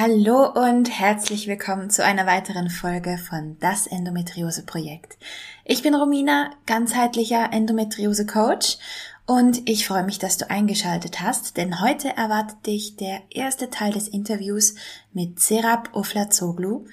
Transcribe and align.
Hallo 0.00 0.52
und 0.52 0.96
herzlich 0.96 1.48
willkommen 1.48 1.90
zu 1.90 2.04
einer 2.04 2.24
weiteren 2.24 2.70
Folge 2.70 3.18
von 3.18 3.56
Das 3.58 3.88
Endometriose 3.88 4.62
Projekt. 4.62 5.18
Ich 5.64 5.82
bin 5.82 5.96
Romina, 5.96 6.52
ganzheitlicher 6.66 7.52
Endometriose 7.52 8.24
Coach 8.24 8.78
und 9.26 9.68
ich 9.68 9.88
freue 9.88 10.04
mich, 10.04 10.20
dass 10.20 10.36
du 10.36 10.48
eingeschaltet 10.48 11.20
hast, 11.20 11.56
denn 11.56 11.80
heute 11.80 12.16
erwartet 12.16 12.64
dich 12.64 12.94
der 12.94 13.22
erste 13.28 13.70
Teil 13.70 13.92
des 13.92 14.06
Interviews 14.06 14.76
mit 15.12 15.40
Serap 15.40 15.88
Oflazoglu. 15.92 16.84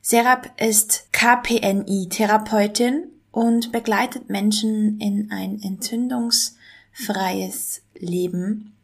Serap 0.00 0.58
ist 0.58 1.12
KPNI-Therapeutin 1.12 3.08
und 3.30 3.72
begleitet 3.72 4.30
Menschen 4.30 4.98
in 5.00 5.30
ein 5.30 5.60
entzündungsfreies 5.60 7.82
Leben 7.94 8.74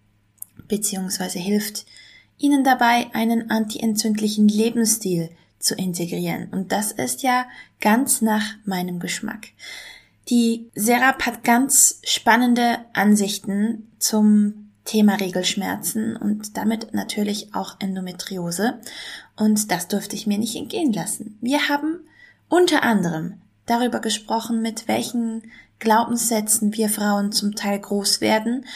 beziehungsweise 0.68 1.38
hilft 1.38 1.86
ihnen 2.40 2.64
dabei 2.64 3.06
einen 3.12 3.50
antientzündlichen 3.50 4.48
Lebensstil 4.48 5.30
zu 5.58 5.74
integrieren. 5.74 6.48
Und 6.50 6.72
das 6.72 6.90
ist 6.90 7.22
ja 7.22 7.46
ganz 7.80 8.22
nach 8.22 8.54
meinem 8.64 8.98
Geschmack. 8.98 9.48
Die 10.28 10.70
Serap 10.74 11.26
hat 11.26 11.44
ganz 11.44 12.00
spannende 12.04 12.78
Ansichten 12.92 13.90
zum 13.98 14.70
Thema 14.84 15.14
Regelschmerzen 15.16 16.16
und 16.16 16.56
damit 16.56 16.94
natürlich 16.94 17.54
auch 17.54 17.76
Endometriose. 17.78 18.80
Und 19.36 19.70
das 19.70 19.88
durfte 19.88 20.16
ich 20.16 20.26
mir 20.26 20.38
nicht 20.38 20.56
entgehen 20.56 20.92
lassen. 20.92 21.36
Wir 21.40 21.68
haben 21.68 22.00
unter 22.48 22.82
anderem 22.82 23.34
darüber 23.66 24.00
gesprochen, 24.00 24.62
mit 24.62 24.88
welchen 24.88 25.42
Glaubenssätzen 25.78 26.74
wir 26.74 26.88
Frauen 26.88 27.32
zum 27.32 27.54
Teil 27.54 27.78
groß 27.78 28.20
werden 28.20 28.66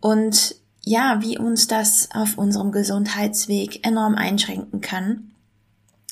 und 0.00 0.56
ja, 0.82 1.18
wie 1.20 1.38
uns 1.38 1.66
das 1.66 2.08
auf 2.12 2.38
unserem 2.38 2.72
Gesundheitsweg 2.72 3.86
enorm 3.86 4.14
einschränken 4.14 4.80
kann. 4.80 5.32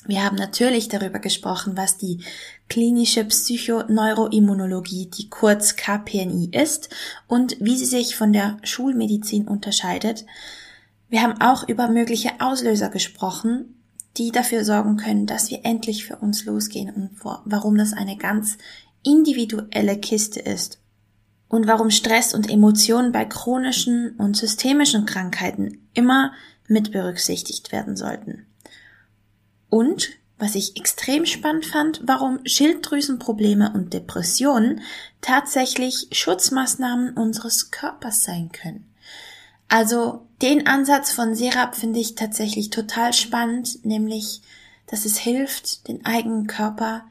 Wir 0.05 0.23
haben 0.23 0.37
natürlich 0.37 0.87
darüber 0.87 1.19
gesprochen, 1.19 1.75
was 1.75 1.97
die 1.97 2.23
klinische 2.69 3.25
Psychoneuroimmunologie, 3.25 5.07
die 5.07 5.29
kurz 5.29 5.75
KPNI 5.75 6.49
ist 6.51 6.89
und 7.27 7.57
wie 7.59 7.77
sie 7.77 7.85
sich 7.85 8.15
von 8.15 8.31
der 8.31 8.57
Schulmedizin 8.63 9.47
unterscheidet. 9.47 10.25
Wir 11.09 11.21
haben 11.21 11.41
auch 11.41 11.67
über 11.67 11.89
mögliche 11.89 12.31
Auslöser 12.39 12.89
gesprochen, 12.89 13.75
die 14.17 14.31
dafür 14.31 14.63
sorgen 14.63 14.97
können, 14.97 15.25
dass 15.25 15.49
wir 15.49 15.65
endlich 15.65 16.05
für 16.05 16.17
uns 16.17 16.45
losgehen 16.45 16.93
und 16.93 17.11
warum 17.45 17.77
das 17.77 17.93
eine 17.93 18.17
ganz 18.17 18.57
individuelle 19.03 19.97
Kiste 19.97 20.39
ist 20.39 20.79
und 21.49 21.67
warum 21.67 21.89
Stress 21.89 22.33
und 22.33 22.49
Emotionen 22.49 23.11
bei 23.11 23.25
chronischen 23.25 24.11
und 24.17 24.37
systemischen 24.37 25.05
Krankheiten 25.05 25.89
immer 25.93 26.31
mit 26.67 26.91
berücksichtigt 26.91 27.71
werden 27.71 27.97
sollten. 27.97 28.45
Und, 29.69 30.11
was 30.37 30.55
ich 30.55 30.77
extrem 30.77 31.25
spannend 31.25 31.65
fand, 31.65 32.01
warum 32.05 32.39
Schilddrüsenprobleme 32.45 33.73
und 33.73 33.93
Depressionen 33.93 34.81
tatsächlich 35.21 36.07
Schutzmaßnahmen 36.11 37.15
unseres 37.17 37.71
Körpers 37.71 38.23
sein 38.23 38.51
können. 38.51 38.85
Also 39.67 40.25
den 40.41 40.65
Ansatz 40.67 41.11
von 41.11 41.35
Serap 41.35 41.75
finde 41.75 41.99
ich 41.99 42.15
tatsächlich 42.15 42.69
total 42.69 43.13
spannend, 43.13 43.83
nämlich, 43.85 44.41
dass 44.87 45.05
es 45.05 45.17
hilft, 45.17 45.87
den 45.87 46.05
eigenen 46.05 46.47
Körper 46.47 47.03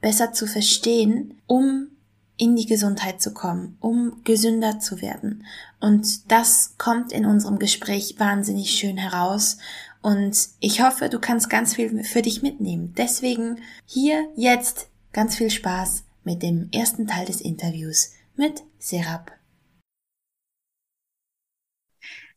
besser 0.00 0.32
zu 0.32 0.46
verstehen, 0.46 1.40
um 1.46 1.88
in 2.36 2.56
die 2.56 2.66
Gesundheit 2.66 3.20
zu 3.20 3.32
kommen, 3.32 3.76
um 3.80 4.20
gesünder 4.24 4.78
zu 4.78 5.00
werden. 5.00 5.44
Und 5.80 6.30
das 6.30 6.74
kommt 6.78 7.12
in 7.12 7.24
unserem 7.24 7.58
Gespräch 7.58 8.16
wahnsinnig 8.18 8.70
schön 8.70 8.98
heraus. 8.98 9.58
Und 10.02 10.48
ich 10.60 10.82
hoffe, 10.82 11.08
du 11.08 11.18
kannst 11.18 11.50
ganz 11.50 11.74
viel 11.74 12.04
für 12.04 12.22
dich 12.22 12.42
mitnehmen. 12.42 12.94
Deswegen 12.96 13.60
hier 13.86 14.28
jetzt 14.36 14.88
ganz 15.12 15.36
viel 15.36 15.50
Spaß 15.50 16.04
mit 16.24 16.42
dem 16.42 16.68
ersten 16.72 17.06
Teil 17.06 17.26
des 17.26 17.40
Interviews 17.40 18.12
mit 18.36 18.62
Serap. 18.78 19.35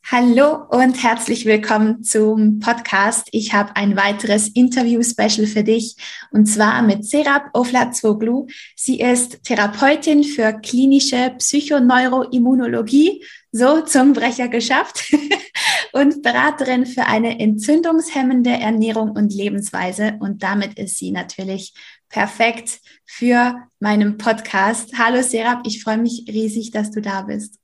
Hallo 0.04 0.64
und 0.70 1.02
herzlich 1.02 1.46
willkommen 1.46 2.02
zum 2.02 2.58
Podcast. 2.58 3.28
Ich 3.30 3.54
habe 3.54 3.76
ein 3.76 3.96
weiteres 3.96 4.48
Interview-Special 4.48 5.46
für 5.46 5.62
dich 5.62 5.94
und 6.32 6.46
zwar 6.46 6.82
mit 6.82 7.04
Serap 7.04 7.50
Oflazoglu. 7.52 8.48
Sie 8.74 8.98
ist 8.98 9.44
Therapeutin 9.44 10.24
für 10.24 10.52
klinische 10.54 11.34
Psychoneuroimmunologie, 11.38 13.24
so 13.52 13.82
zum 13.82 14.12
Brecher 14.12 14.48
geschafft, 14.48 15.12
und 15.92 16.22
Beraterin 16.22 16.86
für 16.86 17.06
eine 17.06 17.38
entzündungshemmende 17.38 18.50
Ernährung 18.50 19.10
und 19.10 19.32
Lebensweise. 19.32 20.16
Und 20.20 20.42
damit 20.42 20.78
ist 20.78 20.98
sie 20.98 21.12
natürlich 21.12 21.72
perfekt 22.08 22.80
für 23.04 23.68
meinen 23.78 24.18
Podcast. 24.18 24.98
Hallo 24.98 25.22
Serap, 25.22 25.60
ich 25.66 25.84
freue 25.84 25.98
mich 25.98 26.24
riesig, 26.26 26.72
dass 26.72 26.90
du 26.90 27.00
da 27.00 27.22
bist. 27.22 27.59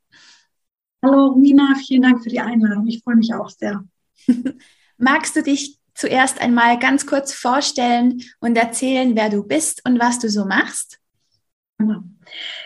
Hallo 1.07 1.37
Mina, 1.37 1.77
vielen 1.77 2.03
Dank 2.03 2.25
für 2.25 2.31
die 2.31 2.41
Einladung. 2.41 2.89
Ich 2.89 3.01
freue 3.05 3.15
mich 3.15 3.33
auch 3.33 3.49
sehr. 3.49 3.85
Magst 4.99 5.37
du 5.37 5.43
dich 5.45 5.79
zuerst 5.95 6.41
einmal 6.41 6.81
ganz 6.81 7.07
kurz 7.07 7.33
vorstellen 7.33 8.23
und 8.41 8.59
erzählen, 8.59 9.15
wer 9.15 9.31
du 9.31 9.45
bist 9.45 9.83
und 9.87 10.01
was 10.01 10.19
du 10.19 10.29
so 10.29 10.47
machst? 10.47 10.99
Genau. 11.79 12.03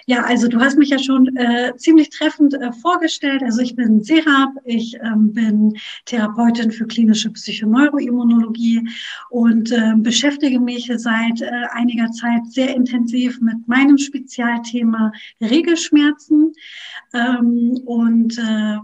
Ja, 0.06 0.22
also 0.24 0.48
du 0.48 0.60
hast 0.60 0.78
mich 0.78 0.90
ja 0.90 0.98
schon 0.98 1.36
äh, 1.36 1.76
ziemlich 1.76 2.10
treffend 2.10 2.54
äh, 2.54 2.72
vorgestellt. 2.72 3.42
Also 3.42 3.60
ich 3.60 3.74
bin 3.74 4.02
Serap, 4.02 4.50
ich 4.64 4.96
ähm, 5.02 5.32
bin 5.32 5.76
Therapeutin 6.04 6.70
für 6.70 6.86
klinische 6.86 7.30
Psychoneuroimmunologie 7.30 8.88
und 9.28 9.72
äh, 9.72 9.94
beschäftige 9.96 10.60
mich 10.60 10.90
seit 10.96 11.40
äh, 11.40 11.50
einiger 11.72 12.10
Zeit 12.12 12.46
sehr 12.46 12.74
intensiv 12.74 13.40
mit 13.40 13.66
meinem 13.66 13.98
Spezialthema 13.98 15.12
Regelschmerzen 15.40 16.52
ähm, 17.12 17.80
und 17.84 18.38
äh, 18.38 18.78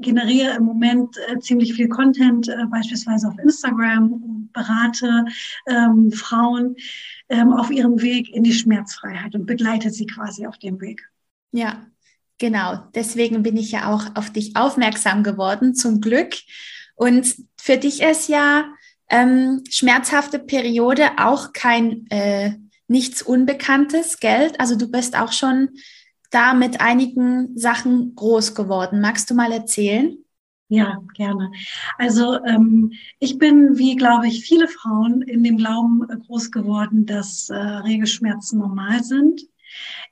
generiere 0.00 0.56
im 0.56 0.64
Moment 0.64 1.16
äh, 1.28 1.38
ziemlich 1.38 1.74
viel 1.74 1.88
Content, 1.88 2.48
äh, 2.48 2.66
beispielsweise 2.70 3.28
auf 3.28 3.38
Instagram 3.38 4.12
und 4.12 4.52
berate 4.52 5.24
ähm, 5.66 6.10
Frauen 6.12 6.76
ähm, 7.28 7.52
auf 7.52 7.70
ihrem 7.70 8.00
Weg 8.00 8.32
in 8.34 8.42
die 8.42 8.52
Schmerzfreiheit 8.52 9.34
und 9.34 9.46
begleite 9.46 9.90
sie 9.90 10.06
quasi 10.06 10.46
auf 10.46 10.58
dem 10.58 10.80
Weg. 10.80 11.08
Ja, 11.52 11.86
genau. 12.38 12.78
Deswegen 12.94 13.42
bin 13.42 13.56
ich 13.56 13.72
ja 13.72 13.92
auch 13.92 14.16
auf 14.16 14.30
dich 14.30 14.56
aufmerksam 14.56 15.22
geworden, 15.22 15.74
zum 15.74 16.00
Glück. 16.00 16.34
Und 16.94 17.36
für 17.60 17.76
dich 17.76 18.02
ist 18.02 18.28
ja 18.28 18.64
ähm, 19.08 19.62
schmerzhafte 19.70 20.38
Periode 20.38 21.10
auch 21.18 21.52
kein 21.52 22.06
äh, 22.10 22.52
nichts 22.88 23.22
Unbekanntes, 23.22 24.18
Geld. 24.18 24.58
Also 24.60 24.76
du 24.76 24.90
bist 24.90 25.16
auch 25.16 25.32
schon 25.32 25.70
da 26.30 26.54
mit 26.54 26.80
einigen 26.80 27.56
Sachen 27.56 28.14
groß 28.14 28.54
geworden. 28.54 29.00
Magst 29.00 29.30
du 29.30 29.34
mal 29.34 29.52
erzählen? 29.52 30.18
Ja, 30.70 31.02
gerne. 31.14 31.50
Also 31.96 32.44
ähm, 32.44 32.92
ich 33.20 33.38
bin, 33.38 33.78
wie 33.78 33.96
glaube 33.96 34.28
ich, 34.28 34.42
viele 34.44 34.68
Frauen 34.68 35.22
in 35.22 35.42
dem 35.42 35.56
Glauben 35.56 36.02
äh, 36.10 36.16
groß 36.26 36.50
geworden, 36.50 37.06
dass 37.06 37.48
äh, 37.48 37.54
Regelschmerzen 37.56 38.58
normal 38.58 39.02
sind. 39.02 39.42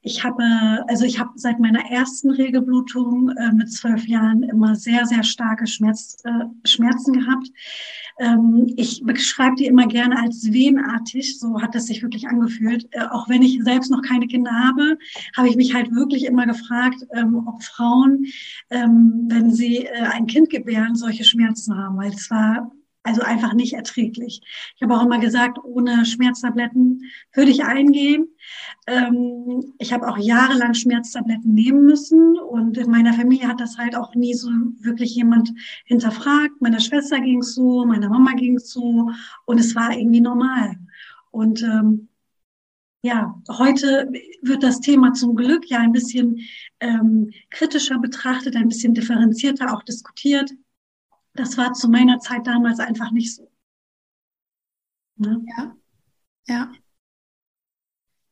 Ich 0.02 0.24
habe, 0.24 0.84
also 0.88 1.04
ich 1.04 1.18
habe 1.18 1.30
seit 1.36 1.58
meiner 1.58 1.90
ersten 1.90 2.30
Regelblutung 2.30 3.30
äh, 3.30 3.52
mit 3.52 3.72
zwölf 3.72 4.06
Jahren 4.06 4.42
immer 4.42 4.74
sehr, 4.76 5.06
sehr 5.06 5.24
starke 5.24 5.66
Schmerz, 5.66 6.18
äh, 6.24 6.68
Schmerzen 6.68 7.12
gehabt. 7.12 7.48
Ähm, 8.18 8.72
ich 8.76 9.02
beschreibe 9.04 9.56
die 9.56 9.66
immer 9.66 9.86
gerne 9.86 10.18
als 10.18 10.52
wehenartig, 10.52 11.38
so 11.38 11.60
hat 11.60 11.74
es 11.74 11.86
sich 11.86 12.02
wirklich 12.02 12.28
angefühlt. 12.28 12.86
Äh, 12.92 13.06
auch 13.10 13.28
wenn 13.28 13.42
ich 13.42 13.62
selbst 13.62 13.90
noch 13.90 14.02
keine 14.02 14.26
Kinder 14.26 14.52
habe, 14.52 14.98
habe 15.36 15.48
ich 15.48 15.56
mich 15.56 15.74
halt 15.74 15.92
wirklich 15.92 16.24
immer 16.24 16.46
gefragt, 16.46 17.04
ähm, 17.14 17.46
ob 17.46 17.62
Frauen, 17.62 18.26
ähm, 18.70 19.26
wenn 19.28 19.52
sie 19.52 19.86
äh, 19.86 20.02
ein 20.12 20.26
Kind 20.26 20.50
gebären, 20.50 20.94
solche 20.94 21.24
Schmerzen 21.24 21.76
haben, 21.76 21.96
weil 21.96 22.12
es 22.12 22.30
war 22.30 22.70
also 23.06 23.22
einfach 23.22 23.54
nicht 23.54 23.74
erträglich. 23.74 24.40
Ich 24.74 24.82
habe 24.82 24.96
auch 24.96 25.04
immer 25.04 25.18
gesagt, 25.20 25.58
ohne 25.62 26.04
Schmerztabletten 26.04 27.04
würde 27.32 27.50
ich 27.50 27.64
eingehen. 27.64 28.28
Ähm, 28.86 29.74
ich 29.78 29.92
habe 29.92 30.08
auch 30.08 30.18
jahrelang 30.18 30.74
Schmerztabletten 30.74 31.54
nehmen 31.54 31.84
müssen 31.84 32.36
und 32.38 32.76
in 32.76 32.90
meiner 32.90 33.14
Familie 33.14 33.48
hat 33.48 33.60
das 33.60 33.78
halt 33.78 33.96
auch 33.96 34.14
nie 34.14 34.34
so 34.34 34.50
wirklich 34.80 35.14
jemand 35.14 35.52
hinterfragt. 35.84 36.60
Meiner 36.60 36.80
Schwester 36.80 37.20
ging 37.20 37.40
es 37.40 37.54
so, 37.54 37.84
meiner 37.84 38.08
Mama 38.08 38.32
ging 38.32 38.56
es 38.56 38.70
so 38.70 39.10
und 39.44 39.58
es 39.58 39.74
war 39.76 39.96
irgendwie 39.96 40.20
normal. 40.20 40.76
Und 41.30 41.62
ähm, 41.62 42.08
ja, 43.02 43.40
heute 43.48 44.10
wird 44.42 44.64
das 44.64 44.80
Thema 44.80 45.12
zum 45.12 45.36
Glück 45.36 45.70
ja 45.70 45.78
ein 45.78 45.92
bisschen 45.92 46.40
ähm, 46.80 47.30
kritischer 47.50 48.00
betrachtet, 48.00 48.56
ein 48.56 48.68
bisschen 48.68 48.94
differenzierter 48.94 49.72
auch 49.72 49.84
diskutiert. 49.84 50.50
Das 51.36 51.56
war 51.56 51.72
zu 51.72 51.88
meiner 51.88 52.18
Zeit 52.18 52.46
damals 52.46 52.78
einfach 52.80 53.10
nicht 53.10 53.34
so. 53.34 53.50
Ne? 55.16 55.44
Ja, 55.56 55.76
ja. 56.46 56.72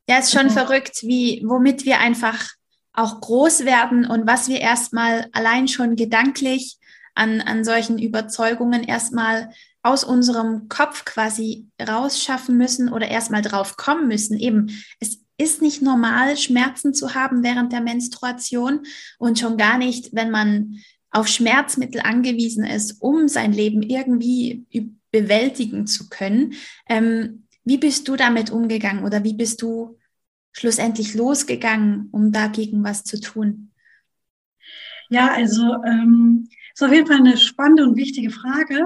Ja, 0.09 0.19
ist 0.19 0.33
schon 0.33 0.49
also, 0.49 0.61
verrückt, 0.61 1.03
wie, 1.03 1.43
womit 1.47 1.85
wir 1.85 1.99
einfach 1.99 2.51
auch 2.93 3.21
groß 3.21 3.65
werden 3.65 4.07
und 4.07 4.27
was 4.27 4.49
wir 4.49 4.61
erstmal 4.61 5.29
allein 5.33 5.67
schon 5.67 5.97
gedanklich 5.97 6.79
an, 7.15 7.41
an 7.41 7.65
solchen 7.65 7.99
Überzeugungen 7.99 8.85
erstmal 8.85 9.51
aus 9.83 10.05
unserem 10.05 10.69
Kopf 10.69 11.05
quasi 11.05 11.69
rausschaffen 11.81 12.57
müssen 12.57 12.93
oder 12.93 13.09
erstmal 13.09 13.43
drauf 13.43 13.77
kommen 13.77 14.09
müssen. 14.09 14.39
Eben, 14.39 14.71
es 15.01 15.19
ist 15.37 15.63
nicht 15.63 15.83
normal, 15.83 16.37
Schmerzen 16.37 16.95
zu 16.95 17.15
haben 17.15 17.43
während 17.43 17.73
der 17.73 17.81
Menstruation 17.81 18.83
und 19.19 19.39
schon 19.39 19.57
gar 19.57 19.79
nicht, 19.79 20.15
wenn 20.15 20.31
man 20.31 20.81
auf 21.15 21.29
Schmerzmittel 21.29 22.01
angewiesen 22.01 22.65
ist, 22.65 23.01
um 23.01 23.29
sein 23.29 23.53
Leben 23.53 23.83
irgendwie 23.83 24.67
bewältigen 25.13 25.87
zu 25.87 26.09
können. 26.09 26.55
Ähm, 26.89 27.47
wie 27.65 27.79
bist 27.79 28.09
du 28.09 28.17
damit 28.17 28.51
umgegangen 28.51 29.05
oder 29.05 29.23
wie 29.23 29.35
bist 29.35 29.63
du 29.63 29.99
schlussendlich 30.53 31.15
losgegangen, 31.15 32.09
um 32.11 32.33
dagegen 32.33 32.83
was 32.83 33.05
zu 33.05 33.21
tun? 33.21 33.71
Ja, 35.09 35.33
also 35.33 35.83
ähm, 35.85 36.49
ist 36.73 36.83
auf 36.83 36.93
jeden 36.93 37.07
Fall 37.07 37.19
eine 37.19 37.37
spannende 37.37 37.85
und 37.85 37.97
wichtige 37.97 38.31
Frage. 38.31 38.85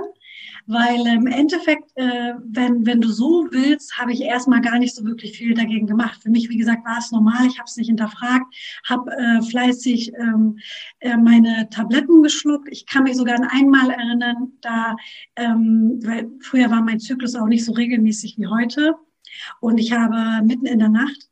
Weil 0.70 1.06
im 1.06 1.26
Endeffekt, 1.26 1.90
äh, 1.94 2.34
wenn, 2.44 2.84
wenn 2.84 3.00
du 3.00 3.08
so 3.08 3.48
willst, 3.50 3.96
habe 3.96 4.12
ich 4.12 4.20
erstmal 4.20 4.60
gar 4.60 4.78
nicht 4.78 4.94
so 4.94 5.02
wirklich 5.02 5.38
viel 5.38 5.54
dagegen 5.54 5.86
gemacht. 5.86 6.22
Für 6.22 6.28
mich, 6.28 6.50
wie 6.50 6.58
gesagt, 6.58 6.84
war 6.84 6.98
es 6.98 7.10
normal. 7.10 7.46
Ich 7.46 7.58
habe 7.58 7.66
es 7.66 7.76
nicht 7.78 7.86
hinterfragt, 7.86 8.54
habe 8.86 9.10
äh, 9.12 9.40
fleißig 9.40 10.12
ähm, 10.18 10.58
äh, 11.00 11.16
meine 11.16 11.70
Tabletten 11.70 12.22
geschluckt. 12.22 12.68
Ich 12.70 12.84
kann 12.84 13.04
mich 13.04 13.16
sogar 13.16 13.36
an 13.36 13.48
einmal 13.50 13.90
erinnern, 13.90 14.52
da, 14.60 14.94
ähm, 15.36 16.00
weil 16.04 16.28
früher 16.40 16.70
war 16.70 16.82
mein 16.82 17.00
Zyklus 17.00 17.34
auch 17.34 17.46
nicht 17.46 17.64
so 17.64 17.72
regelmäßig 17.72 18.36
wie 18.36 18.46
heute. 18.46 18.94
Und 19.60 19.78
ich 19.78 19.92
habe 19.92 20.44
mitten 20.44 20.66
in 20.66 20.80
der 20.80 20.90
Nacht 20.90 21.30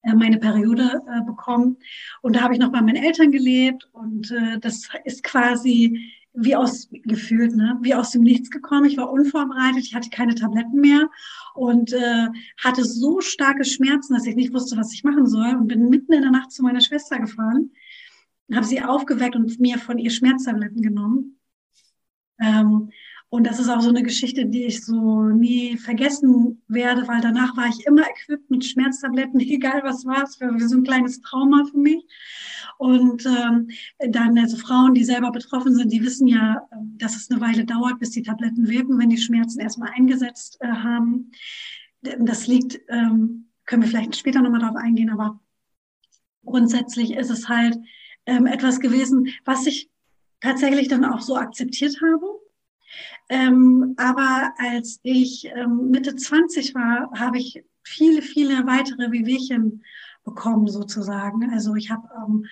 äh, 0.00 0.14
meine 0.14 0.38
Periode 0.38 1.02
äh, 1.06 1.22
bekommen. 1.26 1.76
Und 2.22 2.36
da 2.36 2.40
habe 2.40 2.54
ich 2.54 2.60
noch 2.60 2.72
bei 2.72 2.80
meinen 2.80 3.04
Eltern 3.04 3.30
gelebt. 3.30 3.86
Und 3.92 4.30
äh, 4.30 4.58
das 4.60 4.88
ist 5.04 5.22
quasi 5.22 6.10
wie 6.34 6.56
aus 6.56 6.88
gefühlt, 6.90 7.54
ne, 7.54 7.78
wie 7.80 7.94
aus 7.94 8.10
dem 8.10 8.22
Nichts 8.22 8.50
gekommen. 8.50 8.86
Ich 8.86 8.96
war 8.96 9.10
unvorbereitet, 9.10 9.84
ich 9.84 9.94
hatte 9.94 10.10
keine 10.10 10.34
Tabletten 10.34 10.80
mehr 10.80 11.08
und 11.54 11.92
äh, 11.92 12.28
hatte 12.58 12.84
so 12.84 13.20
starke 13.20 13.64
Schmerzen, 13.64 14.14
dass 14.14 14.26
ich 14.26 14.34
nicht 14.34 14.52
wusste, 14.52 14.76
was 14.76 14.92
ich 14.92 15.04
machen 15.04 15.26
soll 15.26 15.54
und 15.54 15.68
bin 15.68 15.88
mitten 15.88 16.12
in 16.12 16.22
der 16.22 16.32
Nacht 16.32 16.50
zu 16.50 16.62
meiner 16.62 16.80
Schwester 16.80 17.20
gefahren, 17.20 17.70
habe 18.52 18.66
sie 18.66 18.82
aufgeweckt 18.82 19.36
und 19.36 19.60
mir 19.60 19.78
von 19.78 19.98
ihr 19.98 20.10
Schmerztabletten 20.10 20.82
genommen. 20.82 21.38
Ähm, 22.40 22.90
und 23.34 23.48
das 23.48 23.58
ist 23.58 23.68
auch 23.68 23.80
so 23.80 23.88
eine 23.88 24.04
Geschichte, 24.04 24.46
die 24.46 24.62
ich 24.62 24.84
so 24.84 25.22
nie 25.24 25.76
vergessen 25.76 26.62
werde, 26.68 27.08
weil 27.08 27.20
danach 27.20 27.56
war 27.56 27.66
ich 27.66 27.84
immer 27.84 28.02
equipped 28.08 28.48
mit 28.48 28.64
Schmerztabletten, 28.64 29.40
egal 29.40 29.82
was 29.82 30.04
war. 30.06 30.22
Es 30.22 30.40
war 30.40 30.56
so 30.60 30.76
ein 30.76 30.84
kleines 30.84 31.20
Trauma 31.20 31.64
für 31.68 31.78
mich. 31.78 32.06
Und 32.78 33.26
ähm, 33.26 33.70
dann, 33.98 34.38
also 34.38 34.56
Frauen, 34.56 34.94
die 34.94 35.02
selber 35.02 35.32
betroffen 35.32 35.74
sind, 35.74 35.92
die 35.92 36.04
wissen 36.04 36.28
ja, 36.28 36.62
ähm, 36.70 36.94
dass 36.96 37.16
es 37.16 37.28
eine 37.28 37.40
Weile 37.40 37.64
dauert, 37.64 37.98
bis 37.98 38.12
die 38.12 38.22
Tabletten 38.22 38.68
wirken, 38.68 39.00
wenn 39.00 39.10
die 39.10 39.18
Schmerzen 39.18 39.58
erstmal 39.58 39.90
eingesetzt 39.96 40.58
äh, 40.60 40.68
haben. 40.68 41.32
Das 42.02 42.46
liegt, 42.46 42.82
ähm, 42.88 43.48
können 43.66 43.82
wir 43.82 43.88
vielleicht 43.88 44.14
später 44.14 44.42
nochmal 44.42 44.60
darauf 44.60 44.76
eingehen, 44.76 45.10
aber 45.10 45.40
grundsätzlich 46.44 47.14
ist 47.14 47.30
es 47.30 47.48
halt 47.48 47.76
ähm, 48.26 48.46
etwas 48.46 48.78
gewesen, 48.78 49.26
was 49.44 49.66
ich 49.66 49.90
tatsächlich 50.40 50.86
dann 50.86 51.04
auch 51.04 51.20
so 51.20 51.36
akzeptiert 51.36 51.96
habe. 52.00 52.43
Ähm, 53.28 53.94
aber 53.96 54.52
als 54.58 55.00
ich 55.02 55.46
ähm, 55.46 55.90
Mitte 55.90 56.14
20 56.14 56.74
war, 56.74 57.10
habe 57.18 57.38
ich 57.38 57.64
viele, 57.82 58.22
viele 58.22 58.66
weitere 58.66 59.10
Wehwehchen 59.10 59.82
bekommen 60.24 60.68
sozusagen. 60.68 61.50
Also 61.52 61.74
ich 61.74 61.90
habe 61.90 62.08
ähm, 62.16 62.46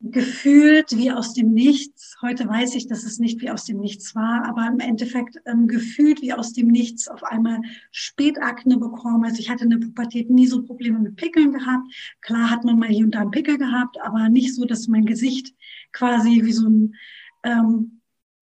gefühlt 0.00 0.96
wie 0.96 1.10
aus 1.10 1.34
dem 1.34 1.52
Nichts. 1.52 2.16
Heute 2.22 2.48
weiß 2.48 2.74
ich, 2.74 2.86
dass 2.86 3.04
es 3.04 3.18
nicht 3.18 3.40
wie 3.42 3.50
aus 3.50 3.66
dem 3.66 3.80
Nichts 3.80 4.14
war, 4.14 4.46
aber 4.46 4.66
im 4.66 4.80
Endeffekt 4.80 5.36
ähm, 5.44 5.68
gefühlt 5.68 6.22
wie 6.22 6.32
aus 6.32 6.54
dem 6.54 6.68
Nichts 6.68 7.06
auf 7.06 7.22
einmal 7.22 7.60
Spätakne 7.90 8.78
bekommen. 8.78 9.24
Also 9.24 9.40
ich 9.40 9.50
hatte 9.50 9.64
in 9.64 9.70
der 9.70 9.78
Pubertät 9.78 10.30
nie 10.30 10.46
so 10.46 10.62
Probleme 10.62 10.98
mit 10.98 11.16
Pickeln 11.16 11.52
gehabt. 11.52 11.86
Klar 12.22 12.50
hat 12.50 12.64
man 12.64 12.78
mal 12.78 12.88
hier 12.88 13.04
und 13.04 13.14
da 13.14 13.20
einen 13.20 13.30
Pickel 13.30 13.58
gehabt, 13.58 14.00
aber 14.00 14.30
nicht 14.30 14.54
so, 14.54 14.64
dass 14.64 14.88
mein 14.88 15.04
Gesicht 15.04 15.54
quasi 15.92 16.44
wie 16.44 16.52
so 16.52 16.66
ein 16.66 16.94
ähm, 17.42 17.99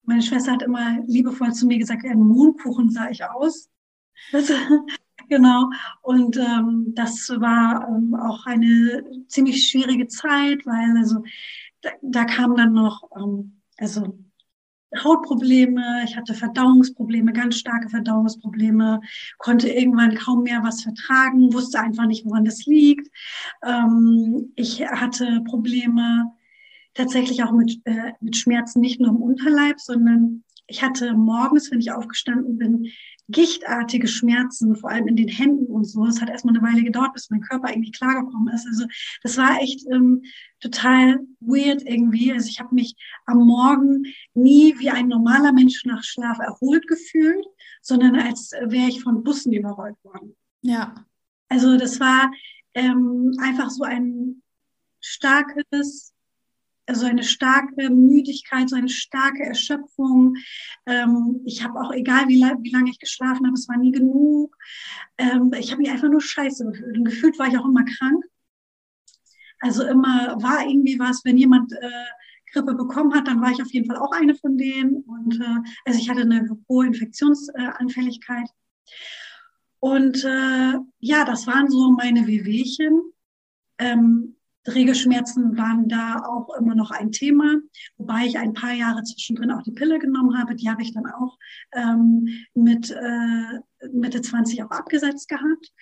meine 0.08 0.22
Schwester 0.22 0.52
hat 0.52 0.62
immer 0.62 1.00
liebevoll 1.06 1.52
zu 1.52 1.66
mir 1.66 1.78
gesagt, 1.78 2.02
wie 2.02 2.08
ein 2.08 2.18
Mondkuchen 2.18 2.90
sah 2.90 3.10
ich 3.10 3.24
aus. 3.24 3.68
Das, 4.32 4.50
Genau. 5.28 5.70
Und 6.00 6.36
ähm, 6.38 6.94
das 6.94 7.28
war 7.28 7.86
ähm, 7.88 8.14
auch 8.14 8.46
eine 8.46 9.04
ziemlich 9.28 9.68
schwierige 9.68 10.06
Zeit, 10.06 10.64
weil 10.64 10.96
also 10.96 11.22
da, 11.82 11.90
da 12.00 12.24
kam 12.24 12.56
dann 12.56 12.72
noch 12.72 13.10
ähm, 13.14 13.60
also 13.76 14.18
Hautprobleme, 15.04 16.02
ich 16.04 16.16
hatte 16.16 16.32
Verdauungsprobleme, 16.32 17.34
ganz 17.34 17.56
starke 17.56 17.90
Verdauungsprobleme, 17.90 19.02
konnte 19.36 19.68
irgendwann 19.68 20.14
kaum 20.14 20.44
mehr 20.44 20.62
was 20.62 20.82
vertragen, 20.82 21.52
wusste 21.52 21.78
einfach 21.78 22.06
nicht, 22.06 22.24
woran 22.24 22.46
das 22.46 22.64
liegt. 22.64 23.08
Ähm, 23.62 24.52
ich 24.56 24.80
hatte 24.80 25.42
Probleme 25.44 26.32
tatsächlich 26.98 27.44
auch 27.44 27.52
mit, 27.52 27.80
äh, 27.84 28.12
mit 28.20 28.36
Schmerzen, 28.36 28.80
nicht 28.80 29.00
nur 29.00 29.10
im 29.10 29.22
Unterleib, 29.22 29.78
sondern 29.78 30.42
ich 30.66 30.82
hatte 30.82 31.14
morgens, 31.14 31.70
wenn 31.70 31.80
ich 31.80 31.92
aufgestanden 31.92 32.58
bin, 32.58 32.88
gichtartige 33.28 34.08
Schmerzen, 34.08 34.74
vor 34.74 34.90
allem 34.90 35.06
in 35.06 35.16
den 35.16 35.28
Händen 35.28 35.66
und 35.66 35.84
so. 35.84 36.04
Es 36.06 36.20
hat 36.20 36.28
erstmal 36.28 36.56
eine 36.56 36.66
Weile 36.66 36.82
gedauert, 36.82 37.12
bis 37.12 37.30
mein 37.30 37.40
Körper 37.40 37.70
irgendwie 37.70 37.92
klargekommen 37.92 38.52
ist. 38.52 38.66
Also 38.66 38.86
das 39.22 39.36
war 39.36 39.60
echt 39.60 39.86
ähm, 39.92 40.22
total 40.60 41.20
weird 41.40 41.82
irgendwie. 41.82 42.32
Also 42.32 42.48
ich 42.48 42.58
habe 42.58 42.74
mich 42.74 42.96
am 43.26 43.38
Morgen 43.46 44.04
nie 44.34 44.74
wie 44.78 44.90
ein 44.90 45.08
normaler 45.08 45.52
Mensch 45.52 45.84
nach 45.84 46.02
Schlaf 46.02 46.38
erholt 46.38 46.86
gefühlt, 46.88 47.46
sondern 47.80 48.16
als 48.16 48.50
wäre 48.66 48.88
ich 48.88 49.02
von 49.02 49.22
Bussen 49.22 49.52
überrollt 49.52 49.96
worden. 50.02 50.34
Ja. 50.62 50.94
Also 51.48 51.76
das 51.76 52.00
war 52.00 52.30
ähm, 52.74 53.36
einfach 53.40 53.70
so 53.70 53.84
ein 53.84 54.42
starkes 55.00 56.12
so 56.94 57.06
eine 57.06 57.22
starke 57.22 57.90
Müdigkeit, 57.90 58.68
so 58.68 58.76
eine 58.76 58.88
starke 58.88 59.42
Erschöpfung. 59.42 60.36
Ähm, 60.86 61.40
ich 61.44 61.62
habe 61.62 61.80
auch, 61.80 61.92
egal 61.92 62.28
wie, 62.28 62.40
wie 62.40 62.70
lange 62.70 62.90
ich 62.90 62.98
geschlafen 62.98 63.46
habe, 63.46 63.54
es 63.54 63.68
war 63.68 63.76
nie 63.76 63.92
genug. 63.92 64.56
Ähm, 65.18 65.52
ich 65.58 65.70
habe 65.70 65.82
mich 65.82 65.90
einfach 65.90 66.08
nur 66.08 66.20
scheiße 66.20 66.64
gefühlt. 66.64 66.96
Und 66.96 67.04
gefühlt 67.04 67.38
war 67.38 67.48
ich 67.48 67.58
auch 67.58 67.66
immer 67.66 67.84
krank. 67.84 68.24
Also 69.60 69.84
immer 69.84 70.36
war 70.40 70.66
irgendwie 70.66 70.98
was, 70.98 71.24
wenn 71.24 71.36
jemand 71.36 71.72
äh, 71.72 72.04
Grippe 72.52 72.74
bekommen 72.74 73.14
hat, 73.14 73.26
dann 73.26 73.42
war 73.42 73.50
ich 73.50 73.60
auf 73.60 73.72
jeden 73.72 73.86
Fall 73.86 73.98
auch 73.98 74.12
eine 74.12 74.34
von 74.34 74.56
denen. 74.56 75.02
Und 75.02 75.40
äh, 75.40 75.70
also 75.84 75.98
ich 75.98 76.08
hatte 76.08 76.22
eine 76.22 76.48
hohe 76.68 76.86
Infektionsanfälligkeit. 76.86 78.48
Und 79.80 80.24
äh, 80.24 80.74
ja, 81.00 81.24
das 81.24 81.46
waren 81.46 81.68
so 81.70 81.90
meine 81.92 82.26
Wehwehchen. 82.26 83.12
Ähm, 83.78 84.37
Regelschmerzen 84.74 85.56
waren 85.56 85.88
da 85.88 86.22
auch 86.24 86.54
immer 86.58 86.74
noch 86.74 86.90
ein 86.90 87.12
Thema, 87.12 87.56
wobei 87.96 88.26
ich 88.26 88.38
ein 88.38 88.54
paar 88.54 88.72
Jahre 88.72 89.02
zwischendrin 89.02 89.50
auch 89.50 89.62
die 89.62 89.72
Pille 89.72 89.98
genommen 89.98 90.38
habe. 90.38 90.54
Die 90.54 90.68
habe 90.68 90.82
ich 90.82 90.92
dann 90.92 91.06
auch 91.06 91.38
ähm, 91.72 92.28
mit 92.54 92.90
äh, 92.90 93.88
Mitte 93.92 94.20
20 94.20 94.62
auch 94.64 94.70
abgesetzt 94.70 95.28
gehabt. 95.28 95.72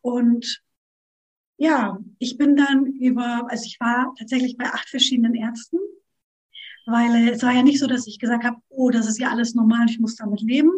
Und 0.00 0.62
ja, 1.56 1.98
ich 2.18 2.38
bin 2.38 2.56
dann 2.56 2.86
über, 2.86 3.46
also 3.50 3.64
ich 3.66 3.78
war 3.80 4.14
tatsächlich 4.18 4.56
bei 4.56 4.66
acht 4.66 4.88
verschiedenen 4.88 5.34
Ärzten 5.34 5.78
weil 6.90 7.14
äh, 7.14 7.30
es 7.30 7.42
war 7.42 7.52
ja 7.52 7.62
nicht 7.62 7.78
so, 7.78 7.86
dass 7.86 8.06
ich 8.06 8.18
gesagt 8.18 8.44
habe, 8.44 8.56
oh, 8.68 8.90
das 8.90 9.06
ist 9.06 9.18
ja 9.18 9.30
alles 9.30 9.54
normal, 9.54 9.86
ich 9.88 9.98
muss 9.98 10.16
damit 10.16 10.40
leben, 10.40 10.70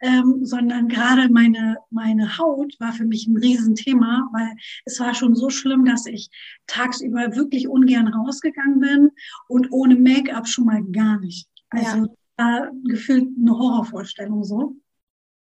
ähm, 0.00 0.40
sondern 0.42 0.88
gerade 0.88 1.28
meine, 1.30 1.76
meine 1.90 2.38
Haut 2.38 2.74
war 2.78 2.92
für 2.92 3.04
mich 3.04 3.26
ein 3.26 3.36
Riesenthema, 3.36 4.28
weil 4.32 4.54
es 4.84 4.98
war 5.00 5.14
schon 5.14 5.34
so 5.34 5.50
schlimm, 5.50 5.84
dass 5.84 6.06
ich 6.06 6.30
tagsüber 6.66 7.34
wirklich 7.36 7.68
ungern 7.68 8.08
rausgegangen 8.08 8.80
bin 8.80 9.10
und 9.48 9.70
ohne 9.72 9.96
Make-up 9.96 10.48
schon 10.48 10.66
mal 10.66 10.82
gar 10.84 11.18
nicht. 11.20 11.48
Also 11.70 12.14
ja. 12.38 12.70
gefühlt 12.84 13.28
eine 13.38 13.52
Horrorvorstellung 13.52 14.44
so. 14.44 14.76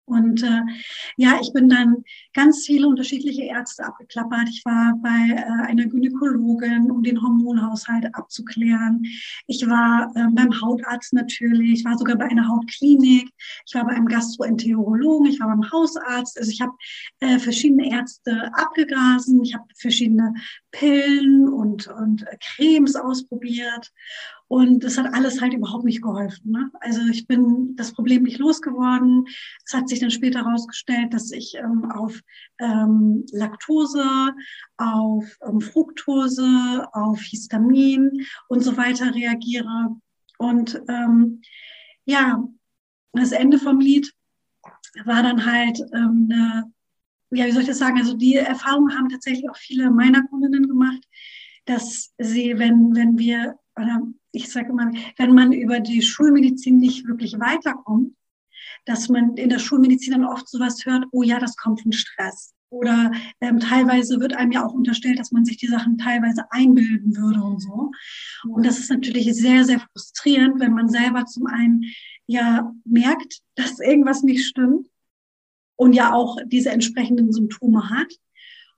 Und 0.08 0.42
äh, 0.42 0.62
ja, 1.16 1.38
ich 1.40 1.52
bin 1.52 1.68
dann 1.68 2.02
ganz 2.32 2.64
viele 2.64 2.88
unterschiedliche 2.88 3.42
Ärzte 3.42 3.84
abgeklappert. 3.84 4.48
Ich 4.48 4.64
war 4.64 4.94
bei 5.02 5.34
äh, 5.34 5.68
einer 5.68 5.86
Gynäkologin, 5.86 6.90
um 6.90 7.02
den 7.02 7.20
Hormonhaushalt 7.20 8.14
abzuklären. 8.14 9.04
Ich 9.46 9.66
war 9.68 10.10
äh, 10.14 10.26
beim 10.32 10.60
Hautarzt 10.60 11.12
natürlich. 11.12 11.80
Ich 11.80 11.84
war 11.84 11.98
sogar 11.98 12.16
bei 12.16 12.26
einer 12.26 12.48
Hautklinik. 12.48 13.30
Ich 13.66 13.74
war 13.74 13.84
bei 13.84 13.92
einem 13.92 14.06
Gastroenterologen. 14.06 15.30
Ich 15.30 15.40
war 15.40 15.48
beim 15.48 15.70
Hausarzt. 15.70 16.38
Also 16.38 16.50
ich 16.50 16.60
habe 16.60 16.72
äh, 17.20 17.38
verschiedene 17.38 17.90
Ärzte 17.90 18.50
abgegrasen. 18.54 19.42
Ich 19.42 19.54
habe 19.54 19.64
verschiedene 19.76 20.34
Pillen 20.70 21.48
und, 21.48 21.86
und 21.88 22.24
Cremes 22.40 22.96
ausprobiert. 22.96 23.92
Und 24.48 24.82
es 24.82 24.96
hat 24.96 25.12
alles 25.12 25.42
halt 25.42 25.52
überhaupt 25.52 25.84
nicht 25.84 26.02
geholfen. 26.02 26.52
Ne? 26.52 26.70
Also 26.80 27.02
ich 27.10 27.26
bin 27.26 27.76
das 27.76 27.92
Problem 27.92 28.22
nicht 28.22 28.38
losgeworden. 28.38 29.26
Es 29.66 29.74
hat 29.74 29.88
sich 29.88 30.00
dann 30.00 30.10
später 30.10 30.44
herausgestellt, 30.44 31.12
dass 31.12 31.30
ich 31.30 31.54
ähm, 31.56 31.90
auf 31.90 32.18
ähm, 32.58 33.26
Laktose, 33.30 34.34
auf 34.78 35.24
ähm, 35.46 35.60
Fructose, 35.60 36.88
auf 36.92 37.20
Histamin 37.20 38.26
und 38.48 38.62
so 38.62 38.76
weiter 38.78 39.14
reagiere. 39.14 39.96
Und 40.38 40.80
ähm, 40.88 41.42
ja, 42.06 42.42
das 43.12 43.32
Ende 43.32 43.58
vom 43.58 43.80
Lied 43.80 44.14
war 45.04 45.22
dann 45.22 45.44
halt 45.44 45.80
ähm, 45.92 46.28
eine, 46.30 46.72
ja, 47.30 47.46
wie 47.46 47.52
soll 47.52 47.62
ich 47.62 47.68
das 47.68 47.78
sagen? 47.78 47.98
Also 47.98 48.14
die 48.16 48.36
Erfahrung 48.36 48.90
haben 48.96 49.10
tatsächlich 49.10 49.48
auch 49.50 49.56
viele 49.56 49.90
meiner 49.90 50.22
Kundinnen 50.28 50.66
gemacht, 50.66 51.04
dass 51.66 52.14
sie, 52.18 52.58
wenn, 52.58 52.94
wenn 52.94 53.18
wir, 53.18 53.58
oder 53.78 54.02
ich 54.32 54.50
sage 54.50 54.70
immer, 54.70 54.90
wenn 55.16 55.34
man 55.34 55.52
über 55.52 55.80
die 55.80 56.02
Schulmedizin 56.02 56.78
nicht 56.78 57.06
wirklich 57.06 57.38
weiterkommt, 57.38 58.14
dass 58.84 59.08
man 59.08 59.36
in 59.36 59.48
der 59.48 59.58
Schulmedizin 59.58 60.12
dann 60.12 60.24
oft 60.24 60.48
sowas 60.48 60.84
hört, 60.84 61.06
oh 61.12 61.22
ja, 61.22 61.38
das 61.38 61.56
kommt 61.56 61.82
von 61.82 61.92
Stress. 61.92 62.54
Oder 62.70 63.12
ähm, 63.40 63.60
teilweise 63.60 64.20
wird 64.20 64.34
einem 64.34 64.52
ja 64.52 64.66
auch 64.66 64.74
unterstellt, 64.74 65.18
dass 65.18 65.32
man 65.32 65.44
sich 65.44 65.56
die 65.56 65.68
Sachen 65.68 65.96
teilweise 65.96 66.44
einbilden 66.50 67.16
würde 67.16 67.40
und 67.42 67.60
so. 67.60 67.90
Und 68.46 68.66
das 68.66 68.78
ist 68.78 68.90
natürlich 68.90 69.32
sehr, 69.34 69.64
sehr 69.64 69.80
frustrierend, 69.80 70.60
wenn 70.60 70.74
man 70.74 70.88
selber 70.88 71.24
zum 71.24 71.46
einen 71.46 71.84
ja 72.26 72.70
merkt, 72.84 73.40
dass 73.54 73.80
irgendwas 73.80 74.22
nicht 74.22 74.46
stimmt 74.46 74.86
und 75.76 75.94
ja 75.94 76.12
auch 76.12 76.36
diese 76.46 76.70
entsprechenden 76.70 77.32
Symptome 77.32 77.88
hat. 77.88 78.12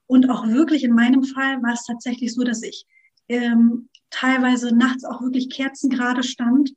Und 0.07 0.29
auch 0.29 0.47
wirklich 0.47 0.83
in 0.83 0.93
meinem 0.93 1.23
Fall 1.23 1.61
war 1.61 1.73
es 1.73 1.85
tatsächlich 1.85 2.33
so, 2.33 2.43
dass 2.43 2.63
ich 2.63 2.85
ähm, 3.31 3.89
teilweise 4.09 4.75
nachts 4.75 5.03
auch 5.05 5.21
wirklich 5.21 5.49
kerzengerade 5.49 6.23
stand, 6.23 6.73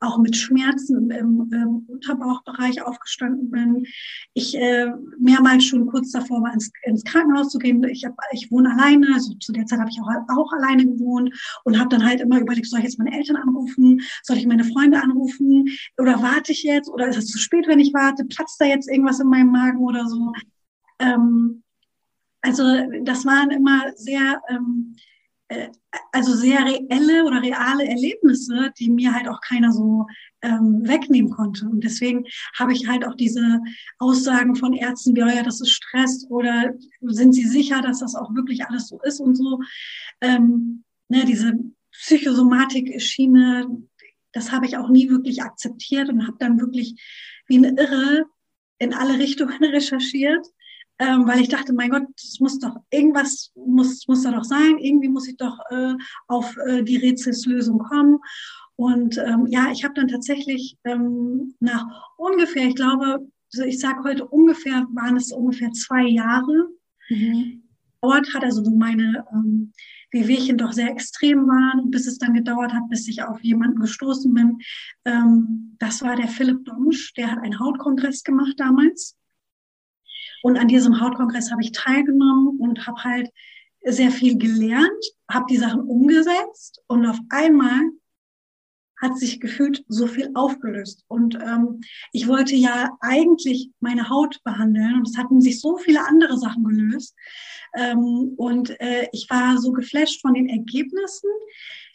auch 0.00 0.18
mit 0.18 0.36
Schmerzen 0.36 1.10
im, 1.10 1.50
im 1.52 1.86
Unterbauchbereich 1.88 2.82
aufgestanden 2.82 3.50
bin. 3.50 3.86
Ich 4.34 4.54
äh, 4.56 4.92
mehrmals 5.18 5.64
schon 5.64 5.86
kurz 5.86 6.12
davor 6.12 6.42
war, 6.42 6.52
ins, 6.52 6.70
ins 6.82 7.02
Krankenhaus 7.02 7.48
zu 7.48 7.58
gehen. 7.58 7.82
Ich, 7.84 8.04
hab, 8.04 8.14
ich 8.32 8.50
wohne 8.50 8.72
alleine, 8.72 9.08
also 9.14 9.34
zu 9.34 9.52
der 9.52 9.64
Zeit 9.64 9.80
habe 9.80 9.90
ich 9.90 9.98
auch, 10.00 10.36
auch 10.36 10.52
alleine 10.52 10.84
gewohnt 10.84 11.34
und 11.64 11.78
habe 11.78 11.88
dann 11.88 12.04
halt 12.04 12.20
immer 12.20 12.40
überlegt, 12.40 12.66
soll 12.66 12.80
ich 12.80 12.84
jetzt 12.84 12.98
meine 12.98 13.16
Eltern 13.16 13.36
anrufen, 13.36 14.00
soll 14.22 14.36
ich 14.36 14.46
meine 14.46 14.64
Freunde 14.64 15.02
anrufen 15.02 15.66
oder 15.98 16.22
warte 16.22 16.52
ich 16.52 16.62
jetzt 16.62 16.90
oder 16.90 17.08
ist 17.08 17.16
es 17.16 17.28
zu 17.28 17.38
spät, 17.38 17.66
wenn 17.66 17.80
ich 17.80 17.94
warte, 17.94 18.24
platzt 18.26 18.60
da 18.60 18.66
jetzt 18.66 18.90
irgendwas 18.90 19.20
in 19.20 19.28
meinem 19.28 19.50
Magen 19.50 19.78
oder 19.78 20.06
so. 20.06 20.32
Ähm, 20.98 21.62
also 22.42 22.64
das 23.02 23.24
waren 23.24 23.50
immer 23.50 23.92
sehr... 23.94 24.42
Ähm, 24.48 24.94
äh, 25.48 25.68
also 26.12 26.34
sehr 26.34 26.64
reelle 26.64 27.24
oder 27.24 27.42
reale 27.42 27.86
Erlebnisse, 27.86 28.72
die 28.78 28.90
mir 28.90 29.12
halt 29.12 29.28
auch 29.28 29.40
keiner 29.40 29.72
so 29.72 30.06
ähm, 30.42 30.80
wegnehmen 30.86 31.30
konnte. 31.30 31.66
Und 31.66 31.84
deswegen 31.84 32.24
habe 32.58 32.72
ich 32.72 32.88
halt 32.88 33.06
auch 33.06 33.14
diese 33.14 33.60
Aussagen 33.98 34.56
von 34.56 34.72
Ärzten 34.72 35.14
wie, 35.14 35.22
oh 35.22 35.28
ja, 35.28 35.42
das 35.42 35.60
ist 35.60 35.70
Stress 35.70 36.26
oder 36.30 36.72
sind 37.00 37.32
Sie 37.32 37.44
sicher, 37.46 37.80
dass 37.80 38.00
das 38.00 38.14
auch 38.14 38.34
wirklich 38.34 38.64
alles 38.66 38.88
so 38.88 39.00
ist 39.02 39.20
und 39.20 39.36
so. 39.36 39.60
Ähm, 40.20 40.84
ne, 41.08 41.24
diese 41.24 41.54
Psychosomatik-Schiene, 41.92 43.68
das 44.32 44.52
habe 44.52 44.66
ich 44.66 44.76
auch 44.76 44.88
nie 44.88 45.08
wirklich 45.08 45.42
akzeptiert 45.42 46.08
und 46.08 46.26
habe 46.26 46.36
dann 46.38 46.60
wirklich 46.60 47.00
wie 47.46 47.58
eine 47.58 47.70
Irre 47.80 48.24
in 48.78 48.92
alle 48.94 49.18
Richtungen 49.18 49.62
recherchiert 49.64 50.46
ähm, 50.98 51.26
weil 51.26 51.40
ich 51.40 51.48
dachte, 51.48 51.72
mein 51.72 51.90
Gott, 51.90 52.04
es 52.16 52.40
muss 52.40 52.58
doch 52.58 52.76
irgendwas 52.90 53.52
muss 53.54 54.06
muss 54.08 54.22
da 54.22 54.30
doch 54.30 54.44
sein. 54.44 54.78
Irgendwie 54.78 55.08
muss 55.08 55.28
ich 55.28 55.36
doch 55.36 55.58
äh, 55.70 55.94
auf 56.26 56.56
äh, 56.66 56.82
die 56.82 56.96
Rätselslösung 56.96 57.78
kommen. 57.78 58.18
Und 58.76 59.18
ähm, 59.18 59.46
ja, 59.48 59.70
ich 59.72 59.84
habe 59.84 59.94
dann 59.94 60.08
tatsächlich 60.08 60.76
ähm, 60.84 61.54
nach 61.60 61.86
ungefähr, 62.16 62.68
ich 62.68 62.74
glaube, 62.74 63.26
also 63.52 63.64
ich 63.66 63.78
sage 63.78 64.04
heute 64.04 64.26
ungefähr, 64.26 64.86
waren 64.92 65.16
es 65.16 65.32
ungefähr 65.32 65.72
zwei 65.72 66.02
Jahre. 66.02 66.68
Mhm. 67.08 67.62
Dauert 68.02 68.34
hat 68.34 68.44
also 68.44 68.62
meine 68.70 69.24
ähm, 69.32 69.72
Wehwehchen 70.10 70.58
doch 70.58 70.72
sehr 70.72 70.90
extrem 70.90 71.46
waren, 71.46 71.90
bis 71.90 72.06
es 72.06 72.18
dann 72.18 72.34
gedauert 72.34 72.72
hat, 72.72 72.88
bis 72.88 73.08
ich 73.08 73.22
auf 73.22 73.42
jemanden 73.42 73.80
gestoßen 73.80 74.32
bin. 74.32 74.58
Ähm, 75.04 75.76
das 75.78 76.02
war 76.02 76.16
der 76.16 76.28
Philipp 76.28 76.64
Domsch, 76.64 77.14
der 77.14 77.30
hat 77.32 77.38
einen 77.38 77.58
Hautkongress 77.58 78.22
gemacht 78.22 78.54
damals. 78.58 79.16
Und 80.46 80.58
an 80.58 80.68
diesem 80.68 81.00
Hautkongress 81.00 81.50
habe 81.50 81.60
ich 81.62 81.72
teilgenommen 81.72 82.60
und 82.60 82.86
habe 82.86 83.02
halt 83.02 83.30
sehr 83.82 84.12
viel 84.12 84.38
gelernt, 84.38 85.04
habe 85.28 85.46
die 85.50 85.56
Sachen 85.56 85.80
umgesetzt 85.80 86.84
und 86.86 87.04
auf 87.04 87.18
einmal 87.30 87.80
hat 89.02 89.18
sich 89.18 89.40
gefühlt 89.40 89.84
so 89.88 90.06
viel 90.06 90.30
aufgelöst. 90.34 91.04
Und 91.08 91.34
ähm, 91.34 91.80
ich 92.12 92.28
wollte 92.28 92.54
ja 92.54 92.96
eigentlich 93.00 93.70
meine 93.80 94.08
Haut 94.08 94.38
behandeln 94.44 94.94
und 94.94 95.08
es 95.08 95.18
hatten 95.18 95.40
sich 95.40 95.60
so 95.60 95.78
viele 95.78 96.06
andere 96.06 96.38
Sachen 96.38 96.62
gelöst. 96.62 97.16
Ähm, 97.74 98.34
und 98.36 98.80
äh, 98.80 99.08
ich 99.10 99.28
war 99.28 99.58
so 99.58 99.72
geflasht 99.72 100.20
von 100.20 100.34
den 100.34 100.48
Ergebnissen, 100.48 101.28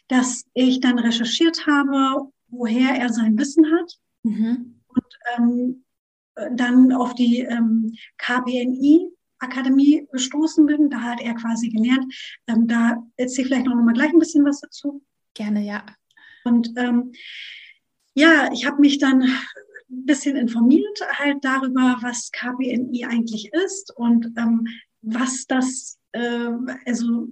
dass 0.08 0.44
ich 0.52 0.80
dann 0.80 0.98
recherchiert 0.98 1.66
habe, 1.66 2.30
woher 2.48 2.96
er 3.00 3.10
sein 3.14 3.38
Wissen 3.38 3.64
hat. 3.72 3.98
Mhm. 4.24 4.82
Und 4.88 5.18
ähm, 5.38 5.84
dann 6.52 6.92
auf 6.92 7.14
die 7.14 7.40
ähm, 7.40 7.94
KBNI 8.18 9.10
Akademie 9.42 10.06
gestoßen 10.12 10.66
bin. 10.66 10.88
Da 10.88 11.00
hat 11.00 11.20
er 11.20 11.34
quasi 11.34 11.68
gelernt. 11.68 12.12
Ähm, 12.46 12.66
da 12.68 13.02
erzähle 13.16 13.42
ich 13.42 13.48
vielleicht 13.48 13.66
noch 13.66 13.74
mal 13.74 13.92
gleich 13.92 14.12
ein 14.12 14.18
bisschen 14.18 14.44
was 14.44 14.60
dazu. 14.60 15.02
Gerne, 15.34 15.64
ja. 15.64 15.84
Und 16.44 16.72
ähm, 16.76 17.12
ja, 18.14 18.50
ich 18.52 18.66
habe 18.66 18.80
mich 18.80 18.98
dann 18.98 19.22
ein 19.22 20.06
bisschen 20.06 20.36
informiert 20.36 21.00
halt 21.18 21.38
darüber, 21.42 21.98
was 22.00 22.30
KBNI 22.32 23.04
eigentlich 23.06 23.50
ist 23.52 23.92
und 23.96 24.26
ähm, 24.38 24.66
was 25.02 25.46
das, 25.46 25.98
äh, 26.12 26.50
also 26.86 27.28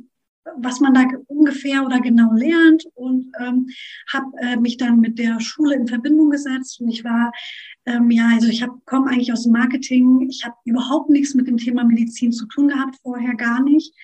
was 0.56 0.80
man 0.80 0.94
da 0.94 1.04
ungefähr 1.26 1.84
oder 1.84 2.00
genau 2.00 2.32
lernt 2.32 2.84
und 2.94 3.32
ähm, 3.40 3.68
habe 4.12 4.26
äh, 4.38 4.56
mich 4.56 4.76
dann 4.76 5.00
mit 5.00 5.18
der 5.18 5.40
Schule 5.40 5.74
in 5.74 5.86
Verbindung 5.86 6.30
gesetzt 6.30 6.80
und 6.80 6.88
ich 6.88 7.04
war 7.04 7.32
ähm, 7.86 8.10
ja 8.10 8.28
also 8.32 8.48
ich 8.48 8.64
komme 8.86 9.10
eigentlich 9.10 9.32
aus 9.32 9.44
dem 9.44 9.52
Marketing. 9.52 10.26
Ich 10.28 10.44
habe 10.44 10.56
überhaupt 10.64 11.10
nichts 11.10 11.34
mit 11.34 11.46
dem 11.46 11.56
Thema 11.56 11.84
Medizin 11.84 12.32
zu 12.32 12.46
tun 12.46 12.68
gehabt 12.68 12.96
vorher 13.02 13.34
gar 13.34 13.62
nicht. 13.62 13.94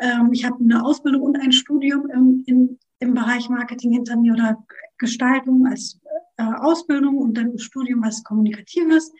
Ähm, 0.00 0.30
ich 0.32 0.44
habe 0.44 0.56
eine 0.62 0.84
Ausbildung 0.84 1.22
und 1.22 1.40
ein 1.40 1.52
Studium 1.52 2.08
im, 2.10 2.42
in, 2.46 2.78
im 2.98 3.14
Bereich 3.14 3.48
Marketing 3.48 3.92
hinter 3.92 4.16
mir 4.16 4.32
oder 4.32 4.64
Gestaltung 4.98 5.66
als 5.66 6.00
äh, 6.36 6.42
Ausbildung 6.42 7.18
und 7.18 7.36
dann 7.36 7.58
Studium 7.58 8.02
was 8.02 8.24
kommunikatives. 8.24 9.12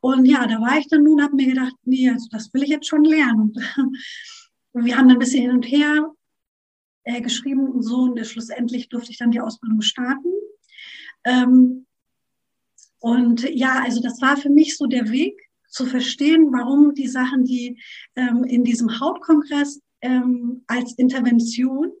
Und 0.00 0.26
ja 0.26 0.46
da 0.46 0.60
war 0.60 0.78
ich 0.78 0.88
dann 0.88 1.02
nun 1.02 1.22
habe 1.22 1.34
mir 1.34 1.48
gedacht 1.48 1.74
nee 1.84 2.08
also 2.08 2.28
das 2.30 2.52
will 2.52 2.62
ich 2.62 2.68
jetzt 2.68 2.86
schon 2.86 3.04
lernen 3.04 3.52
wir 4.84 4.96
haben 4.96 5.08
dann 5.08 5.16
ein 5.16 5.20
bisschen 5.20 5.42
hin 5.42 5.52
und 5.52 5.64
her 5.64 6.12
äh, 7.04 7.20
geschrieben 7.20 7.68
und 7.68 7.82
so 7.82 7.96
und 8.02 8.26
schlussendlich 8.26 8.88
durfte 8.88 9.10
ich 9.10 9.18
dann 9.18 9.30
die 9.30 9.40
Ausbildung 9.40 9.80
starten. 9.80 10.28
Ähm, 11.24 11.86
und 13.00 13.48
ja, 13.50 13.82
also 13.84 14.00
das 14.00 14.20
war 14.20 14.36
für 14.36 14.50
mich 14.50 14.76
so 14.76 14.86
der 14.86 15.10
Weg 15.10 15.40
zu 15.68 15.86
verstehen, 15.86 16.52
warum 16.52 16.94
die 16.94 17.08
Sachen, 17.08 17.44
die 17.44 17.80
ähm, 18.16 18.44
in 18.44 18.64
diesem 18.64 19.00
Hautkongress 19.00 19.80
ähm, 20.00 20.64
als 20.66 20.94
Intervention 20.94 21.92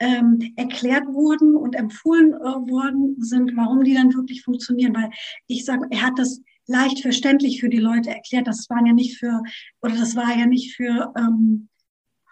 ähm, 0.00 0.52
erklärt 0.56 1.06
wurden 1.06 1.56
und 1.56 1.74
empfohlen 1.74 2.32
äh, 2.34 2.70
worden 2.70 3.16
sind, 3.18 3.56
warum 3.56 3.82
die 3.84 3.94
dann 3.94 4.14
wirklich 4.14 4.42
funktionieren. 4.42 4.94
Weil 4.94 5.10
ich 5.46 5.64
sage, 5.64 5.86
er 5.90 6.02
hat 6.02 6.18
das 6.18 6.40
leicht 6.66 7.00
verständlich 7.00 7.60
für 7.60 7.68
die 7.68 7.78
Leute 7.78 8.10
erklärt. 8.10 8.46
Das 8.46 8.68
waren 8.70 8.86
ja 8.86 8.92
nicht 8.92 9.18
für, 9.18 9.42
oder 9.82 9.96
das 9.96 10.14
war 10.14 10.36
ja 10.36 10.46
nicht 10.46 10.76
für 10.76 11.12
ähm, 11.16 11.67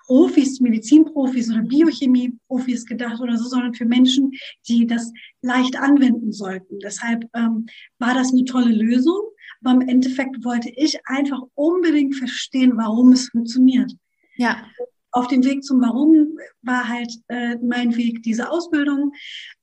Profis, 0.06 0.60
Medizinprofis 0.60 1.50
oder 1.50 1.62
Biochemieprofis 1.62 2.86
gedacht 2.86 3.20
oder 3.20 3.36
so, 3.36 3.48
sondern 3.48 3.74
für 3.74 3.84
Menschen, 3.84 4.32
die 4.68 4.86
das 4.86 5.12
leicht 5.42 5.76
anwenden 5.76 6.32
sollten. 6.32 6.78
Deshalb 6.78 7.24
ähm, 7.34 7.66
war 7.98 8.14
das 8.14 8.32
eine 8.32 8.44
tolle 8.44 8.72
Lösung. 8.72 9.20
Aber 9.64 9.82
im 9.82 9.88
Endeffekt 9.88 10.44
wollte 10.44 10.70
ich 10.76 10.98
einfach 11.06 11.40
unbedingt 11.54 12.14
verstehen, 12.14 12.76
warum 12.76 13.12
es 13.12 13.28
funktioniert. 13.30 13.92
Ja. 14.36 14.64
Auf 15.10 15.28
dem 15.28 15.44
Weg 15.44 15.64
zum 15.64 15.80
Warum 15.80 16.38
war 16.62 16.88
halt 16.88 17.10
äh, 17.28 17.56
mein 17.56 17.96
Weg 17.96 18.22
diese 18.22 18.50
Ausbildung, 18.50 19.12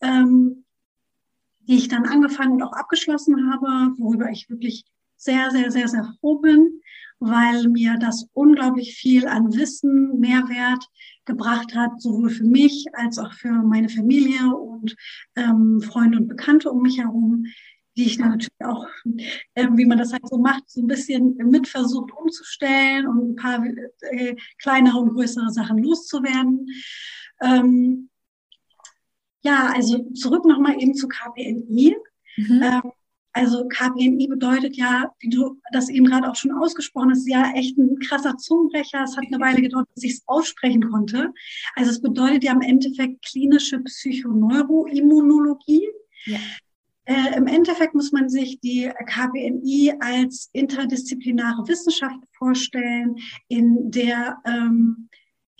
ähm, 0.01 0.65
die 1.59 1.77
ich 1.77 1.87
dann 1.87 2.05
angefangen 2.05 2.53
und 2.53 2.63
auch 2.63 2.73
abgeschlossen 2.73 3.51
habe, 3.51 3.93
worüber 3.97 4.29
ich 4.29 4.49
wirklich 4.49 4.83
sehr, 5.23 5.51
sehr, 5.51 5.71
sehr, 5.71 5.87
sehr 5.87 6.13
froh 6.19 6.39
bin, 6.39 6.81
weil 7.19 7.67
mir 7.69 7.97
das 7.99 8.27
unglaublich 8.33 8.95
viel 8.95 9.27
an 9.27 9.53
Wissen, 9.53 10.19
Mehrwert 10.19 10.85
gebracht 11.25 11.73
hat, 11.73 12.01
sowohl 12.01 12.29
für 12.29 12.43
mich 12.43 12.85
als 12.93 13.17
auch 13.17 13.31
für 13.33 13.51
meine 13.51 13.89
Familie 13.89 14.53
und 14.53 14.95
ähm, 15.35 15.81
Freunde 15.81 16.17
und 16.17 16.27
Bekannte 16.27 16.69
um 16.69 16.81
mich 16.81 16.99
herum, 16.99 17.45
die 17.95 18.05
ich 18.05 18.19
natürlich 18.19 18.49
auch, 18.63 18.87
äh, 19.53 19.67
wie 19.73 19.85
man 19.85 19.97
das 19.97 20.11
halt 20.11 20.27
so 20.27 20.37
macht, 20.37 20.69
so 20.69 20.81
ein 20.81 20.87
bisschen 20.87 21.35
mit 21.37 21.67
versucht 21.67 22.11
umzustellen 22.11 23.07
und 23.07 23.31
ein 23.31 23.35
paar 23.35 23.63
äh, 24.11 24.35
kleinere 24.57 24.97
und 24.97 25.13
größere 25.13 25.51
Sachen 25.51 25.77
loszuwerden. 25.77 26.67
Ähm, 27.41 28.09
ja, 29.43 29.71
also 29.73 30.09
zurück 30.13 30.45
nochmal 30.45 30.81
eben 30.81 30.95
zu 30.95 31.07
KPNI. 31.07 31.95
Mhm. 32.37 32.63
Ähm, 32.63 32.91
also 33.33 33.67
KPNI 33.67 34.27
bedeutet 34.27 34.77
ja, 34.77 35.11
wie 35.19 35.29
du 35.29 35.59
das 35.71 35.89
eben 35.89 36.05
gerade 36.05 36.29
auch 36.29 36.35
schon 36.35 36.51
ausgesprochen 36.51 37.09
hast, 37.11 37.27
ja 37.27 37.51
echt 37.55 37.75
ein 37.77 37.97
krasser 37.99 38.37
Zungenbrecher. 38.37 39.03
Es 39.03 39.17
hat 39.17 39.25
eine 39.31 39.39
Weile 39.39 39.61
gedauert, 39.61 39.87
bis 39.95 40.03
ich 40.03 40.11
es 40.13 40.23
aussprechen 40.27 40.89
konnte. 40.89 41.31
Also 41.75 41.91
es 41.91 42.01
bedeutet 42.01 42.43
ja 42.43 42.53
im 42.53 42.61
Endeffekt 42.61 43.23
klinische 43.25 43.79
Psychoneuroimmunologie. 43.79 45.87
Ja. 46.25 46.39
Äh, 47.05 47.35
Im 47.35 47.47
Endeffekt 47.47 47.95
muss 47.95 48.13
man 48.13 48.29
sich 48.29 48.61
die 48.61 48.89
KPNI 49.07 49.95
als 49.99 50.49
interdisziplinare 50.53 51.67
Wissenschaft 51.67 52.15
vorstellen, 52.37 53.17
in 53.49 53.91
der 53.91 54.37
ähm, 54.45 55.09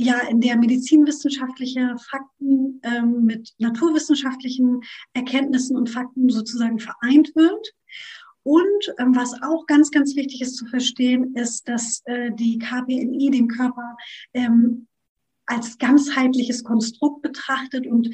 ja, 0.04 0.20
in 0.30 0.42
der 0.42 0.58
medizinwissenschaftliche 0.58 1.96
Fakten 2.10 2.82
ähm, 2.84 3.24
mit 3.24 3.54
naturwissenschaftlichen 3.58 4.82
Erkenntnissen 5.14 5.78
und 5.78 5.90
Fakten 5.90 6.30
sozusagen 6.30 6.80
vereint 6.80 7.36
wird. 7.36 7.74
Und 8.44 8.94
ähm, 9.00 9.16
was 9.16 9.34
auch 9.42 9.66
ganz, 9.68 9.90
ganz 9.90 10.16
wichtig 10.16 10.42
ist 10.42 10.58
zu 10.58 10.66
verstehen, 10.66 11.34
ist, 11.36 11.68
dass 11.70 12.02
äh, 12.06 12.32
die 12.32 12.60
KPNI 12.60 13.32
den 13.32 13.48
Körper 13.48 13.96
ähm, 14.34 14.88
als 15.46 15.78
ganzheitliches 15.78 16.64
Konstrukt 16.64 17.22
betrachtet 17.22 17.88
und 17.88 18.10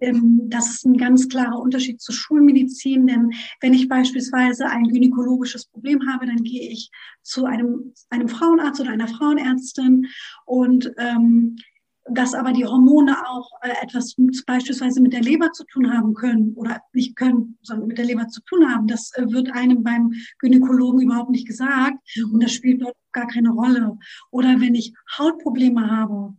das 0.00 0.70
ist 0.70 0.84
ein 0.84 0.96
ganz 0.96 1.28
klarer 1.28 1.58
Unterschied 1.58 2.00
zur 2.00 2.14
Schulmedizin, 2.14 3.06
denn 3.06 3.30
wenn 3.60 3.74
ich 3.74 3.88
beispielsweise 3.88 4.66
ein 4.66 4.84
gynäkologisches 4.84 5.66
Problem 5.66 6.00
habe, 6.08 6.26
dann 6.26 6.42
gehe 6.42 6.70
ich 6.70 6.90
zu 7.22 7.46
einem, 7.46 7.92
einem 8.10 8.28
Frauenarzt 8.28 8.80
oder 8.80 8.90
einer 8.90 9.08
Frauenärztin 9.08 10.06
und 10.44 10.92
ähm, 10.98 11.56
dass 12.06 12.34
aber 12.34 12.52
die 12.52 12.66
Hormone 12.66 13.16
auch 13.26 13.50
äh, 13.62 13.72
etwas 13.82 14.14
beispielsweise 14.46 15.00
mit 15.00 15.12
der 15.12 15.22
Leber 15.22 15.52
zu 15.52 15.64
tun 15.64 15.92
haben 15.92 16.14
können 16.14 16.52
oder 16.54 16.80
nicht 16.92 17.16
können, 17.16 17.58
sondern 17.62 17.88
mit 17.88 17.98
der 17.98 18.04
Leber 18.04 18.28
zu 18.28 18.42
tun 18.42 18.70
haben, 18.70 18.86
das 18.86 19.10
äh, 19.14 19.24
wird 19.30 19.50
einem 19.52 19.82
beim 19.82 20.12
Gynäkologen 20.38 21.00
überhaupt 21.00 21.30
nicht 21.30 21.46
gesagt 21.46 21.98
und 22.30 22.42
das 22.42 22.52
spielt 22.52 22.82
dort 22.82 22.96
gar 23.12 23.26
keine 23.26 23.50
Rolle. 23.50 23.96
Oder 24.30 24.60
wenn 24.60 24.74
ich 24.74 24.92
Hautprobleme 25.16 25.90
habe, 25.90 26.34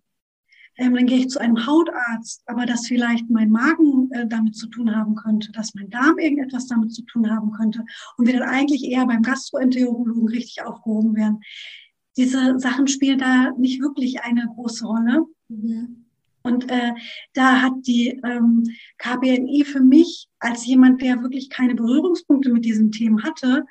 ähm, 0.77 0.95
dann 0.95 1.05
gehe 1.05 1.19
ich 1.19 1.29
zu 1.29 1.39
einem 1.39 1.65
Hautarzt, 1.65 2.43
aber 2.47 2.65
dass 2.65 2.87
vielleicht 2.87 3.29
mein 3.29 3.49
Magen 3.49 4.11
äh, 4.11 4.27
damit 4.27 4.55
zu 4.55 4.67
tun 4.67 4.95
haben 4.95 5.15
könnte, 5.15 5.51
dass 5.51 5.73
mein 5.73 5.89
Darm 5.89 6.17
irgendetwas 6.17 6.67
damit 6.67 6.93
zu 6.93 7.03
tun 7.03 7.29
haben 7.29 7.51
könnte 7.51 7.85
und 8.17 8.27
wir 8.27 8.39
dann 8.39 8.49
eigentlich 8.49 8.83
eher 8.83 9.05
beim 9.05 9.21
Gastroenterologen 9.21 10.27
richtig 10.27 10.63
aufgehoben 10.63 11.15
werden. 11.15 11.39
Diese 12.17 12.59
Sachen 12.59 12.87
spielen 12.87 13.19
da 13.19 13.51
nicht 13.57 13.81
wirklich 13.81 14.21
eine 14.21 14.47
große 14.55 14.85
Rolle. 14.85 15.25
Mhm. 15.49 16.05
Und 16.43 16.69
äh, 16.69 16.93
da 17.33 17.61
hat 17.61 17.73
die 17.87 18.21
ähm, 18.23 18.63
KBNI 18.99 19.63
für 19.63 19.79
mich 19.81 20.27
als 20.39 20.65
jemand, 20.65 21.01
der 21.01 21.23
wirklich 21.23 21.49
keine 21.49 21.73
Berührungspunkte 21.73 22.51
mit 22.51 22.65
diesen 22.65 22.91
Themen 22.91 23.23
hatte, 23.23 23.65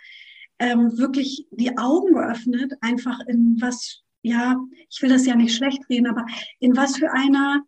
ähm, 0.58 0.98
wirklich 0.98 1.46
die 1.52 1.78
Augen 1.78 2.14
geöffnet, 2.14 2.72
einfach 2.80 3.20
in 3.28 3.58
was 3.60 4.02
ja, 4.24 4.56
ich 4.90 5.02
will 5.02 5.10
das 5.10 5.26
ja 5.26 5.36
nicht 5.36 5.54
schlecht 5.54 5.88
reden, 5.90 6.06
aber 6.06 6.26
in 6.58 6.76
was 6.76 6.96
für 6.96 7.12
einer 7.12 7.62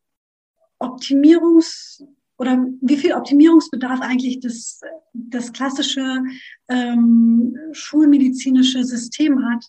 Optimierungs- 0.80 2.02
oder 2.38 2.66
wie 2.80 2.96
viel 2.96 3.12
Optimierungsbedarf 3.12 4.00
eigentlich 4.00 4.40
das, 4.40 4.80
das 5.12 5.52
klassische 5.52 6.22
ähm, 6.68 7.56
schulmedizinische 7.72 8.84
System 8.84 9.44
hat. 9.44 9.64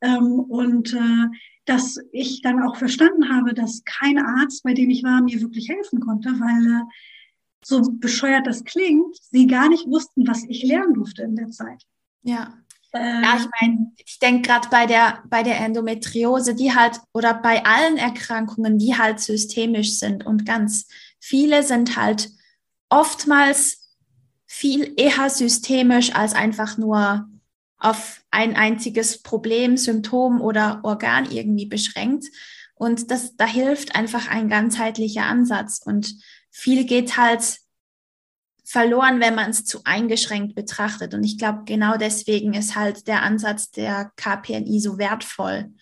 Ähm, 0.00 0.40
und 0.40 0.94
äh, 0.94 1.26
dass 1.66 1.98
ich 2.12 2.40
dann 2.42 2.62
auch 2.62 2.76
verstanden 2.76 3.28
habe, 3.28 3.52
dass 3.52 3.84
kein 3.84 4.18
Arzt, 4.18 4.62
bei 4.62 4.72
dem 4.72 4.88
ich 4.88 5.02
war, 5.02 5.22
mir 5.22 5.40
wirklich 5.42 5.68
helfen 5.68 6.00
konnte, 6.00 6.30
weil 6.30 6.80
äh, 6.80 6.84
so 7.62 7.82
bescheuert 7.90 8.46
das 8.46 8.64
klingt, 8.64 9.16
sie 9.16 9.46
gar 9.46 9.68
nicht 9.68 9.86
wussten, 9.86 10.26
was 10.26 10.44
ich 10.48 10.62
lernen 10.62 10.94
durfte 10.94 11.22
in 11.22 11.36
der 11.36 11.50
Zeit. 11.50 11.82
Ja. 12.22 12.54
Ja, 12.98 13.36
ich 13.36 13.46
meine, 13.60 13.92
ich 13.96 14.18
denke 14.18 14.48
gerade 14.48 14.68
bei 14.70 14.86
der, 14.86 15.22
bei 15.28 15.42
der 15.42 15.60
Endometriose, 15.60 16.54
die 16.54 16.74
halt, 16.74 17.00
oder 17.12 17.34
bei 17.34 17.64
allen 17.64 17.96
Erkrankungen, 17.96 18.78
die 18.78 18.96
halt 18.96 19.20
systemisch 19.20 19.98
sind 19.98 20.24
und 20.24 20.46
ganz 20.46 20.88
viele 21.18 21.62
sind 21.62 21.96
halt 21.96 22.30
oftmals 22.88 23.86
viel 24.46 24.94
eher 24.96 25.28
systemisch 25.28 26.14
als 26.14 26.34
einfach 26.34 26.78
nur 26.78 27.28
auf 27.78 28.22
ein 28.30 28.56
einziges 28.56 29.22
Problem, 29.22 29.76
Symptom 29.76 30.40
oder 30.40 30.80
Organ 30.82 31.30
irgendwie 31.30 31.66
beschränkt. 31.66 32.26
Und 32.74 33.10
das, 33.10 33.36
da 33.36 33.46
hilft 33.46 33.94
einfach 33.94 34.28
ein 34.28 34.48
ganzheitlicher 34.48 35.24
Ansatz. 35.24 35.80
Und 35.84 36.14
viel 36.50 36.84
geht 36.84 37.16
halt 37.16 37.58
verloren, 38.66 39.20
wenn 39.20 39.36
man 39.36 39.50
es 39.50 39.64
zu 39.64 39.80
eingeschränkt 39.84 40.56
betrachtet. 40.56 41.14
Und 41.14 41.22
ich 41.22 41.38
glaube, 41.38 41.62
genau 41.64 41.96
deswegen 41.96 42.52
ist 42.52 42.74
halt 42.74 43.06
der 43.06 43.22
Ansatz 43.22 43.70
der 43.70 44.10
KPNI 44.16 44.80
so 44.80 44.98
wertvoll. 44.98 45.72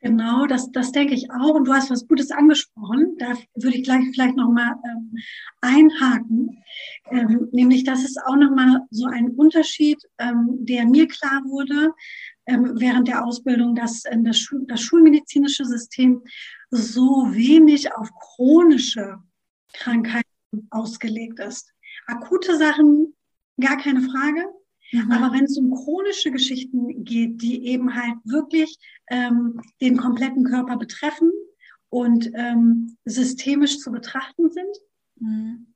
Genau, 0.00 0.46
das, 0.46 0.70
das 0.70 0.92
denke 0.92 1.14
ich 1.14 1.30
auch. 1.30 1.54
Und 1.54 1.64
du 1.64 1.72
hast 1.72 1.90
was 1.90 2.06
Gutes 2.06 2.30
angesprochen. 2.30 3.16
Da 3.18 3.32
würde 3.54 3.78
ich 3.78 3.84
gleich 3.84 4.04
vielleicht 4.12 4.36
nochmal 4.36 4.74
ähm, 4.84 5.16
einhaken. 5.62 6.62
Ähm, 7.10 7.48
nämlich, 7.52 7.84
das 7.84 8.04
ist 8.04 8.20
auch 8.26 8.36
nochmal 8.36 8.82
so 8.90 9.06
ein 9.06 9.30
Unterschied, 9.30 9.98
ähm, 10.18 10.58
der 10.60 10.84
mir 10.84 11.08
klar 11.08 11.42
wurde 11.46 11.94
ähm, 12.44 12.74
während 12.76 13.08
der 13.08 13.24
Ausbildung, 13.24 13.74
dass 13.74 14.04
ähm, 14.10 14.24
das, 14.24 14.38
Schul 14.38 14.64
das 14.68 14.82
schulmedizinische 14.82 15.64
System 15.64 16.22
so 16.70 17.32
wenig 17.32 17.94
auf 17.94 18.10
chronische 18.20 19.16
Krankheiten 19.72 20.25
ausgelegt 20.70 21.40
ist. 21.40 21.72
Akute 22.06 22.56
Sachen, 22.56 23.14
gar 23.60 23.76
keine 23.76 24.02
Frage. 24.02 24.44
Mhm. 24.92 25.12
Aber 25.12 25.32
wenn 25.32 25.44
es 25.44 25.56
um 25.58 25.72
chronische 25.72 26.30
Geschichten 26.30 27.04
geht, 27.04 27.42
die 27.42 27.66
eben 27.66 27.94
halt 27.94 28.16
wirklich 28.24 28.78
ähm, 29.08 29.60
den 29.80 29.96
kompletten 29.96 30.44
Körper 30.44 30.76
betreffen 30.76 31.30
und 31.88 32.30
ähm, 32.34 32.96
systemisch 33.04 33.78
zu 33.78 33.90
betrachten 33.90 34.50
sind, 34.50 34.76
mhm. 35.16 35.74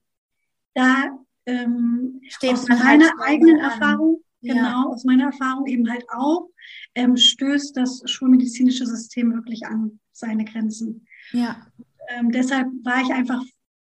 da 0.75 1.19
ähm, 1.47 2.21
Steht 2.29 2.53
aus 2.53 2.69
meiner 2.69 3.07
halt 3.07 3.13
eigenen 3.21 3.59
Erfahrung, 3.59 4.23
ja. 4.41 4.55
genau, 4.55 4.93
aus 4.93 5.05
meiner 5.05 5.27
Erfahrung 5.27 5.67
eben 5.67 5.91
halt 5.91 6.05
auch, 6.11 6.49
ähm, 6.95 7.17
stößt 7.17 7.77
das 7.77 8.03
schulmedizinische 8.05 8.87
System 8.87 9.35
wirklich 9.35 9.67
an 9.67 9.99
seine 10.13 10.45
Grenzen. 10.45 11.07
Ja. 11.33 11.67
Ähm, 12.09 12.31
deshalb 12.31 12.69
war 12.83 13.03
ich 13.03 13.11
einfach 13.13 13.43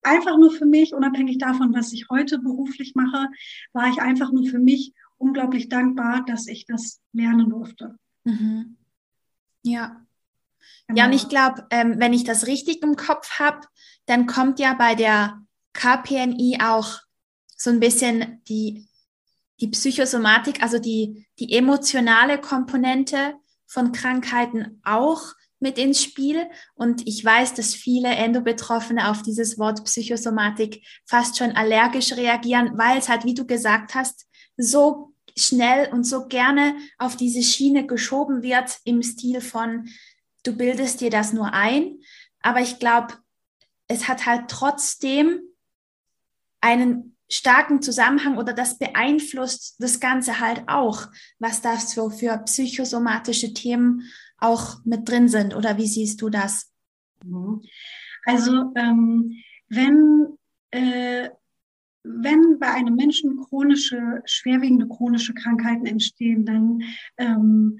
einfach 0.07 0.37
nur 0.37 0.51
für 0.51 0.65
mich, 0.65 0.93
unabhängig 0.93 1.37
davon, 1.37 1.73
was 1.73 1.93
ich 1.93 2.07
heute 2.09 2.39
beruflich 2.39 2.95
mache, 2.95 3.27
war 3.73 3.89
ich 3.89 3.99
einfach 4.01 4.31
nur 4.31 4.45
für 4.45 4.59
mich 4.59 4.93
unglaublich 5.17 5.69
dankbar, 5.69 6.23
dass 6.25 6.47
ich 6.47 6.65
das 6.65 7.01
lernen 7.13 7.49
durfte. 7.49 7.97
Mhm. 8.23 8.77
Ja. 9.63 10.05
Genau. 10.87 10.99
Ja, 10.99 11.05
und 11.07 11.13
ich 11.13 11.29
glaube, 11.29 11.65
ähm, 11.69 11.95
wenn 11.97 12.13
ich 12.13 12.23
das 12.23 12.47
richtig 12.47 12.81
im 12.81 12.95
Kopf 12.95 13.39
habe, 13.39 13.61
dann 14.05 14.25
kommt 14.25 14.59
ja 14.59 14.73
bei 14.73 14.95
der 14.95 15.41
KPNI 15.73 16.59
auch 16.61 17.01
so 17.55 17.69
ein 17.69 17.79
bisschen 17.79 18.41
die, 18.47 18.87
die 19.59 19.67
Psychosomatik, 19.67 20.61
also 20.61 20.79
die, 20.79 21.27
die 21.39 21.53
emotionale 21.53 22.39
Komponente 22.39 23.35
von 23.65 23.91
Krankheiten 23.91 24.81
auch 24.83 25.33
mit 25.59 25.77
ins 25.77 26.03
Spiel. 26.03 26.49
Und 26.75 27.07
ich 27.07 27.23
weiß, 27.23 27.53
dass 27.53 27.73
viele 27.73 28.09
Endobetroffene 28.09 29.09
auf 29.09 29.21
dieses 29.21 29.57
Wort 29.57 29.83
Psychosomatik 29.83 30.85
fast 31.05 31.37
schon 31.37 31.51
allergisch 31.51 32.13
reagieren, 32.13 32.77
weil 32.77 32.97
es 32.97 33.09
halt, 33.09 33.25
wie 33.25 33.33
du 33.33 33.45
gesagt 33.45 33.95
hast, 33.95 34.27
so 34.57 35.13
schnell 35.37 35.91
und 35.91 36.03
so 36.03 36.27
gerne 36.27 36.75
auf 36.97 37.15
diese 37.15 37.43
Schiene 37.43 37.85
geschoben 37.85 38.41
wird 38.41 38.77
im 38.85 39.03
Stil 39.03 39.41
von, 39.41 39.87
du 40.43 40.55
bildest 40.55 41.01
dir 41.01 41.09
das 41.09 41.33
nur 41.33 41.53
ein. 41.53 41.99
Aber 42.41 42.61
ich 42.61 42.79
glaube, 42.79 43.13
es 43.87 44.07
hat 44.07 44.25
halt 44.25 44.49
trotzdem 44.49 45.41
einen 46.61 47.17
starken 47.29 47.81
Zusammenhang 47.81 48.37
oder 48.37 48.53
das 48.53 48.77
beeinflusst 48.77 49.75
das 49.79 49.99
Ganze 49.99 50.39
halt 50.39 50.63
auch, 50.67 51.07
was 51.39 51.61
das 51.61 51.91
so 51.91 52.09
für 52.09 52.37
psychosomatische 52.39 53.53
Themen 53.53 54.03
auch 54.39 54.83
mit 54.85 55.07
drin 55.09 55.27
sind. 55.27 55.55
Oder 55.55 55.77
wie 55.77 55.87
siehst 55.87 56.21
du 56.21 56.29
das? 56.29 56.71
Mhm. 57.23 57.61
Also 58.25 58.73
ähm, 58.75 59.33
wenn, 59.69 60.37
äh, 60.71 61.29
wenn 62.03 62.59
bei 62.59 62.67
einem 62.67 62.95
Menschen 62.95 63.37
chronische, 63.37 64.21
schwerwiegende 64.25 64.87
chronische 64.87 65.33
Krankheiten 65.33 65.85
entstehen, 65.85 66.45
dann 66.45 66.81
ähm, 67.17 67.79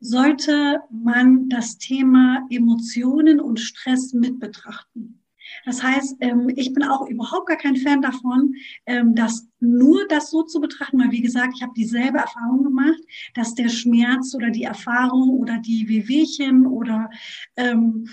sollte 0.00 0.80
man 0.90 1.48
das 1.48 1.78
Thema 1.78 2.46
Emotionen 2.50 3.40
und 3.40 3.58
Stress 3.58 4.12
mit 4.12 4.38
betrachten. 4.38 5.23
Das 5.64 5.82
heißt, 5.82 6.16
ähm, 6.20 6.50
ich 6.56 6.72
bin 6.72 6.82
auch 6.84 7.06
überhaupt 7.06 7.46
gar 7.46 7.56
kein 7.56 7.76
Fan 7.76 8.02
davon, 8.02 8.54
ähm, 8.86 9.14
das 9.14 9.46
nur 9.60 10.06
das 10.08 10.30
so 10.30 10.42
zu 10.42 10.60
betrachten, 10.60 10.98
weil 11.00 11.10
wie 11.10 11.22
gesagt, 11.22 11.54
ich 11.56 11.62
habe 11.62 11.72
dieselbe 11.76 12.18
Erfahrung 12.18 12.64
gemacht, 12.64 13.00
dass 13.34 13.54
der 13.54 13.68
Schmerz 13.68 14.34
oder 14.34 14.50
die 14.50 14.64
Erfahrung 14.64 15.30
oder 15.30 15.58
die 15.58 15.88
Wehwehchen 15.88 16.66
oder 16.66 17.10
ähm, 17.56 18.08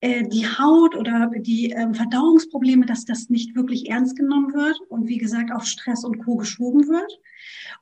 äh, 0.00 0.26
die 0.28 0.46
Haut 0.46 0.94
oder 0.94 1.30
die 1.36 1.74
Verdauungsprobleme, 1.92 2.86
dass 2.86 3.04
das 3.04 3.30
nicht 3.30 3.54
wirklich 3.54 3.90
ernst 3.90 4.16
genommen 4.16 4.52
wird 4.54 4.80
und 4.88 5.08
wie 5.08 5.18
gesagt 5.18 5.52
auf 5.52 5.64
Stress 5.64 6.04
und 6.04 6.24
Co. 6.24 6.36
geschoben 6.36 6.86
wird 6.88 7.20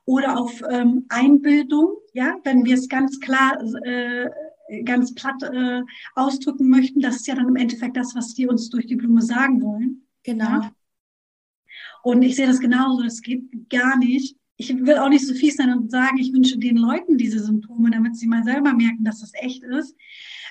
oder 0.04 0.38
auf 0.38 0.62
Einbildung, 1.08 1.96
ja, 2.14 2.36
wenn 2.44 2.64
wir 2.64 2.74
es 2.74 2.88
ganz 2.88 3.20
klar 3.20 3.60
äh, 3.84 4.30
ganz 4.84 5.14
platt 5.14 5.42
äh, 5.42 5.82
ausdrücken 6.14 6.68
möchten, 6.68 7.00
das 7.00 7.16
ist 7.16 7.26
ja 7.26 7.34
dann 7.34 7.48
im 7.48 7.56
Endeffekt 7.56 7.96
das, 7.96 8.14
was 8.14 8.34
die 8.34 8.46
uns 8.46 8.70
durch 8.70 8.86
die 8.86 8.96
Blume 8.96 9.22
sagen 9.22 9.62
wollen. 9.62 10.02
Genau. 10.22 10.44
Ja? 10.44 10.72
Und 12.02 12.22
ich 12.22 12.36
sehe 12.36 12.46
das 12.46 12.60
genauso, 12.60 13.02
das 13.02 13.22
geht 13.22 13.42
gar 13.68 13.98
nicht. 13.98 14.36
Ich 14.56 14.74
will 14.74 14.98
auch 14.98 15.08
nicht 15.08 15.26
so 15.26 15.34
fies 15.34 15.56
sein 15.56 15.72
und 15.72 15.90
sagen, 15.90 16.18
ich 16.18 16.32
wünsche 16.32 16.58
den 16.58 16.76
Leuten 16.76 17.16
diese 17.16 17.38
Symptome, 17.38 17.90
damit 17.90 18.16
sie 18.16 18.26
mal 18.26 18.42
selber 18.42 18.72
merken, 18.72 19.04
dass 19.04 19.20
das 19.20 19.32
echt 19.34 19.62
ist. 19.62 19.94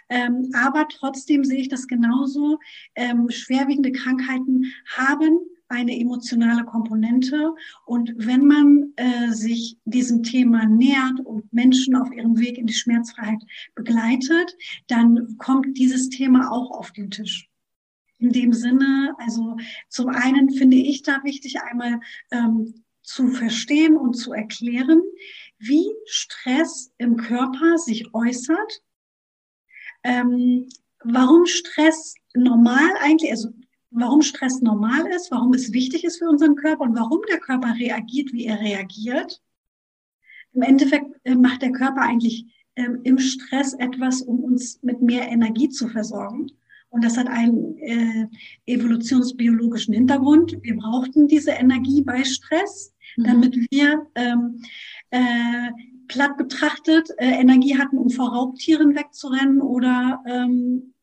Ähm, 0.10 0.50
aber 0.54 0.88
trotzdem 0.88 1.44
sehe 1.44 1.60
ich 1.60 1.68
das 1.68 1.88
genauso. 1.88 2.60
Ähm, 2.96 3.30
schwerwiegende 3.30 3.92
Krankheiten 3.92 4.72
haben 4.96 5.40
eine 5.70 6.00
emotionale 6.00 6.64
Komponente. 6.64 7.54
Und 7.86 8.14
wenn 8.16 8.46
man 8.46 8.94
äh, 8.96 9.32
sich 9.32 9.78
diesem 9.86 10.24
Thema 10.24 10.66
nähert 10.66 11.20
und 11.26 11.52
Menschen 11.52 11.96
auf 11.96 12.12
ihrem 12.12 12.38
Weg 12.40 12.58
in 12.58 12.68
die 12.68 12.74
Schmerzfreiheit 12.74 13.42
begleitet, 13.76 14.56
dann 14.88 15.38
kommt 15.38 15.78
dieses 15.78 16.10
Thema 16.10 16.52
auch 16.52 16.72
auf 16.72 16.92
den 16.92 17.12
Tisch. 17.12 17.50
In 18.20 18.32
dem 18.32 18.52
Sinne, 18.52 19.14
also 19.20 19.58
zum 19.90 20.10
einen 20.10 20.50
finde 20.50 20.78
ich 20.78 21.04
da 21.04 21.24
wichtig, 21.24 21.62
einmal 21.62 22.00
ähm, 22.32 22.84
zu 23.04 23.30
verstehen 23.30 23.96
und 23.96 24.16
zu 24.16 24.34
erklären, 24.34 25.02
wie 25.60 25.88
Stress 26.06 26.92
im 26.98 27.16
Körper 27.16 27.78
sich 27.78 28.14
äußert, 28.14 28.82
ähm, 30.04 30.68
warum 31.04 31.46
Stress 31.46 32.16
normal 32.34 32.90
eigentlich, 33.02 33.32
also 33.32 33.50
warum 33.92 34.22
Stress 34.22 34.62
normal 34.62 35.08
ist, 35.08 35.32
warum 35.32 35.54
es 35.54 35.74
wichtig 35.74 36.04
ist 36.04 36.20
für 36.20 36.30
unseren 36.30 36.56
Körper 36.56 36.84
und 36.84 36.96
warum 36.96 37.22
der 37.30 37.40
Körper 37.40 37.76
reagiert, 37.80 38.34
wie 38.34 38.46
er 38.46 38.60
reagiert. 38.60 39.42
Im 40.54 40.62
Endeffekt 40.62 41.16
äh, 41.24 41.36
macht 41.36 41.62
der 41.62 41.72
Körper 41.72 42.02
eigentlich 42.02 42.46
ähm, 42.76 43.00
im 43.04 43.18
Stress 43.18 43.74
etwas, 43.74 44.22
um 44.22 44.40
uns 44.44 44.82
mit 44.84 45.02
mehr 45.02 45.28
Energie 45.30 45.70
zu 45.70 45.88
versorgen. 45.88 46.52
Und 46.90 47.04
das 47.04 47.18
hat 47.18 47.28
einen 47.28 47.78
äh, 47.80 48.28
evolutionsbiologischen 48.66 49.94
Hintergrund. 49.94 50.58
Wir 50.62 50.78
brauchten 50.78 51.28
diese 51.28 51.52
Energie 51.52 52.02
bei 52.02 52.24
Stress, 52.24 52.94
mhm. 53.18 53.24
damit 53.24 53.56
wir 53.72 54.08
ähm, 54.16 54.62
äh, 55.12 55.72
platt 56.08 56.38
betrachtet 56.38 57.10
äh, 57.18 57.40
Energie 57.40 57.78
hatten, 57.78 57.98
um 57.98 58.10
vor 58.10 58.34
Raubtieren 58.34 58.96
wegzurennen 58.96 59.62
oder 59.62 60.24
ähm, 60.26 60.94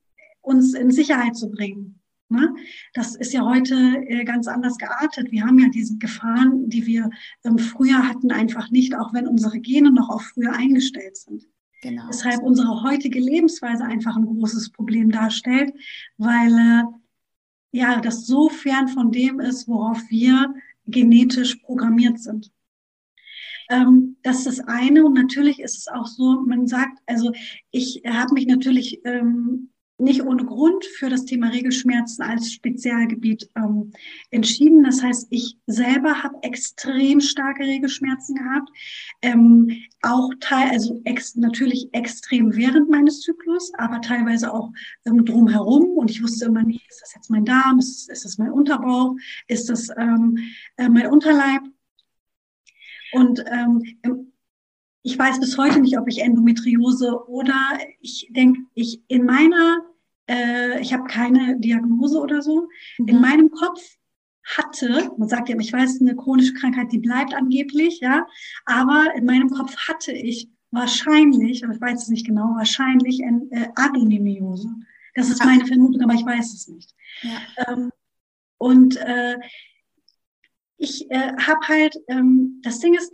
uns 0.40 0.74
in 0.74 0.90
Sicherheit 0.90 1.36
zu 1.36 1.50
bringen. 1.50 2.00
Ne? 2.28 2.54
Das 2.94 3.14
ist 3.14 3.32
ja 3.32 3.44
heute 3.44 3.74
äh, 4.08 4.24
ganz 4.24 4.48
anders 4.48 4.78
geartet. 4.78 5.30
Wir 5.30 5.44
haben 5.44 5.58
ja 5.58 5.68
diese 5.68 5.96
Gefahren, 5.98 6.68
die 6.68 6.86
wir 6.86 7.10
ähm, 7.44 7.58
früher 7.58 8.08
hatten, 8.08 8.32
einfach 8.32 8.70
nicht, 8.70 8.96
auch 8.96 9.12
wenn 9.12 9.28
unsere 9.28 9.60
Gene 9.60 9.92
noch 9.92 10.08
auf 10.08 10.22
früher 10.22 10.52
eingestellt 10.52 11.16
sind. 11.16 11.44
Genau. 11.82 12.06
Deshalb 12.08 12.42
unsere 12.42 12.82
heutige 12.82 13.20
Lebensweise 13.20 13.84
einfach 13.84 14.16
ein 14.16 14.24
großes 14.24 14.70
Problem 14.72 15.10
darstellt, 15.10 15.74
weil 16.16 16.52
äh, 16.52 16.82
ja 17.72 18.00
das 18.00 18.26
so 18.26 18.48
fern 18.48 18.88
von 18.88 19.12
dem 19.12 19.38
ist, 19.38 19.68
worauf 19.68 20.00
wir 20.08 20.54
genetisch 20.86 21.56
programmiert 21.56 22.18
sind. 22.20 22.50
Ähm, 23.68 24.16
das 24.22 24.38
ist 24.38 24.46
das 24.46 24.60
eine 24.60 25.04
und 25.04 25.14
natürlich 25.14 25.60
ist 25.60 25.76
es 25.76 25.88
auch 25.88 26.06
so, 26.06 26.40
man 26.46 26.66
sagt, 26.66 26.98
also 27.06 27.32
ich 27.70 28.02
habe 28.06 28.32
mich 28.32 28.46
natürlich 28.46 29.00
ähm, 29.04 29.70
nicht 29.98 30.22
ohne 30.22 30.44
Grund 30.44 30.84
für 30.84 31.08
das 31.08 31.24
Thema 31.24 31.48
Regelschmerzen 31.48 32.22
als 32.22 32.52
Spezialgebiet 32.52 33.48
ähm, 33.56 33.92
entschieden. 34.30 34.82
Das 34.82 35.02
heißt, 35.02 35.28
ich 35.30 35.56
selber 35.66 36.22
habe 36.22 36.36
extrem 36.42 37.20
starke 37.20 37.62
Regelschmerzen 37.62 38.34
gehabt, 38.34 38.70
ähm, 39.22 39.70
auch 40.02 40.30
teil, 40.40 40.70
also 40.70 41.00
ex, 41.04 41.36
natürlich 41.36 41.88
extrem 41.92 42.56
während 42.56 42.90
meines 42.90 43.20
Zyklus, 43.20 43.72
aber 43.74 44.00
teilweise 44.00 44.52
auch 44.52 44.72
ähm, 45.06 45.24
drumherum. 45.24 45.96
Und 45.96 46.10
ich 46.10 46.22
wusste 46.22 46.46
immer 46.46 46.64
nie, 46.64 46.80
ist 46.88 47.00
das 47.00 47.14
jetzt 47.14 47.30
mein 47.30 47.44
Darm, 47.44 47.78
ist, 47.78 48.10
ist 48.10 48.24
das 48.24 48.36
mein 48.38 48.50
Unterbauch, 48.50 49.14
ist 49.46 49.70
das 49.70 49.88
ähm, 49.96 50.38
äh, 50.76 50.88
mein 50.88 51.06
Unterleib? 51.06 51.62
Und 53.12 53.44
ähm, 53.48 54.32
ich 55.04 55.18
weiß 55.18 55.38
bis 55.38 55.58
heute 55.58 55.80
nicht, 55.80 55.98
ob 55.98 56.08
ich 56.08 56.22
Endometriose 56.22 57.28
oder 57.28 57.78
ich 58.00 58.26
denke, 58.30 58.60
ich 58.72 59.02
in 59.08 59.26
meiner, 59.26 59.82
äh, 60.26 60.80
ich 60.80 60.94
habe 60.94 61.04
keine 61.04 61.60
Diagnose 61.60 62.18
oder 62.18 62.40
so, 62.40 62.68
mhm. 62.98 63.08
in 63.08 63.20
meinem 63.20 63.50
Kopf 63.50 63.80
hatte, 64.56 65.12
man 65.18 65.28
sagt 65.28 65.50
ja, 65.50 65.58
ich 65.58 65.72
weiß, 65.72 66.00
eine 66.00 66.16
chronische 66.16 66.54
Krankheit, 66.54 66.90
die 66.90 66.98
bleibt 66.98 67.34
angeblich, 67.34 68.00
ja, 68.00 68.26
aber 68.64 69.14
in 69.14 69.26
meinem 69.26 69.50
Kopf 69.50 69.76
hatte 69.88 70.12
ich 70.12 70.48
wahrscheinlich, 70.70 71.64
aber 71.64 71.74
ich 71.74 71.80
weiß 71.80 72.02
es 72.02 72.08
nicht 72.08 72.26
genau, 72.26 72.54
wahrscheinlich 72.56 73.22
ein 73.22 73.50
äh, 73.52 73.68
Adenomyose. 73.76 74.68
Das 75.14 75.28
ist 75.28 75.44
meine 75.44 75.66
Vermutung, 75.66 76.02
aber 76.02 76.14
ich 76.14 76.24
weiß 76.24 76.54
es 76.54 76.66
nicht. 76.66 76.94
Ja. 77.20 77.68
Ähm, 77.68 77.90
und 78.56 78.96
äh, 78.96 79.36
ich 80.78 81.10
äh, 81.10 81.32
habe 81.36 81.60
halt, 81.68 81.96
ähm, 82.08 82.60
das 82.62 82.80
Ding 82.80 82.94
ist, 82.94 83.12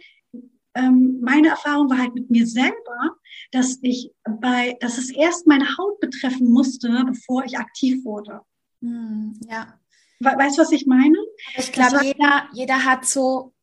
meine 0.91 1.49
Erfahrung 1.49 1.91
war 1.91 1.99
halt 1.99 2.15
mit 2.15 2.31
mir 2.31 2.47
selber, 2.47 3.17
dass 3.53 3.79
ich 3.83 4.13
bei, 4.41 4.77
dass 4.81 4.99
es 4.99 5.11
erst 5.11 5.47
meine 5.47 5.77
Haut 5.77 6.01
betreffen 6.01 6.51
musste, 6.51 7.05
bevor 7.07 7.45
ich 7.45 7.59
aktiv 7.59 8.05
wurde. 8.05 8.41
Hm, 8.81 9.39
ja. 9.49 9.79
Weißt 10.21 10.59
du, 10.59 10.63
was 10.63 10.73
ich 10.73 10.87
meine? 10.87 11.17
Ich 11.57 11.73
glaube, 11.73 12.05
jeder, 12.05 12.49
jeder 12.53 12.85
hat 12.85 13.07
so, 13.07 13.55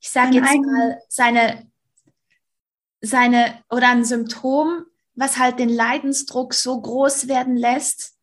ich 0.00 0.10
sage 0.10 0.36
jetzt 0.36 0.56
mal, 0.56 1.00
seine, 1.08 1.70
seine 3.00 3.62
oder 3.70 3.88
ein 3.88 4.04
Symptom, 4.04 4.84
was 5.14 5.38
halt 5.38 5.58
den 5.58 5.68
Leidensdruck 5.68 6.54
so 6.54 6.80
groß 6.80 7.28
werden 7.28 7.56
lässt, 7.56 8.16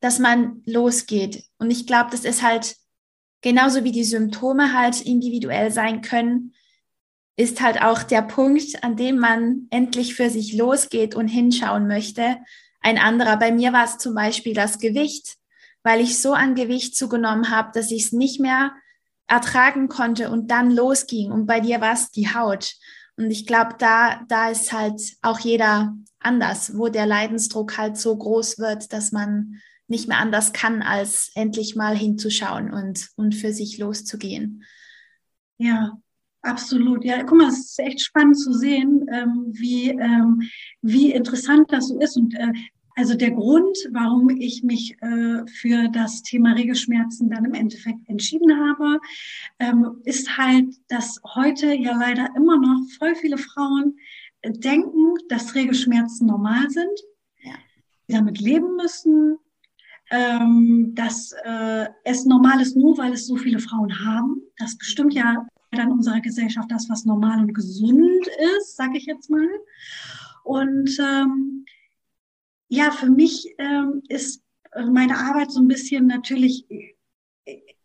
dass 0.00 0.18
man 0.18 0.62
losgeht. 0.66 1.44
Und 1.58 1.70
ich 1.70 1.86
glaube, 1.86 2.10
das 2.10 2.24
ist 2.24 2.42
halt 2.42 2.76
genauso 3.40 3.84
wie 3.84 3.92
die 3.92 4.04
Symptome 4.04 4.74
halt 4.74 5.00
individuell 5.00 5.70
sein 5.70 6.02
können, 6.02 6.54
ist 7.40 7.62
halt 7.62 7.80
auch 7.82 8.02
der 8.02 8.20
Punkt, 8.20 8.84
an 8.84 8.96
dem 8.96 9.18
man 9.18 9.66
endlich 9.70 10.14
für 10.14 10.28
sich 10.28 10.52
losgeht 10.52 11.14
und 11.14 11.26
hinschauen 11.26 11.86
möchte. 11.86 12.36
Ein 12.82 12.98
anderer, 12.98 13.38
bei 13.38 13.50
mir 13.50 13.72
war 13.72 13.84
es 13.84 13.96
zum 13.96 14.14
Beispiel 14.14 14.52
das 14.52 14.78
Gewicht, 14.78 15.36
weil 15.82 16.00
ich 16.00 16.18
so 16.18 16.34
an 16.34 16.54
Gewicht 16.54 16.94
zugenommen 16.94 17.50
habe, 17.50 17.70
dass 17.72 17.90
ich 17.90 18.04
es 18.04 18.12
nicht 18.12 18.40
mehr 18.40 18.72
ertragen 19.26 19.88
konnte 19.88 20.30
und 20.30 20.50
dann 20.50 20.70
losging. 20.70 21.32
Und 21.32 21.46
bei 21.46 21.60
dir 21.60 21.80
war 21.80 21.94
es 21.94 22.10
die 22.10 22.34
Haut. 22.34 22.74
Und 23.16 23.30
ich 23.30 23.46
glaube, 23.46 23.74
da, 23.78 24.22
da 24.28 24.50
ist 24.50 24.72
halt 24.72 25.00
auch 25.22 25.38
jeder 25.38 25.96
anders, 26.18 26.76
wo 26.76 26.88
der 26.88 27.06
Leidensdruck 27.06 27.78
halt 27.78 27.96
so 27.96 28.16
groß 28.16 28.58
wird, 28.58 28.92
dass 28.92 29.12
man 29.12 29.62
nicht 29.88 30.08
mehr 30.08 30.18
anders 30.18 30.52
kann, 30.52 30.82
als 30.82 31.30
endlich 31.34 31.74
mal 31.74 31.96
hinzuschauen 31.96 32.70
und, 32.70 33.08
und 33.16 33.34
für 33.34 33.54
sich 33.54 33.78
loszugehen. 33.78 34.64
Ja, 35.56 35.98
Absolut, 36.42 37.04
ja. 37.04 37.22
Guck 37.22 37.38
mal, 37.38 37.48
es 37.48 37.58
ist 37.58 37.80
echt 37.80 38.00
spannend 38.00 38.38
zu 38.38 38.52
sehen, 38.52 39.06
ähm, 39.12 39.46
wie, 39.52 39.90
ähm, 39.90 40.42
wie 40.80 41.12
interessant 41.12 41.70
das 41.70 41.88
so 41.88 41.98
ist. 42.00 42.16
Und 42.16 42.34
äh, 42.34 42.52
also 42.96 43.14
der 43.14 43.30
Grund, 43.30 43.76
warum 43.92 44.30
ich 44.30 44.62
mich 44.62 44.96
äh, 45.02 45.46
für 45.46 45.88
das 45.88 46.22
Thema 46.22 46.52
Regelschmerzen 46.52 47.28
dann 47.30 47.44
im 47.44 47.54
Endeffekt 47.54 48.08
entschieden 48.08 48.58
habe, 48.58 49.00
ähm, 49.58 50.00
ist 50.04 50.36
halt, 50.38 50.68
dass 50.88 51.20
heute 51.34 51.74
ja 51.74 51.96
leider 51.96 52.28
immer 52.36 52.58
noch 52.58 52.80
voll 52.98 53.14
viele 53.14 53.38
Frauen 53.38 53.98
äh, 54.40 54.50
denken, 54.50 55.14
dass 55.28 55.54
Regelschmerzen 55.54 56.26
normal 56.26 56.70
sind, 56.70 57.00
ja. 57.42 57.52
die 58.08 58.14
damit 58.14 58.40
leben 58.40 58.76
müssen, 58.76 59.36
ähm, 60.10 60.92
dass 60.94 61.32
äh, 61.44 61.86
es 62.04 62.24
normal 62.24 62.60
ist, 62.60 62.76
nur 62.76 62.96
weil 62.96 63.12
es 63.12 63.26
so 63.26 63.36
viele 63.36 63.60
Frauen 63.60 64.04
haben. 64.04 64.42
Das 64.58 64.76
bestimmt 64.76 65.12
ja 65.14 65.46
in 65.72 65.92
unserer 65.92 66.20
Gesellschaft 66.20 66.70
das, 66.70 66.88
was 66.88 67.04
normal 67.04 67.40
und 67.40 67.54
gesund 67.54 68.26
ist, 68.58 68.76
sage 68.76 68.98
ich 68.98 69.06
jetzt 69.06 69.30
mal. 69.30 69.48
Und 70.44 70.90
ähm, 70.98 71.64
ja, 72.68 72.90
für 72.90 73.10
mich 73.10 73.54
ähm, 73.58 74.02
ist 74.08 74.42
meine 74.90 75.16
Arbeit 75.16 75.50
so 75.50 75.60
ein 75.60 75.68
bisschen 75.68 76.06
natürlich 76.06 76.66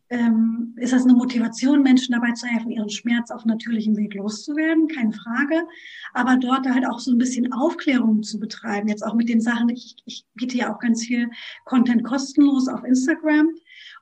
ähm, 0.08 0.74
ist 0.76 0.92
das 0.92 1.04
eine 1.04 1.14
Motivation, 1.14 1.82
Menschen 1.82 2.12
dabei 2.12 2.32
zu 2.32 2.46
helfen, 2.46 2.70
ihren 2.70 2.90
Schmerz 2.90 3.30
auf 3.30 3.44
natürlichem 3.44 3.96
Weg 3.96 4.14
loszuwerden, 4.14 4.86
keine 4.88 5.12
Frage. 5.12 5.66
Aber 6.12 6.36
dort 6.36 6.66
halt 6.66 6.86
auch 6.86 7.00
so 7.00 7.10
ein 7.10 7.18
bisschen 7.18 7.52
Aufklärung 7.52 8.22
zu 8.22 8.38
betreiben, 8.38 8.88
jetzt 8.88 9.04
auch 9.04 9.14
mit 9.14 9.28
den 9.28 9.40
Sachen, 9.40 9.68
ich, 9.68 9.96
ich 10.04 10.24
biete 10.34 10.56
ja 10.56 10.72
auch 10.72 10.78
ganz 10.78 11.04
viel 11.04 11.28
Content 11.64 12.04
kostenlos 12.04 12.68
auf 12.68 12.84
Instagram. 12.84 13.48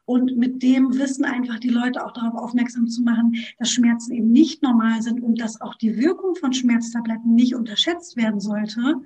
Und 0.06 0.36
mit 0.36 0.62
dem 0.62 0.98
Wissen 0.98 1.24
einfach 1.24 1.58
die 1.58 1.70
Leute 1.70 2.04
auch 2.04 2.12
darauf 2.12 2.34
aufmerksam 2.34 2.88
zu 2.88 3.02
machen, 3.02 3.36
dass 3.58 3.70
Schmerzen 3.70 4.12
eben 4.12 4.30
nicht 4.30 4.62
normal 4.62 5.00
sind 5.00 5.22
und 5.22 5.40
dass 5.40 5.60
auch 5.60 5.76
die 5.76 5.96
Wirkung 5.96 6.34
von 6.34 6.52
Schmerztabletten 6.52 7.34
nicht 7.34 7.54
unterschätzt 7.54 8.16
werden 8.16 8.40
sollte, 8.40 9.00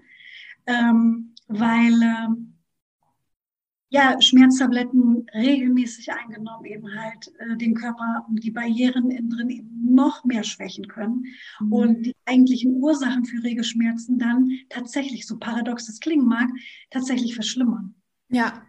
ähm, 0.66 1.34
weil 1.46 2.02
äh, 2.02 2.28
ja, 3.90 4.20
Schmerztabletten 4.20 5.26
regelmäßig 5.32 6.12
eingenommen 6.12 6.66
eben 6.66 6.94
halt 6.94 7.32
äh, 7.38 7.56
den 7.56 7.74
Körper 7.74 8.26
und 8.28 8.42
die 8.44 8.50
Barrieren 8.50 9.10
innen 9.10 9.30
drin 9.30 9.48
eben 9.48 9.94
noch 9.94 10.24
mehr 10.24 10.44
schwächen 10.44 10.88
können 10.88 11.24
mhm. 11.60 11.72
und 11.72 12.02
die 12.06 12.14
eigentlichen 12.26 12.74
Ursachen 12.74 13.24
für 13.24 13.42
rege 13.42 13.64
Schmerzen 13.64 14.18
dann 14.18 14.50
tatsächlich, 14.68 15.26
so 15.26 15.38
paradox 15.38 15.86
das 15.86 16.00
klingen 16.00 16.26
mag, 16.26 16.50
tatsächlich 16.90 17.34
verschlimmern. 17.34 17.94
Ja. 18.28 18.67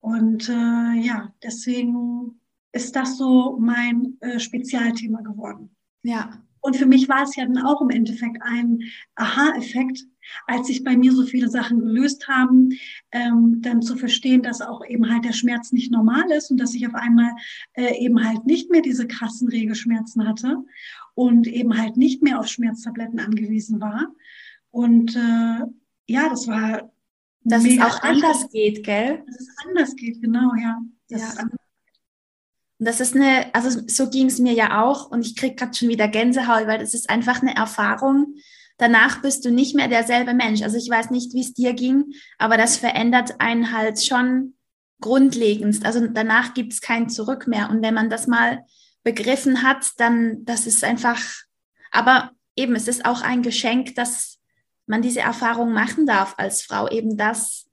Und 0.00 0.48
äh, 0.48 1.00
ja, 1.00 1.32
deswegen 1.42 2.40
ist 2.72 2.94
das 2.94 3.16
so 3.16 3.58
mein 3.58 4.16
äh, 4.20 4.38
Spezialthema 4.38 5.20
geworden. 5.20 5.74
Ja. 6.02 6.42
Und 6.60 6.76
für 6.76 6.86
mich 6.86 7.08
war 7.08 7.22
es 7.22 7.36
ja 7.36 7.44
dann 7.44 7.64
auch 7.64 7.80
im 7.80 7.90
Endeffekt 7.90 8.42
ein 8.42 8.80
Aha-Effekt, 9.14 10.04
als 10.46 10.66
sich 10.66 10.84
bei 10.84 10.96
mir 10.96 11.12
so 11.12 11.24
viele 11.24 11.48
Sachen 11.48 11.80
gelöst 11.80 12.28
haben, 12.28 12.70
ähm, 13.12 13.62
dann 13.62 13.80
zu 13.80 13.96
verstehen, 13.96 14.42
dass 14.42 14.60
auch 14.60 14.84
eben 14.84 15.10
halt 15.10 15.24
der 15.24 15.32
Schmerz 15.32 15.72
nicht 15.72 15.90
normal 15.90 16.30
ist 16.30 16.50
und 16.50 16.58
dass 16.58 16.74
ich 16.74 16.86
auf 16.86 16.94
einmal 16.94 17.30
äh, 17.74 17.96
eben 17.98 18.22
halt 18.22 18.44
nicht 18.44 18.70
mehr 18.70 18.82
diese 18.82 19.06
krassen 19.06 19.48
Regelschmerzen 19.48 20.26
hatte 20.26 20.64
und 21.14 21.46
eben 21.46 21.76
halt 21.78 21.96
nicht 21.96 22.22
mehr 22.22 22.38
auf 22.38 22.48
Schmerztabletten 22.48 23.20
angewiesen 23.20 23.80
war. 23.80 24.08
Und 24.70 25.16
äh, 25.16 25.64
ja, 26.06 26.28
das 26.28 26.46
war. 26.48 26.92
Dass 27.48 27.64
es 27.64 27.80
auch 27.80 28.02
anders 28.02 28.50
geht, 28.50 28.84
gell? 28.84 29.22
Dass 29.26 29.40
es 29.40 29.48
anders 29.66 29.96
geht, 29.96 30.20
genau, 30.20 30.54
ja. 30.60 30.78
Das 31.08 31.20
ja. 31.20 31.42
Und 32.78 32.86
das 32.86 33.00
ist 33.00 33.16
eine, 33.16 33.52
also 33.54 33.82
so 33.88 34.08
ging 34.08 34.26
es 34.26 34.38
mir 34.38 34.52
ja 34.52 34.84
auch 34.84 35.10
und 35.10 35.22
ich 35.22 35.34
kriege 35.34 35.56
gerade 35.56 35.76
schon 35.76 35.88
wieder 35.88 36.06
Gänsehaut, 36.06 36.66
weil 36.68 36.78
das 36.78 36.94
ist 36.94 37.10
einfach 37.10 37.42
eine 37.42 37.56
Erfahrung, 37.56 38.36
danach 38.76 39.20
bist 39.20 39.44
du 39.44 39.50
nicht 39.50 39.74
mehr 39.74 39.88
derselbe 39.88 40.32
Mensch. 40.32 40.62
Also 40.62 40.76
ich 40.76 40.88
weiß 40.88 41.10
nicht, 41.10 41.34
wie 41.34 41.40
es 41.40 41.54
dir 41.54 41.72
ging, 41.74 42.12
aber 42.38 42.56
das 42.56 42.76
verändert 42.76 43.40
einen 43.40 43.72
halt 43.72 44.04
schon 44.04 44.54
grundlegendst. 45.00 45.84
Also 45.84 46.06
danach 46.06 46.54
gibt 46.54 46.72
es 46.72 46.80
kein 46.80 47.08
Zurück 47.08 47.46
mehr. 47.46 47.68
Und 47.70 47.82
wenn 47.82 47.94
man 47.94 48.10
das 48.10 48.26
mal 48.26 48.64
begriffen 49.02 49.62
hat, 49.62 49.90
dann 49.96 50.44
das 50.44 50.66
ist 50.66 50.84
einfach, 50.84 51.20
aber 51.90 52.30
eben, 52.56 52.74
es 52.76 52.88
ist 52.88 53.04
auch 53.04 53.22
ein 53.22 53.42
Geschenk, 53.42 53.94
dass 53.96 54.37
man 54.88 55.02
diese 55.02 55.20
Erfahrung 55.20 55.72
machen 55.72 56.06
darf 56.06 56.34
als 56.38 56.62
Frau, 56.62 56.88
eben 56.88 57.16
dass 57.16 57.66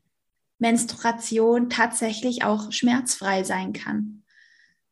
Menstruation 0.60 1.70
tatsächlich 1.70 2.44
auch 2.44 2.72
schmerzfrei 2.72 3.44
sein 3.44 3.74
kann. 3.74 4.24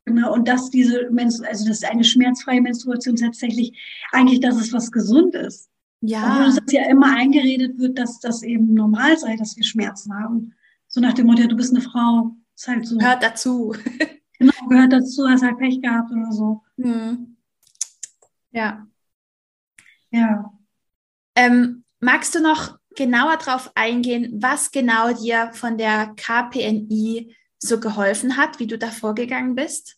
Genau, 0.06 0.34
und 0.34 0.48
dass 0.48 0.70
diese, 0.70 1.10
also 1.48 1.68
dass 1.68 1.84
eine 1.84 2.04
schmerzfreie 2.04 2.62
Menstruation 2.62 3.16
tatsächlich 3.16 3.80
eigentlich, 4.12 4.42
dass 4.42 4.58
es 4.58 4.74
was 4.74 4.92
gesund 4.92 5.34
ist. 5.36 5.70
Ja. 6.02 6.34
Obwohl 6.34 6.62
uns 6.62 6.72
ja 6.74 6.90
immer 6.90 7.16
eingeredet 7.16 7.80
wird, 7.80 7.98
dass 7.98 8.20
das 8.20 8.44
eben 8.44 8.74
normal 8.74 9.18
sei, 9.18 9.38
dass 9.38 9.56
wir 9.56 9.64
Schmerzen 9.64 10.14
haben. 10.14 10.54
So 10.88 11.00
nach 11.00 11.14
dem 11.14 11.28
Motto, 11.28 11.48
du 11.48 11.56
bist 11.56 11.74
eine 11.74 11.82
Frau, 11.82 12.36
ist 12.54 12.68
halt 12.68 12.86
so. 12.86 12.98
Gehört 12.98 13.24
dazu. 13.24 13.74
genau, 14.40 14.54
gehört 14.68 14.92
dazu, 14.92 15.28
hast 15.30 15.44
halt 15.44 15.58
Pech 15.58 15.82
gehabt 15.82 16.12
oder 16.12 16.32
so. 16.34 16.62
Mhm. 16.76 17.38
Ja. 18.52 18.86
Ja. 20.12 20.54
Ähm, 21.36 21.83
magst 22.04 22.36
du 22.36 22.42
noch 22.42 22.78
genauer 22.96 23.38
darauf 23.38 23.72
eingehen, 23.76 24.42
was 24.42 24.72
genau 24.72 25.14
dir 25.14 25.52
von 25.54 25.78
der 25.78 26.14
KPNI 26.16 27.36
so 27.58 27.80
geholfen 27.80 28.38
hat, 28.38 28.60
wie 28.60 28.68
du 28.68 28.78
da 28.78 28.88
vorgegangen 28.88 29.56
bist? 29.56 29.98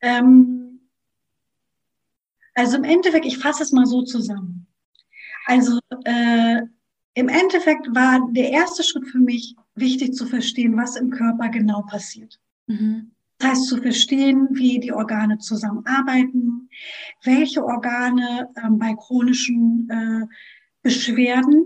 Ähm, 0.00 0.90
also 2.54 2.76
im 2.76 2.84
Endeffekt, 2.84 3.24
ich 3.24 3.38
fasse 3.38 3.62
es 3.62 3.72
mal 3.72 3.86
so 3.86 4.02
zusammen. 4.02 4.66
Also 5.46 5.78
äh, 6.04 6.62
im 7.14 7.28
Endeffekt 7.28 7.94
war 7.94 8.28
der 8.32 8.50
erste 8.50 8.82
Schritt 8.82 9.06
für 9.06 9.18
mich 9.18 9.56
wichtig 9.74 10.14
zu 10.14 10.26
verstehen, 10.26 10.76
was 10.76 10.96
im 10.96 11.10
Körper 11.10 11.48
genau 11.48 11.82
passiert. 11.82 12.40
Mhm. 12.66 13.12
Das 13.42 13.50
heißt 13.50 13.66
zu 13.66 13.76
verstehen, 13.78 14.48
wie 14.52 14.78
die 14.78 14.92
Organe 14.92 15.36
zusammenarbeiten, 15.38 16.68
welche 17.24 17.64
Organe 17.64 18.48
ähm, 18.62 18.78
bei 18.78 18.94
chronischen 18.94 19.88
äh, 19.90 20.26
Beschwerden 20.82 21.64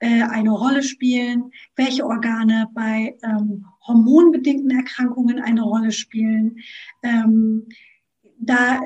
äh, 0.00 0.22
eine 0.24 0.50
Rolle 0.50 0.82
spielen, 0.82 1.50
welche 1.76 2.04
Organe 2.04 2.68
bei 2.74 3.16
ähm, 3.22 3.64
hormonbedingten 3.86 4.70
Erkrankungen 4.70 5.40
eine 5.40 5.62
Rolle 5.62 5.92
spielen. 5.92 6.58
Ähm, 7.02 7.66
da 8.38 8.78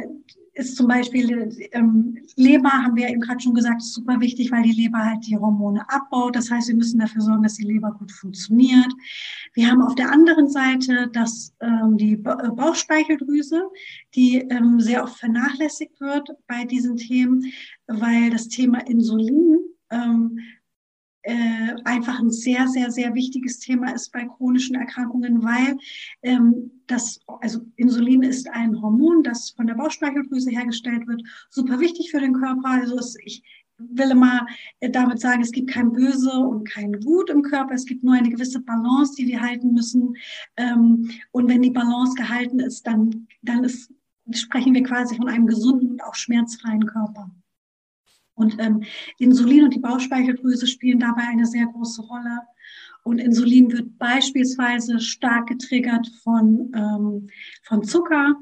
ist 0.54 0.76
zum 0.76 0.86
Beispiel 0.86 1.50
ähm, 1.72 2.18
Leber, 2.36 2.70
haben 2.70 2.96
wir 2.96 3.08
eben 3.08 3.20
gerade 3.20 3.40
schon 3.40 3.54
gesagt, 3.54 3.80
ist 3.80 3.94
super 3.94 4.20
wichtig, 4.20 4.50
weil 4.52 4.62
die 4.62 4.72
Leber 4.72 4.98
halt 4.98 5.26
die 5.26 5.38
Hormone 5.38 5.88
abbaut. 5.88 6.36
Das 6.36 6.50
heißt, 6.50 6.68
wir 6.68 6.76
müssen 6.76 6.98
dafür 6.98 7.22
sorgen, 7.22 7.42
dass 7.42 7.54
die 7.54 7.64
Leber 7.64 7.92
gut 7.98 8.12
funktioniert. 8.12 8.92
Wir 9.54 9.70
haben 9.70 9.82
auf 9.82 9.94
der 9.94 10.10
anderen 10.10 10.48
Seite 10.48 11.08
das, 11.12 11.54
ähm, 11.60 11.96
die 11.96 12.14
äh, 12.14 12.50
Bauchspeicheldrüse, 12.50 13.62
die 14.14 14.38
ähm, 14.38 14.78
sehr 14.78 15.04
oft 15.04 15.16
vernachlässigt 15.18 16.00
wird 16.00 16.28
bei 16.46 16.64
diesen 16.64 16.96
Themen, 16.96 17.44
weil 17.86 18.30
das 18.30 18.48
Thema 18.48 18.86
Insulin 18.86 19.58
ähm, 19.90 20.38
äh, 21.22 21.74
einfach 21.84 22.18
ein 22.20 22.30
sehr, 22.30 22.66
sehr, 22.68 22.90
sehr 22.90 23.14
wichtiges 23.14 23.58
Thema 23.58 23.94
ist 23.94 24.12
bei 24.12 24.24
chronischen 24.24 24.76
Erkrankungen, 24.76 25.42
weil 25.42 25.78
ähm, 26.22 26.70
das, 26.86 27.20
also 27.26 27.60
Insulin 27.76 28.22
ist 28.22 28.48
ein 28.50 28.80
Hormon, 28.80 29.22
das 29.22 29.50
von 29.50 29.66
der 29.66 29.74
Bauchspeicheldrüse 29.74 30.50
hergestellt 30.50 31.06
wird, 31.06 31.22
super 31.50 31.80
wichtig 31.80 32.10
für 32.10 32.20
den 32.20 32.34
Körper. 32.34 32.68
Also 32.68 32.98
es, 32.98 33.16
ich 33.24 33.42
will 33.78 34.10
immer 34.10 34.46
äh, 34.80 34.90
damit 34.90 35.20
sagen, 35.20 35.42
es 35.42 35.52
gibt 35.52 35.70
kein 35.70 35.92
Böse 35.92 36.32
und 36.32 36.68
kein 36.68 37.00
Gut 37.00 37.30
im 37.30 37.42
Körper, 37.42 37.74
es 37.74 37.84
gibt 37.84 38.04
nur 38.04 38.14
eine 38.14 38.30
gewisse 38.30 38.60
Balance, 38.60 39.14
die 39.16 39.26
wir 39.26 39.40
halten 39.40 39.72
müssen. 39.72 40.16
Ähm, 40.56 41.10
und 41.30 41.48
wenn 41.48 41.62
die 41.62 41.70
Balance 41.70 42.14
gehalten 42.14 42.60
ist, 42.60 42.86
dann, 42.86 43.26
dann 43.42 43.64
ist, 43.64 43.92
sprechen 44.32 44.74
wir 44.74 44.82
quasi 44.82 45.16
von 45.16 45.28
einem 45.28 45.46
gesunden 45.46 45.92
und 45.92 46.04
auch 46.04 46.14
schmerzfreien 46.14 46.86
Körper. 46.86 47.30
Und 48.34 48.56
ähm, 48.58 48.82
Insulin 49.18 49.64
und 49.64 49.74
die 49.74 49.80
Bauchspeicheldrüse 49.80 50.66
spielen 50.66 51.00
dabei 51.00 51.22
eine 51.22 51.46
sehr 51.46 51.66
große 51.66 52.02
Rolle. 52.02 52.40
Und 53.04 53.18
Insulin 53.18 53.72
wird 53.72 53.98
beispielsweise 53.98 55.00
stark 55.00 55.48
getriggert 55.48 56.08
von, 56.22 56.72
ähm, 56.74 57.26
von 57.62 57.82
Zucker, 57.82 58.36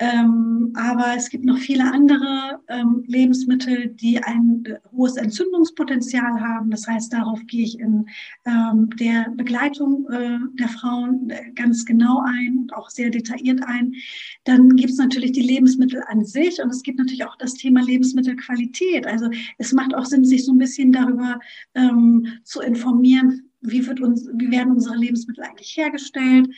ähm, 0.00 0.72
aber 0.74 1.14
es 1.16 1.30
gibt 1.30 1.44
noch 1.44 1.58
viele 1.58 1.84
andere 1.84 2.60
ähm, 2.66 3.04
Lebensmittel, 3.06 3.88
die 3.90 4.20
ein 4.20 4.64
äh, 4.66 4.78
hohes 4.90 5.16
Entzündungspotenzial 5.16 6.40
haben. 6.40 6.70
Das 6.70 6.88
heißt, 6.88 7.12
darauf 7.12 7.40
gehe 7.46 7.64
ich 7.64 7.78
in 7.78 8.06
ähm, 8.44 8.90
der 8.98 9.30
Begleitung 9.36 10.08
äh, 10.10 10.38
der 10.54 10.68
Frauen 10.68 11.30
äh, 11.30 11.52
ganz 11.54 11.84
genau 11.84 12.20
ein 12.26 12.58
und 12.58 12.74
auch 12.74 12.90
sehr 12.90 13.10
detailliert 13.10 13.62
ein. 13.62 13.94
Dann 14.42 14.70
gibt 14.70 14.90
es 14.90 14.98
natürlich 14.98 15.30
die 15.30 15.42
Lebensmittel 15.42 16.02
an 16.08 16.24
sich 16.24 16.60
und 16.60 16.70
es 16.70 16.82
gibt 16.82 16.98
natürlich 16.98 17.24
auch 17.24 17.36
das 17.36 17.54
Thema 17.54 17.80
Lebensmittelqualität. 17.80 19.06
Also 19.06 19.30
es 19.58 19.72
macht 19.72 19.94
auch 19.94 20.06
Sinn, 20.06 20.24
sich 20.24 20.44
so 20.44 20.52
ein 20.52 20.58
bisschen 20.58 20.90
darüber 20.90 21.38
ähm, 21.76 22.26
zu 22.42 22.60
informieren, 22.62 23.48
wie, 23.60 23.86
wird 23.86 24.00
uns, 24.00 24.28
wie 24.34 24.50
werden 24.50 24.72
unsere 24.72 24.96
Lebensmittel 24.96 25.44
eigentlich 25.44 25.76
hergestellt. 25.76 26.48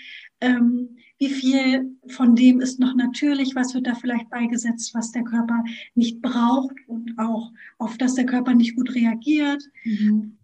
Ähm, 0.41 0.97
wie 1.19 1.31
viel 1.31 1.97
von 2.09 2.35
dem 2.37 2.61
ist 2.61 2.79
noch 2.79 2.95
natürlich, 2.95 3.55
was 3.55 3.75
wird 3.75 3.87
da 3.87 3.95
vielleicht 3.95 4.29
beigesetzt, 4.29 4.95
was 4.95 5.13
der 5.13 5.25
Körper 5.25 5.65
nicht 5.95 6.21
braucht 6.21 6.77
und 6.87 7.19
auch 7.19 7.53
auf 7.79 7.97
das 7.97 8.15
der 8.15 8.27
Körper 8.27 8.55
nicht 8.55 8.77
gut 8.77 8.95
reagiert. 8.95 9.63
Mhm. 9.85 10.37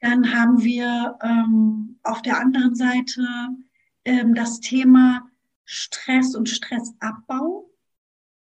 Dann 0.00 0.32
haben 0.32 0.62
wir 0.62 1.18
ähm, 1.22 1.98
auf 2.02 2.22
der 2.22 2.38
anderen 2.38 2.74
Seite 2.74 3.26
ähm, 4.04 4.34
das 4.34 4.60
Thema 4.60 5.30
Stress 5.64 6.34
und 6.34 6.48
Stressabbau. 6.48 7.68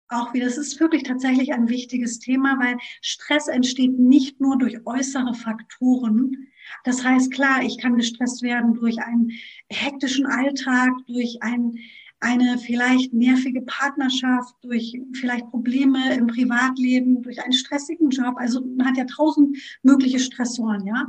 Auch 0.07 0.33
wieder, 0.33 0.45
das 0.45 0.57
ist 0.57 0.79
wirklich 0.79 1.03
tatsächlich 1.03 1.53
ein 1.53 1.67
wichtiges 1.67 2.19
Thema, 2.19 2.59
weil 2.59 2.77
Stress 3.01 3.47
entsteht 3.47 3.97
nicht 3.97 4.39
nur 4.39 4.57
durch 4.57 4.85
äußere 4.85 5.33
Faktoren, 5.33 6.47
das 6.83 7.03
heißt, 7.03 7.31
klar, 7.31 7.61
ich 7.63 7.77
kann 7.77 7.97
gestresst 7.97 8.41
werden 8.41 8.73
durch 8.73 8.99
einen 8.99 9.31
hektischen 9.69 10.25
Alltag, 10.25 10.91
durch 11.07 11.37
ein, 11.41 11.77
eine 12.19 12.57
vielleicht 12.57 13.13
nervige 13.13 13.61
Partnerschaft, 13.61 14.55
durch 14.61 14.99
vielleicht 15.13 15.47
Probleme 15.49 16.15
im 16.15 16.27
Privatleben, 16.27 17.21
durch 17.21 17.43
einen 17.43 17.53
stressigen 17.53 18.09
Job. 18.09 18.35
Also 18.37 18.61
man 18.61 18.87
hat 18.87 18.97
ja 18.97 19.05
tausend 19.05 19.57
mögliche 19.83 20.19
Stressoren, 20.19 20.85
ja. 20.85 21.07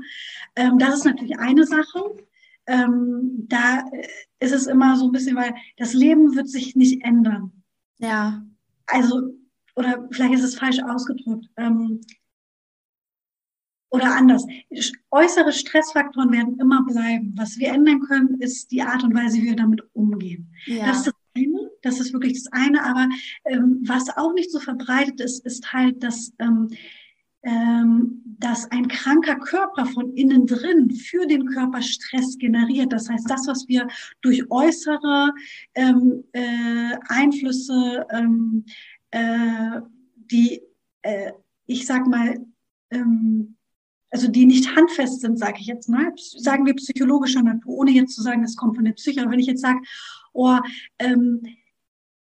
Ähm, 0.57 0.79
das 0.79 0.97
ist 0.97 1.05
natürlich 1.05 1.38
eine 1.38 1.66
Sache. 1.66 2.16
ähm, 2.66 3.47
da 3.49 3.85
ist 4.40 4.53
es 4.53 4.66
immer 4.66 4.97
so 4.97 5.07
ein 5.07 5.12
bisschen, 5.12 5.37
weil 5.37 5.55
das 5.77 5.95
Leben 5.95 6.35
wird 6.35 6.49
sich 6.49 6.77
nicht 6.77 7.05
ändern. 7.05 7.53
Ja. 7.99 8.45
Also, 8.87 9.35
oder 9.75 10.09
vielleicht 10.11 10.35
ist 10.35 10.45
es 10.45 10.59
falsch 10.59 10.81
ausgedrückt. 10.83 11.47
Oder 13.97 14.17
anders. 14.17 14.47
Äußere 15.11 15.53
Stressfaktoren 15.53 16.33
werden 16.33 16.59
immer 16.59 16.85
bleiben. 16.85 17.35
Was 17.37 17.59
wir 17.59 17.69
ändern 17.69 18.01
können, 18.01 18.41
ist 18.41 18.71
die 18.71 18.83
Art 18.83 19.03
und 19.05 19.15
Weise, 19.15 19.39
wie 19.39 19.47
wir 19.47 19.57
damit 19.57 19.83
umgehen. 19.93 20.53
Ja. 20.67 20.87
Das 20.87 20.99
ist 20.99 21.07
das 21.07 21.15
eine. 21.35 21.71
Das 21.83 22.01
ist 22.01 22.13
wirklich 22.13 22.35
das 22.35 22.53
eine. 22.53 22.83
Aber 22.83 23.09
ähm, 23.45 23.83
was 23.87 24.17
auch 24.17 24.33
nicht 24.35 24.51
so 24.51 24.61
verbreitet 24.61 25.21
ist, 25.21 25.45
ist 25.45 25.73
halt, 25.73 26.03
dass 26.03 26.33
ähm, 26.39 26.69
ähm, 27.47 28.23
dass 28.39 28.71
ein 28.73 28.89
kranker 28.89 29.37
Körper 29.37 29.87
von 29.87 30.13
innen 30.15 30.47
drin 30.47 30.91
für 30.91 31.27
den 31.27 31.47
Körper 31.47 31.81
Stress 31.81 32.37
generiert. 32.39 32.93
Das 32.93 33.09
heißt, 33.09 33.31
das, 33.31 33.47
was 33.47 33.69
wir 33.69 33.87
durch 34.21 34.51
äußere 34.51 35.33
ähm, 35.75 36.25
äh, 36.33 36.97
Einflüsse, 37.09 38.05
ähm, 38.11 38.65
äh, 39.13 39.81
die, 40.17 40.61
äh, 41.03 41.33
ich 41.67 41.87
sag 41.87 42.07
mal, 42.09 42.45
ähm, 42.91 43.56
also 44.17 44.29
die 44.29 44.47
nicht 44.47 44.75
handfest 44.75 45.21
sind, 45.21 45.39
sage 45.39 45.59
ich 45.61 45.67
jetzt 45.67 45.91
mal, 45.91 46.11
sagen 46.17 46.65
wir 46.65 46.75
psychologischer 46.75 47.43
Natur, 47.43 47.75
ohne 47.75 47.91
jetzt 47.91 48.15
zu 48.15 48.23
sagen, 48.23 48.41
das 48.41 48.57
kommt 48.57 48.75
von 48.75 48.87
der 48.87 48.95
Psyche. 48.95 49.21
Aber 49.21 49.31
wenn 49.31 49.41
ich 49.41 49.47
jetzt 49.47 49.61
sage, 49.61 49.79
oh, 50.33 50.57
ähm, 50.99 51.43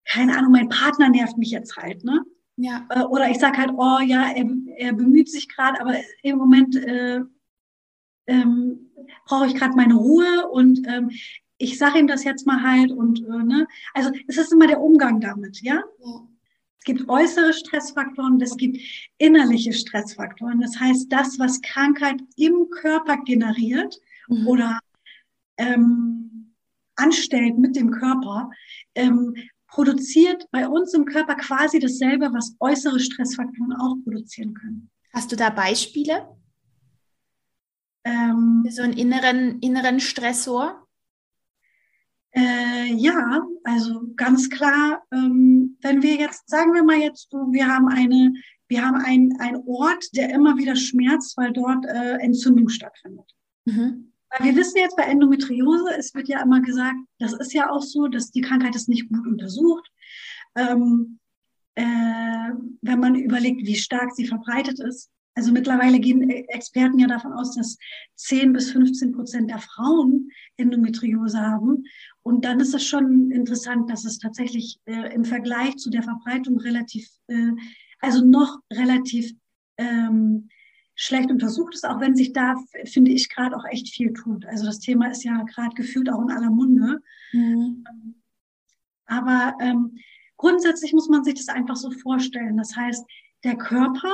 keine 0.04 0.38
Ahnung, 0.38 0.52
mein 0.52 0.68
Partner 0.68 1.08
nervt 1.08 1.38
mich 1.38 1.50
jetzt 1.50 1.76
halt, 1.76 2.04
ne? 2.04 2.24
Ja. 2.54 2.86
Äh, 2.90 3.02
oder 3.02 3.28
ich 3.30 3.40
sage 3.40 3.58
halt, 3.58 3.72
oh 3.76 3.98
ja, 3.98 4.30
er, 4.30 4.48
er 4.76 4.92
bemüht 4.92 5.28
sich 5.28 5.48
gerade, 5.48 5.80
aber 5.80 5.96
im 6.22 6.38
Moment 6.38 6.76
äh, 6.76 7.22
ähm, 8.28 8.92
brauche 9.24 9.48
ich 9.48 9.56
gerade 9.56 9.74
meine 9.74 9.94
Ruhe 9.94 10.48
und 10.52 10.86
ähm, 10.86 11.10
ich 11.58 11.78
sage 11.78 11.98
ihm 11.98 12.06
das 12.06 12.22
jetzt 12.22 12.46
mal 12.46 12.62
halt 12.62 12.92
und 12.92 13.24
äh, 13.24 13.42
ne, 13.42 13.66
also 13.92 14.12
es 14.28 14.38
ist 14.38 14.52
immer 14.52 14.68
der 14.68 14.80
Umgang 14.80 15.20
damit, 15.20 15.62
ja? 15.62 15.82
ja. 16.04 16.28
Es 16.82 16.86
gibt 16.86 17.08
äußere 17.08 17.52
Stressfaktoren, 17.52 18.40
es 18.40 18.56
gibt 18.56 18.76
innerliche 19.16 19.72
Stressfaktoren. 19.72 20.60
Das 20.60 20.80
heißt, 20.80 21.12
das, 21.12 21.38
was 21.38 21.60
Krankheit 21.62 22.20
im 22.34 22.70
Körper 22.70 23.18
generiert 23.18 24.00
mhm. 24.26 24.48
oder 24.48 24.80
ähm, 25.58 26.56
anstellt 26.96 27.56
mit 27.56 27.76
dem 27.76 27.92
Körper, 27.92 28.50
ähm, 28.96 29.32
produziert 29.68 30.48
bei 30.50 30.66
uns 30.66 30.92
im 30.92 31.04
Körper 31.04 31.36
quasi 31.36 31.78
dasselbe, 31.78 32.32
was 32.32 32.56
äußere 32.58 32.98
Stressfaktoren 32.98 33.74
auch 33.74 33.94
produzieren 34.02 34.52
können. 34.52 34.90
Hast 35.14 35.30
du 35.30 35.36
da 35.36 35.50
Beispiele? 35.50 36.36
Ähm, 38.02 38.66
so 38.68 38.82
einen 38.82 38.94
inneren, 38.94 39.60
inneren 39.60 40.00
Stressor? 40.00 40.81
Äh, 42.34 42.94
ja, 42.94 43.42
also 43.64 44.02
ganz 44.16 44.48
klar, 44.48 45.02
ähm, 45.12 45.76
wenn 45.82 46.02
wir 46.02 46.14
jetzt, 46.14 46.48
sagen 46.48 46.72
wir 46.72 46.82
mal 46.82 46.98
jetzt, 46.98 47.30
wir 47.32 47.68
haben 47.68 47.88
eine, 47.88 48.32
wir 48.68 48.84
haben 48.84 48.96
einen 48.96 49.36
Ort, 49.66 50.04
der 50.14 50.30
immer 50.30 50.56
wieder 50.56 50.74
schmerzt, 50.74 51.36
weil 51.36 51.52
dort 51.52 51.84
äh, 51.84 52.16
Entzündung 52.16 52.68
stattfindet. 52.68 53.30
Mhm. 53.66 54.12
Weil 54.30 54.46
wir 54.48 54.56
wissen 54.56 54.78
jetzt 54.78 54.96
bei 54.96 55.02
Endometriose, 55.02 55.90
es 55.98 56.14
wird 56.14 56.28
ja 56.28 56.42
immer 56.42 56.62
gesagt, 56.62 56.96
das 57.18 57.34
ist 57.34 57.52
ja 57.52 57.70
auch 57.70 57.82
so, 57.82 58.08
dass 58.08 58.30
die 58.30 58.40
Krankheit 58.40 58.74
ist 58.74 58.88
nicht 58.88 59.10
gut 59.10 59.26
untersucht. 59.26 59.90
Ähm, 60.54 61.18
äh, 61.74 61.82
wenn 62.82 63.00
man 63.00 63.14
überlegt, 63.14 63.66
wie 63.66 63.76
stark 63.76 64.12
sie 64.14 64.26
verbreitet 64.26 64.80
ist. 64.80 65.10
Also 65.34 65.50
mittlerweile 65.50 65.98
gehen 65.98 66.30
Experten 66.48 66.98
ja 66.98 67.06
davon 67.06 67.32
aus, 67.32 67.54
dass 67.54 67.78
10 68.16 68.52
bis 68.52 68.70
15 68.72 69.12
Prozent 69.12 69.50
der 69.50 69.58
Frauen 69.58 70.30
Endometriose 70.56 71.40
haben. 71.40 71.84
Und 72.22 72.44
dann 72.44 72.60
ist 72.60 72.74
es 72.74 72.86
schon 72.86 73.30
interessant, 73.30 73.88
dass 73.90 74.04
es 74.04 74.18
tatsächlich 74.18 74.78
äh, 74.84 75.14
im 75.14 75.24
Vergleich 75.24 75.76
zu 75.76 75.90
der 75.90 76.02
Verbreitung 76.02 76.58
relativ, 76.58 77.08
äh, 77.28 77.52
also 78.00 78.24
noch 78.24 78.60
relativ 78.70 79.32
ähm, 79.78 80.48
schlecht 80.94 81.30
untersucht 81.30 81.74
ist, 81.74 81.86
auch 81.86 82.00
wenn 82.00 82.14
sich 82.14 82.32
da, 82.32 82.54
finde 82.84 83.10
ich, 83.10 83.30
gerade 83.30 83.56
auch 83.56 83.64
echt 83.64 83.88
viel 83.88 84.12
tut. 84.12 84.44
Also 84.46 84.66
das 84.66 84.80
Thema 84.80 85.10
ist 85.10 85.24
ja 85.24 85.42
gerade 85.44 85.74
gefühlt 85.74 86.10
auch 86.10 86.20
in 86.20 86.30
aller 86.30 86.50
Munde. 86.50 87.00
Mhm. 87.32 87.84
Aber 89.06 89.54
ähm, 89.60 89.98
grundsätzlich 90.36 90.92
muss 90.92 91.08
man 91.08 91.24
sich 91.24 91.34
das 91.34 91.48
einfach 91.48 91.76
so 91.76 91.90
vorstellen. 91.90 92.58
Das 92.58 92.76
heißt, 92.76 93.04
der 93.44 93.56
Körper 93.56 94.12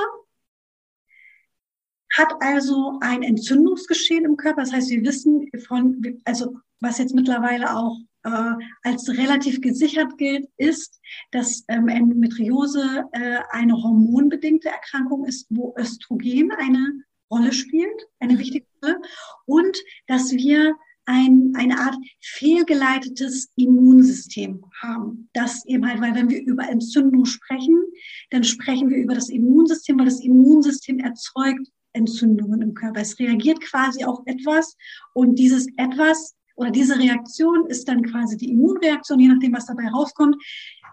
hat 2.19 2.33
also 2.41 2.97
ein 3.01 3.23
Entzündungsgeschehen 3.23 4.25
im 4.25 4.37
Körper. 4.37 4.61
Das 4.61 4.73
heißt, 4.73 4.89
wir 4.89 5.03
wissen 5.03 5.49
von, 5.67 6.21
also 6.25 6.57
was 6.81 6.97
jetzt 6.97 7.15
mittlerweile 7.15 7.75
auch 7.75 7.97
äh, 8.23 8.53
als 8.83 9.09
relativ 9.09 9.61
gesichert 9.61 10.17
gilt, 10.17 10.47
ist, 10.57 10.99
dass 11.31 11.63
ähm, 11.69 11.87
Endometriose 11.87 13.05
äh, 13.13 13.39
eine 13.51 13.73
hormonbedingte 13.73 14.69
Erkrankung 14.69 15.25
ist, 15.25 15.47
wo 15.49 15.73
Östrogen 15.77 16.51
eine 16.51 17.03
Rolle 17.31 17.53
spielt, 17.53 18.07
eine 18.19 18.33
mhm. 18.33 18.39
wichtige 18.39 18.65
Rolle, 18.83 19.01
und 19.45 19.77
dass 20.07 20.31
wir 20.31 20.75
ein, 21.05 21.53
eine 21.55 21.79
Art 21.79 21.97
fehlgeleitetes 22.21 23.51
Immunsystem 23.55 24.63
haben. 24.79 25.27
Das 25.33 25.65
eben 25.65 25.87
halt, 25.87 26.01
weil 26.01 26.13
wenn 26.13 26.29
wir 26.29 26.41
über 26.43 26.69
Entzündung 26.69 27.25
sprechen, 27.25 27.81
dann 28.29 28.43
sprechen 28.43 28.89
wir 28.89 28.97
über 28.97 29.15
das 29.15 29.29
Immunsystem, 29.29 29.97
weil 29.97 30.05
das 30.05 30.19
Immunsystem 30.19 30.99
erzeugt 30.99 31.67
Entzündungen 31.93 32.61
im 32.61 32.73
Körper. 32.73 33.01
Es 33.01 33.19
reagiert 33.19 33.61
quasi 33.61 34.03
auf 34.03 34.19
etwas 34.25 34.75
und 35.13 35.35
dieses 35.39 35.67
etwas 35.77 36.35
oder 36.59 36.71
diese 36.71 36.99
Reaktion 36.99 37.67
ist 37.67 37.87
dann 37.87 38.03
quasi 38.03 38.35
die 38.35 38.51
Immunreaktion, 38.51 39.21
je 39.21 39.29
nachdem, 39.29 39.53
was 39.53 39.67
dabei 39.67 39.87
rauskommt, 39.87 40.35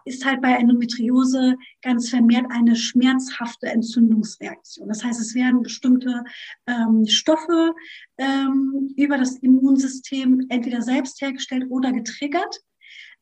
ist 0.04 0.24
halt 0.24 0.40
bei 0.40 0.52
Endometriose 0.52 1.56
ganz 1.82 2.08
vermehrt 2.08 2.46
eine 2.50 2.76
schmerzhafte 2.76 3.66
Entzündungsreaktion. 3.66 4.88
Das 4.88 5.02
heißt, 5.02 5.20
es 5.20 5.34
werden 5.34 5.64
bestimmte 5.64 6.22
ähm, 6.68 7.04
Stoffe 7.06 7.74
ähm, 8.16 8.94
über 8.96 9.18
das 9.18 9.38
Immunsystem 9.38 10.46
entweder 10.50 10.82
selbst 10.82 11.20
hergestellt 11.20 11.64
oder 11.68 11.90
getriggert, 11.90 12.60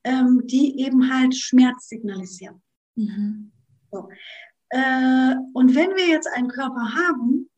ähm, 0.05 0.43
die 0.45 0.81
eben 0.81 1.11
halt 1.11 1.35
Schmerz 1.35 1.89
signalisieren. 1.89 2.63
Mhm. 2.97 3.53
So. 3.91 4.11
Äh, 4.69 5.35
und 5.55 5.75
wenn 5.75 5.97
wir 5.97 6.09
jetzt 6.09 6.29
einen 6.29 6.49
Körper 6.49 6.95
haben, 6.95 7.49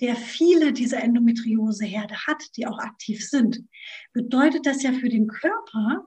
der 0.00 0.16
viele 0.16 0.72
dieser 0.72 1.02
Endometrioseherde 1.02 2.14
hat, 2.26 2.42
die 2.56 2.66
auch 2.66 2.78
aktiv 2.78 3.28
sind, 3.28 3.62
bedeutet 4.12 4.66
das 4.66 4.82
ja 4.82 4.92
für 4.92 5.08
den 5.08 5.26
Körper 5.26 6.06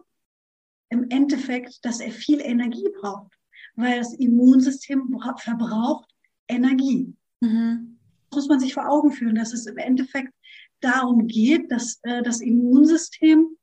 im 0.89 1.09
Endeffekt, 1.09 1.83
dass 1.85 1.99
er 1.99 2.11
viel 2.11 2.39
Energie 2.39 2.87
braucht, 2.99 3.33
weil 3.75 3.97
das 3.97 4.13
Immunsystem 4.13 5.15
verbraucht 5.37 6.09
Energie. 6.47 7.15
Mhm. 7.41 7.99
Das 8.29 8.37
muss 8.37 8.49
man 8.49 8.59
sich 8.59 8.73
vor 8.73 8.89
Augen 8.89 9.11
führen, 9.11 9.35
dass 9.35 9.53
es 9.53 9.65
im 9.65 9.77
Endeffekt 9.77 10.33
darum 10.81 11.27
geht, 11.27 11.71
dass 11.71 11.99
äh, 12.03 12.21
das 12.23 12.41
Immunsystem 12.41 13.57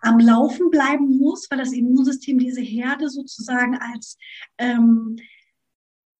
am 0.00 0.18
Laufen 0.18 0.70
bleiben 0.70 1.18
muss, 1.18 1.50
weil 1.50 1.58
das 1.58 1.72
Immunsystem 1.72 2.38
diese 2.38 2.60
Herde 2.60 3.08
sozusagen 3.08 3.76
als 3.78 4.16
ähm, 4.58 5.16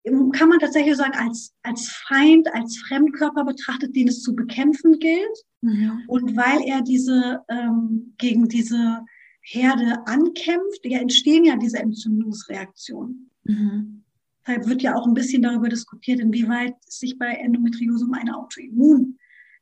kann 0.04 0.48
man 0.48 0.58
tatsächlich 0.58 0.96
sagen, 0.96 1.14
als, 1.14 1.52
als 1.62 1.88
Feind, 2.08 2.52
als 2.52 2.76
Fremdkörper 2.88 3.44
betrachtet, 3.44 3.94
den 3.94 4.08
es 4.08 4.22
zu 4.22 4.34
bekämpfen 4.34 4.98
gilt. 4.98 5.44
Mhm. 5.60 6.02
Und 6.08 6.36
weil 6.36 6.62
er 6.66 6.82
diese, 6.82 7.40
ähm, 7.48 8.14
gegen 8.18 8.48
diese 8.48 9.04
Herde 9.42 10.04
ankämpft, 10.06 10.84
ja, 10.84 10.98
entstehen 10.98 11.44
ja 11.44 11.56
diese 11.56 11.78
Entzündungsreaktionen. 11.78 13.30
Mhm. 13.44 14.02
Deshalb 14.44 14.66
wird 14.66 14.82
ja 14.82 14.96
auch 14.96 15.06
ein 15.06 15.14
bisschen 15.14 15.42
darüber 15.42 15.68
diskutiert, 15.68 16.18
inwieweit 16.18 16.74
sich 16.84 17.16
bei 17.16 17.34
Endometriose 17.34 18.04
um 18.04 18.14
eine 18.14 18.36
Autoimmunerkrankung 18.36 19.18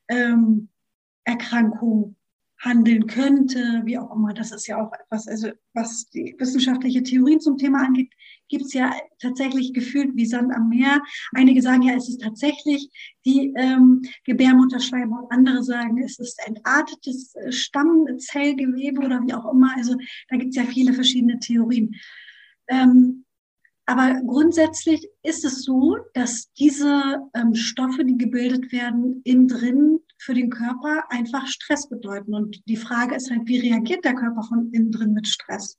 ähm, 0.09 2.17
handeln 2.59 3.07
könnte, 3.07 3.83
wie 3.85 3.99
auch 3.99 4.15
immer. 4.15 4.33
Das 4.33 4.53
ist 4.53 4.67
ja 4.67 4.83
auch 4.83 4.91
etwas, 4.93 5.29
also 5.29 5.51
was 5.75 6.09
die 6.11 6.35
wissenschaftliche 6.39 7.03
Theorien 7.03 7.41
zum 7.41 7.59
Thema 7.59 7.85
angeht, 7.85 8.11
gibt 8.51 8.67
es 8.67 8.75
ja 8.75 8.93
tatsächlich 9.19 9.73
gefühlt 9.73 10.15
wie 10.17 10.27
Sand 10.27 10.53
am 10.55 10.69
Meer. 10.69 11.01
Einige 11.35 11.63
sagen 11.63 11.83
ja, 11.83 11.95
es 11.95 12.09
ist 12.09 12.21
tatsächlich 12.21 12.91
die 13.25 13.55
ähm, 13.57 14.03
Gebärmutterschleimhaut, 14.25 15.31
andere 15.31 15.63
sagen, 15.63 16.03
es 16.03 16.19
ist 16.19 16.39
entartetes 16.47 17.35
äh, 17.37 17.53
Stammzellgewebe 17.53 19.01
oder 19.01 19.23
wie 19.23 19.33
auch 19.33 19.51
immer. 19.51 19.75
Also 19.77 19.97
da 20.29 20.37
gibt 20.37 20.51
es 20.51 20.57
ja 20.57 20.65
viele 20.65 20.93
verschiedene 20.93 21.39
Theorien. 21.39 21.95
Ähm, 22.69 23.25
aber 23.87 24.21
grundsätzlich 24.25 25.09
ist 25.25 25.45
es 25.45 25.65
so, 25.65 25.97
dass 26.15 26.53
diese 26.53 27.29
ähm, 27.35 27.57
Stoffe, 27.57 28.05
die 28.05 28.17
gebildet 28.17 28.71
werden, 28.71 29.21
innen 29.25 29.49
drin 29.49 29.99
für 30.17 30.35
den 30.35 30.51
Körper 30.51 31.11
einfach 31.11 31.47
Stress 31.49 31.89
bedeuten. 31.89 32.35
Und 32.35 32.63
die 32.67 32.77
Frage 32.77 33.17
ist 33.17 33.31
halt, 33.31 33.49
wie 33.49 33.59
reagiert 33.59 34.05
der 34.05 34.15
Körper 34.15 34.45
von 34.45 34.71
innen 34.73 34.93
drin 34.93 35.13
mit 35.13 35.27
Stress? 35.27 35.77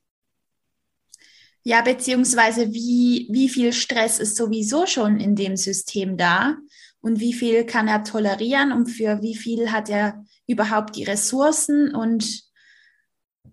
Ja, 1.64 1.82
beziehungsweise 1.82 2.74
wie, 2.74 3.28
wie 3.32 3.50
viel 3.50 3.72
Stress 3.72 4.20
ist 4.20 4.36
sowieso 4.36 4.88
schon 4.88 5.20
in 5.20 5.36
dem 5.36 5.58
System 5.58 6.18
da? 6.18 6.58
und 7.02 7.20
wie 7.20 7.34
viel 7.34 7.66
kann 7.66 7.88
er 7.88 8.04
tolerieren 8.04 8.72
und 8.72 8.88
für 8.88 9.22
wie 9.22 9.36
viel 9.36 9.72
hat 9.72 9.90
er 9.90 10.24
überhaupt 10.48 10.96
die 10.96 11.04
Ressourcen 11.04 11.94
und 11.94 12.44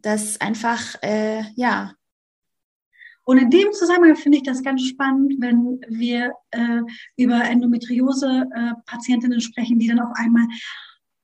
das 0.02 0.40
einfach, 0.40 1.02
äh, 1.02 1.42
ja. 1.56 1.94
Und 3.24 3.38
in 3.38 3.50
dem 3.50 3.72
Zusammenhang 3.72 4.16
finde 4.16 4.38
ich 4.38 4.44
das 4.44 4.62
ganz 4.62 4.82
spannend, 4.82 5.34
wenn 5.38 5.80
wir 5.88 6.32
äh, 6.50 6.80
über 7.16 7.44
Endometriose-Patientinnen 7.44 9.38
äh, 9.38 9.42
sprechen, 9.42 9.78
die 9.78 9.88
dann 9.88 10.00
auf 10.00 10.12
einmal 10.14 10.46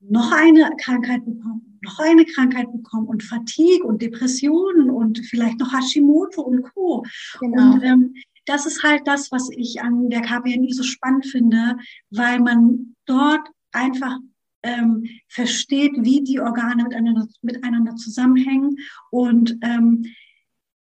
noch 0.09 0.31
eine 0.31 0.69
Krankheit 0.77 1.25
bekommen, 1.25 1.79
noch 1.81 1.99
eine 1.99 2.25
Krankheit 2.25 2.71
bekommen 2.71 3.07
und 3.07 3.23
Fatigue 3.23 3.83
und 3.83 4.01
Depressionen 4.01 4.89
und 4.89 5.19
vielleicht 5.25 5.59
noch 5.59 5.73
Hashimoto 5.73 6.41
und 6.41 6.63
Co. 6.63 7.03
Genau. 7.39 7.73
Und 7.73 7.83
ähm, 7.83 8.15
das 8.45 8.65
ist 8.65 8.83
halt 8.83 9.01
das, 9.05 9.31
was 9.31 9.49
ich 9.51 9.81
an 9.81 10.09
der 10.09 10.21
KPNI 10.21 10.71
so 10.71 10.83
spannend 10.83 11.25
finde, 11.25 11.77
weil 12.11 12.39
man 12.39 12.95
dort 13.05 13.47
einfach 13.71 14.19
ähm, 14.63 15.07
versteht, 15.27 15.93
wie 15.97 16.23
die 16.23 16.39
Organe 16.39 16.83
miteinander, 16.83 17.27
miteinander 17.41 17.95
zusammenhängen 17.95 18.77
und, 19.11 19.57
ähm, 19.61 20.05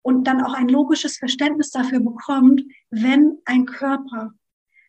und 0.01 0.25
dann 0.25 0.41
auch 0.41 0.53
ein 0.53 0.69
logisches 0.69 1.17
Verständnis 1.17 1.71
dafür 1.71 1.99
bekommt, 1.99 2.63
wenn 2.89 3.37
ein 3.45 3.65
Körper 3.65 4.33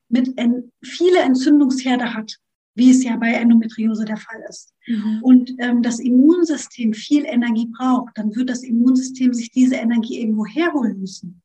mit 0.09 0.39
en, 0.39 0.73
viele 0.83 1.21
Entzündungsherde 1.21 2.15
hat, 2.15 2.39
wie 2.79 2.91
es 2.91 3.03
ja 3.05 3.17
bei 3.17 3.33
Endometriose 3.33 4.05
der 4.05 4.17
Fall 4.17 4.41
ist, 4.49 4.73
mhm. 4.87 5.19
und 5.23 5.55
ähm, 5.59 5.83
das 5.83 5.99
Immunsystem 5.99 6.95
viel 6.95 7.25
Energie 7.25 7.67
braucht, 7.77 8.17
dann 8.17 8.35
wird 8.35 8.49
das 8.49 8.63
Immunsystem 8.63 9.35
sich 9.35 9.51
diese 9.51 9.77
Energie 9.77 10.21
irgendwo 10.21 10.47
herholen 10.47 11.01
müssen. 11.01 11.43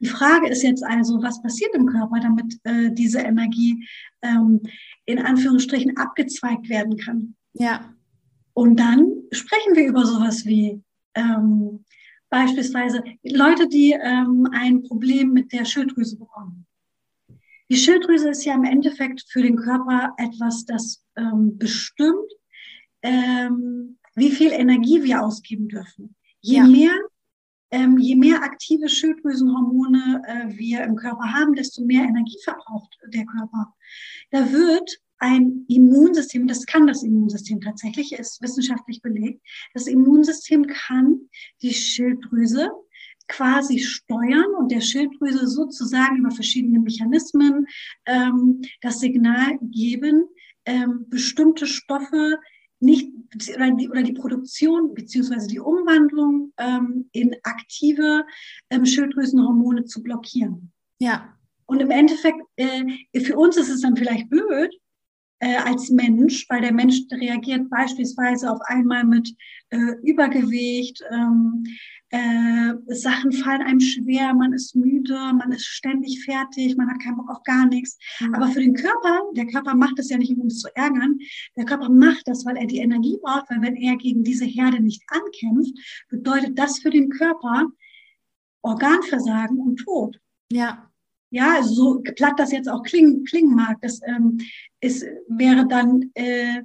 Die 0.00 0.08
Frage 0.08 0.48
ist 0.48 0.62
jetzt 0.62 0.84
also, 0.84 1.22
was 1.22 1.40
passiert 1.40 1.74
im 1.74 1.86
Körper, 1.86 2.20
damit 2.20 2.58
äh, 2.64 2.90
diese 2.92 3.20
Energie 3.20 3.88
ähm, 4.22 4.60
in 5.06 5.18
Anführungsstrichen 5.18 5.96
abgezweigt 5.96 6.68
werden 6.68 6.96
kann. 6.98 7.34
Ja. 7.54 7.94
Und 8.52 8.78
dann 8.78 9.06
sprechen 9.32 9.74
wir 9.74 9.86
über 9.86 10.04
sowas 10.04 10.44
wie 10.44 10.82
ähm, 11.14 11.84
beispielsweise 12.28 13.02
Leute, 13.22 13.68
die 13.68 13.92
ähm, 13.92 14.48
ein 14.52 14.82
Problem 14.82 15.32
mit 15.32 15.52
der 15.52 15.64
Schilddrüse 15.64 16.18
bekommen. 16.18 16.66
Die 17.68 17.76
Schilddrüse 17.76 18.30
ist 18.30 18.44
ja 18.44 18.54
im 18.54 18.64
Endeffekt 18.64 19.24
für 19.28 19.42
den 19.42 19.56
Körper 19.56 20.14
etwas, 20.18 20.64
das 20.64 21.04
ähm, 21.16 21.58
bestimmt, 21.58 22.32
ähm, 23.02 23.98
wie 24.14 24.30
viel 24.30 24.52
Energie 24.52 25.02
wir 25.02 25.22
ausgeben 25.22 25.68
dürfen. 25.68 26.14
Je 26.40 26.58
ja. 26.58 26.66
mehr 26.66 26.92
ähm, 27.70 27.98
je 27.98 28.14
mehr 28.14 28.42
aktive 28.42 28.88
Schilddrüsenhormone 28.88 30.22
äh, 30.26 30.56
wir 30.56 30.84
im 30.84 30.96
Körper 30.96 31.32
haben, 31.32 31.54
desto 31.54 31.84
mehr 31.84 32.04
Energie 32.04 32.38
verbraucht 32.44 32.96
der 33.08 33.26
Körper. 33.26 33.74
Da 34.30 34.52
wird 34.52 34.98
ein 35.18 35.64
Immunsystem, 35.68 36.46
das 36.46 36.66
kann 36.66 36.86
das 36.86 37.02
Immunsystem 37.02 37.60
tatsächlich, 37.60 38.12
ist 38.12 38.40
wissenschaftlich 38.42 39.02
belegt, 39.02 39.42
das 39.74 39.86
Immunsystem 39.86 40.66
kann 40.66 41.28
die 41.62 41.74
Schilddrüse 41.74 42.70
quasi 43.28 43.78
steuern 43.78 44.54
und 44.58 44.70
der 44.70 44.80
Schilddrüse 44.80 45.46
sozusagen 45.46 46.16
über 46.16 46.30
verschiedene 46.30 46.78
Mechanismen 46.78 47.66
ähm, 48.06 48.62
das 48.80 49.00
Signal 49.00 49.58
geben, 49.62 50.28
ähm, 50.64 51.06
bestimmte 51.08 51.66
Stoffe 51.66 52.38
nicht 52.80 53.10
oder 53.54 53.70
die, 53.70 53.88
oder 53.88 54.02
die 54.02 54.12
Produktion 54.12 54.94
beziehungsweise 54.94 55.48
die 55.48 55.60
Umwandlung 55.60 56.52
ähm, 56.58 57.08
in 57.12 57.34
aktive 57.42 58.26
ähm, 58.70 58.84
Schilddrüsenhormone 58.84 59.84
zu 59.84 60.02
blockieren. 60.02 60.72
Ja. 60.98 61.36
Und 61.66 61.80
im 61.80 61.90
Endeffekt, 61.90 62.38
äh, 62.56 62.84
für 63.20 63.36
uns 63.36 63.56
ist 63.56 63.70
es 63.70 63.80
dann 63.80 63.96
vielleicht 63.96 64.28
blöd, 64.30 64.72
äh, 65.40 65.56
als 65.56 65.90
Mensch, 65.90 66.46
weil 66.48 66.60
der 66.60 66.72
Mensch 66.72 67.00
reagiert 67.10 67.68
beispielsweise 67.68 68.50
auf 68.50 68.60
einmal 68.66 69.04
mit 69.04 69.34
äh, 69.70 69.94
Übergewicht, 70.02 71.02
ähm, 71.10 71.64
äh, 72.10 72.74
Sachen 72.88 73.32
fallen 73.32 73.62
einem 73.62 73.80
schwer, 73.80 74.32
man 74.34 74.52
ist 74.52 74.76
müde, 74.76 75.14
man 75.34 75.52
ist 75.52 75.66
ständig 75.66 76.24
fertig, 76.24 76.76
man 76.76 76.88
hat 76.88 77.02
keinen 77.02 77.16
Bock 77.16 77.30
auf 77.30 77.42
gar 77.42 77.66
nichts. 77.66 77.98
Mhm. 78.20 78.34
Aber 78.34 78.48
für 78.48 78.60
den 78.60 78.74
Körper, 78.74 79.22
der 79.34 79.46
Körper 79.46 79.74
macht 79.74 79.98
das 79.98 80.10
ja 80.10 80.18
nicht, 80.18 80.32
um 80.32 80.42
uns 80.42 80.60
zu 80.60 80.68
ärgern, 80.76 81.18
der 81.56 81.64
Körper 81.64 81.88
macht 81.88 82.22
das, 82.26 82.44
weil 82.44 82.56
er 82.56 82.66
die 82.66 82.78
Energie 82.78 83.18
braucht, 83.20 83.50
weil 83.50 83.62
wenn 83.62 83.76
er 83.76 83.96
gegen 83.96 84.22
diese 84.22 84.44
Herde 84.44 84.80
nicht 84.80 85.02
ankämpft, 85.08 85.74
bedeutet 86.08 86.58
das 86.58 86.78
für 86.78 86.90
den 86.90 87.08
Körper 87.10 87.66
Organversagen 88.62 89.58
und 89.58 89.76
Tod. 89.76 90.18
Ja. 90.50 90.90
Ja, 91.30 91.62
so 91.62 92.02
platt 92.14 92.38
das 92.38 92.52
jetzt 92.52 92.68
auch 92.68 92.82
klingen, 92.84 93.24
klingen 93.24 93.54
mag, 93.54 93.78
das 93.82 94.00
ähm, 94.06 94.38
ist, 94.80 95.04
wäre 95.28 95.66
dann 95.66 96.10
äh, 96.14 96.62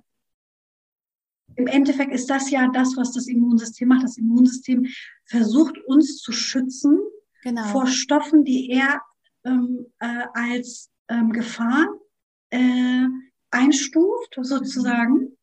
im 1.55 1.67
Endeffekt 1.67 2.13
ist 2.13 2.29
das 2.29 2.49
ja 2.49 2.69
das, 2.73 2.95
was 2.97 3.11
das 3.11 3.27
Immunsystem 3.27 3.87
macht. 3.87 4.03
Das 4.03 4.17
Immunsystem 4.17 4.87
versucht 5.25 5.77
uns 5.85 6.17
zu 6.17 6.31
schützen 6.31 6.99
genau. 7.43 7.63
vor 7.65 7.87
Stoffen, 7.87 8.43
die 8.43 8.69
er 8.69 9.01
ähm, 9.43 9.85
äh, 9.99 10.25
als 10.33 10.89
ähm, 11.09 11.31
Gefahr 11.31 11.87
äh, 12.51 13.05
einstuft, 13.51 14.37
sozusagen. 14.41 15.37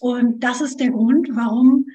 Und 0.00 0.40
das 0.44 0.60
ist 0.60 0.78
der 0.80 0.90
Grund, 0.90 1.28
warum 1.32 1.86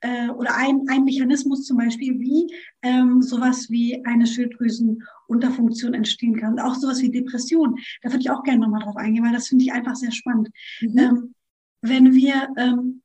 äh, 0.00 0.28
oder 0.30 0.56
ein, 0.56 0.86
ein 0.88 1.04
Mechanismus 1.04 1.64
zum 1.66 1.76
Beispiel, 1.76 2.18
wie 2.18 2.46
ähm, 2.82 3.20
sowas 3.20 3.68
wie 3.68 4.02
eine 4.06 4.26
Schilddrüsenunterfunktion 4.26 5.94
entstehen 5.94 6.36
kann. 6.36 6.58
Auch 6.58 6.74
sowas 6.74 7.02
wie 7.02 7.10
Depression. 7.10 7.78
Da 8.02 8.10
würde 8.10 8.20
ich 8.20 8.30
auch 8.30 8.42
gerne 8.42 8.60
nochmal 8.60 8.82
drauf 8.82 8.96
eingehen, 8.96 9.24
weil 9.24 9.32
das 9.32 9.48
finde 9.48 9.64
ich 9.64 9.72
einfach 9.72 9.96
sehr 9.96 10.12
spannend. 10.12 10.48
Mhm. 10.80 10.98
Ähm, 10.98 11.34
wenn 11.82 12.12
wir 12.12 12.48
ähm, 12.56 13.02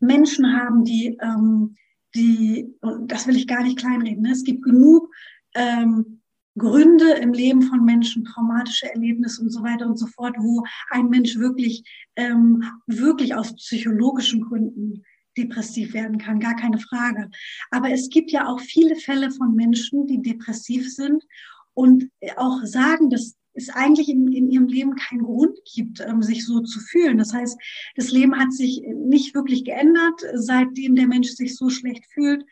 Menschen 0.00 0.52
haben, 0.52 0.84
die, 0.84 1.18
ähm, 1.20 1.76
die, 2.14 2.74
und 2.80 3.10
das 3.10 3.26
will 3.26 3.36
ich 3.36 3.46
gar 3.46 3.62
nicht 3.62 3.78
kleinreden, 3.78 4.22
ne? 4.22 4.32
es 4.32 4.44
gibt 4.44 4.62
genug 4.62 5.08
ähm, 5.54 6.20
Gründe 6.58 7.12
im 7.14 7.32
Leben 7.32 7.62
von 7.62 7.84
Menschen, 7.84 8.24
traumatische 8.24 8.92
Erlebnisse 8.92 9.40
und 9.40 9.50
so 9.50 9.62
weiter 9.62 9.86
und 9.86 9.98
so 9.98 10.06
fort, 10.06 10.36
wo 10.38 10.62
ein 10.90 11.08
Mensch 11.08 11.36
wirklich, 11.36 11.82
ähm, 12.16 12.62
wirklich 12.86 13.34
aus 13.34 13.54
psychologischen 13.56 14.42
Gründen 14.42 15.02
depressiv 15.38 15.94
werden 15.94 16.18
kann, 16.18 16.40
gar 16.40 16.54
keine 16.56 16.78
Frage. 16.78 17.30
Aber 17.70 17.90
es 17.90 18.10
gibt 18.10 18.30
ja 18.30 18.46
auch 18.46 18.60
viele 18.60 18.96
Fälle 18.96 19.30
von 19.30 19.54
Menschen, 19.54 20.06
die 20.06 20.20
depressiv 20.20 20.92
sind 20.92 21.24
und 21.72 22.10
auch 22.36 22.60
sagen, 22.64 23.08
dass 23.08 23.34
es 23.54 23.68
eigentlich 23.70 24.08
in, 24.08 24.32
in 24.32 24.50
ihrem 24.50 24.66
Leben 24.66 24.94
keinen 24.96 25.22
Grund 25.22 25.58
gibt, 25.64 26.00
ähm, 26.00 26.22
sich 26.22 26.44
so 26.44 26.60
zu 26.60 26.80
fühlen. 26.80 27.18
Das 27.18 27.32
heißt, 27.32 27.58
das 27.96 28.10
Leben 28.10 28.38
hat 28.38 28.52
sich 28.52 28.82
nicht 28.94 29.34
wirklich 29.34 29.64
geändert, 29.64 30.22
seitdem 30.34 30.94
der 30.94 31.06
Mensch 31.06 31.30
sich 31.30 31.56
so 31.56 31.68
schlecht 31.68 32.06
fühlt. 32.12 32.44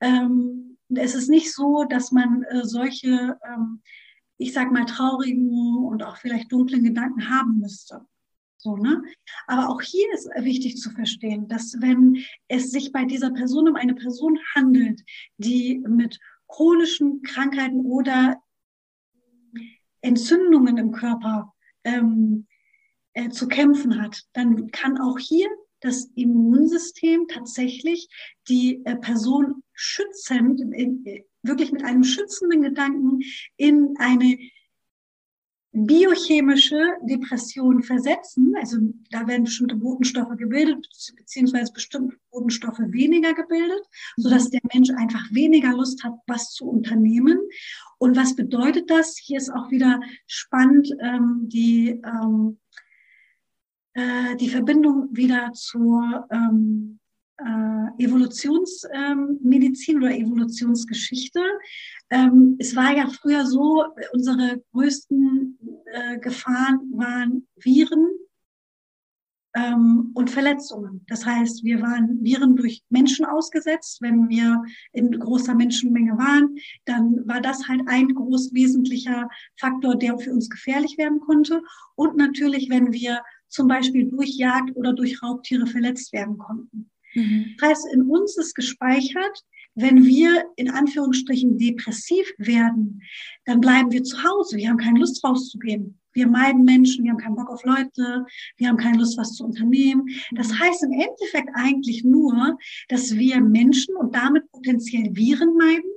Ähm, 0.00 0.78
es 0.94 1.14
ist 1.14 1.28
nicht 1.28 1.52
so, 1.52 1.84
dass 1.84 2.12
man 2.12 2.42
äh, 2.44 2.64
solche, 2.64 3.38
ähm, 3.46 3.82
ich 4.38 4.52
sag 4.52 4.72
mal, 4.72 4.86
traurigen 4.86 5.84
und 5.84 6.02
auch 6.02 6.16
vielleicht 6.16 6.50
dunklen 6.52 6.84
Gedanken 6.84 7.28
haben 7.28 7.58
müsste. 7.58 8.06
So, 8.56 8.76
ne? 8.76 9.02
Aber 9.46 9.68
auch 9.68 9.80
hier 9.80 10.06
ist 10.14 10.28
wichtig 10.40 10.78
zu 10.78 10.90
verstehen, 10.90 11.46
dass 11.46 11.76
wenn 11.80 12.24
es 12.48 12.70
sich 12.70 12.90
bei 12.90 13.04
dieser 13.04 13.30
Person 13.30 13.68
um 13.68 13.76
eine 13.76 13.94
Person 13.94 14.38
handelt, 14.54 15.02
die 15.36 15.78
mit 15.86 16.18
chronischen 16.48 17.22
Krankheiten 17.22 17.80
oder 17.80 18.42
Entzündungen 20.00 20.78
im 20.78 20.92
Körper 20.92 21.54
ähm, 21.84 22.46
äh, 23.14 23.28
zu 23.30 23.48
kämpfen 23.48 24.00
hat, 24.00 24.22
dann 24.32 24.70
kann 24.70 24.98
auch 24.98 25.18
hier 25.18 25.48
das 25.80 26.10
Immunsystem 26.14 27.26
tatsächlich 27.28 28.08
die 28.48 28.84
äh, 28.84 28.96
Person 28.96 29.62
schützend, 29.72 30.60
in, 30.60 31.04
wirklich 31.42 31.72
mit 31.72 31.84
einem 31.84 32.04
schützenden 32.04 32.62
Gedanken 32.62 33.20
in 33.56 33.94
eine 33.98 34.38
biochemische 35.72 36.96
Depression 37.02 37.82
versetzen. 37.82 38.54
Also 38.58 38.78
da 39.10 39.26
werden 39.26 39.44
bestimmte 39.44 39.76
Botenstoffe 39.76 40.36
gebildet, 40.36 40.86
beziehungsweise 41.16 41.72
bestimmte 41.72 42.16
Botenstoffe 42.30 42.80
weniger 42.80 43.34
gebildet, 43.34 43.82
so 44.16 44.30
dass 44.30 44.50
der 44.50 44.60
Mensch 44.72 44.90
einfach 44.90 45.24
weniger 45.30 45.72
Lust 45.72 46.02
hat, 46.04 46.14
was 46.26 46.52
zu 46.52 46.66
unternehmen. 46.66 47.38
Und 47.98 48.16
was 48.16 48.34
bedeutet 48.36 48.90
das? 48.90 49.18
Hier 49.18 49.38
ist 49.38 49.50
auch 49.50 49.70
wieder 49.70 50.00
spannend 50.26 50.88
ähm, 51.00 51.48
die, 51.48 52.00
ähm, 52.04 52.58
äh, 53.94 54.36
die 54.36 54.48
Verbindung 54.48 55.08
wieder 55.10 55.52
zur 55.52 56.26
ähm, 56.30 57.00
äh, 57.38 58.04
Evolutionsmedizin 58.04 59.96
ähm, 59.96 60.02
oder 60.02 60.16
Evolutionsgeschichte. 60.16 61.40
Ähm, 62.10 62.56
es 62.58 62.74
war 62.74 62.96
ja 62.96 63.08
früher 63.08 63.44
so, 63.46 63.84
unsere 64.12 64.62
größten 64.72 65.58
äh, 65.86 66.18
Gefahren 66.18 66.80
waren 66.94 67.46
Viren, 67.56 68.08
ähm, 69.58 70.10
und 70.14 70.30
Verletzungen. 70.30 71.04
Das 71.08 71.24
heißt, 71.24 71.64
wir 71.64 71.80
waren 71.80 72.22
Viren 72.22 72.56
durch 72.56 72.82
Menschen 72.90 73.24
ausgesetzt. 73.24 74.00
Wenn 74.00 74.28
wir 74.28 74.62
in 74.92 75.10
großer 75.18 75.54
Menschenmenge 75.54 76.16
waren, 76.18 76.56
dann 76.84 77.26
war 77.26 77.40
das 77.40 77.66
halt 77.68 77.82
ein 77.86 78.08
groß 78.14 78.52
wesentlicher 78.52 79.28
Faktor, 79.58 79.96
der 79.96 80.18
für 80.18 80.32
uns 80.32 80.48
gefährlich 80.48 80.96
werden 80.98 81.20
konnte. 81.20 81.62
Und 81.94 82.16
natürlich, 82.16 82.68
wenn 82.70 82.92
wir 82.92 83.22
zum 83.48 83.66
Beispiel 83.66 84.08
durch 84.08 84.36
Jagd 84.36 84.76
oder 84.76 84.92
durch 84.92 85.22
Raubtiere 85.22 85.66
verletzt 85.66 86.12
werden 86.12 86.38
konnten. 86.38 86.90
Mhm. 87.14 87.56
Das 87.58 87.70
heißt, 87.70 87.86
in 87.94 88.02
uns 88.02 88.36
ist 88.36 88.54
gespeichert, 88.54 89.42
wenn 89.74 90.04
wir 90.04 90.44
in 90.56 90.70
Anführungsstrichen 90.70 91.56
depressiv 91.56 92.26
werden, 92.38 93.00
dann 93.44 93.60
bleiben 93.60 93.92
wir 93.92 94.02
zu 94.02 94.22
Hause. 94.22 94.56
Wir 94.56 94.68
haben 94.68 94.78
keine 94.78 94.98
Lust 94.98 95.22
rauszugehen. 95.24 95.97
Wir 96.12 96.26
meiden 96.26 96.64
Menschen, 96.64 97.04
wir 97.04 97.12
haben 97.12 97.18
keinen 97.18 97.36
Bock 97.36 97.50
auf 97.50 97.64
Leute, 97.64 98.24
wir 98.56 98.68
haben 98.68 98.76
keine 98.76 98.98
Lust, 98.98 99.18
was 99.18 99.34
zu 99.34 99.44
unternehmen. 99.44 100.08
Das 100.32 100.58
heißt 100.58 100.82
im 100.84 100.92
Endeffekt 100.92 101.50
eigentlich 101.54 102.04
nur, 102.04 102.58
dass 102.88 103.14
wir 103.14 103.40
Menschen 103.40 103.96
und 103.96 104.14
damit 104.14 104.50
potenziell 104.50 105.14
Viren 105.14 105.56
meiden 105.56 105.90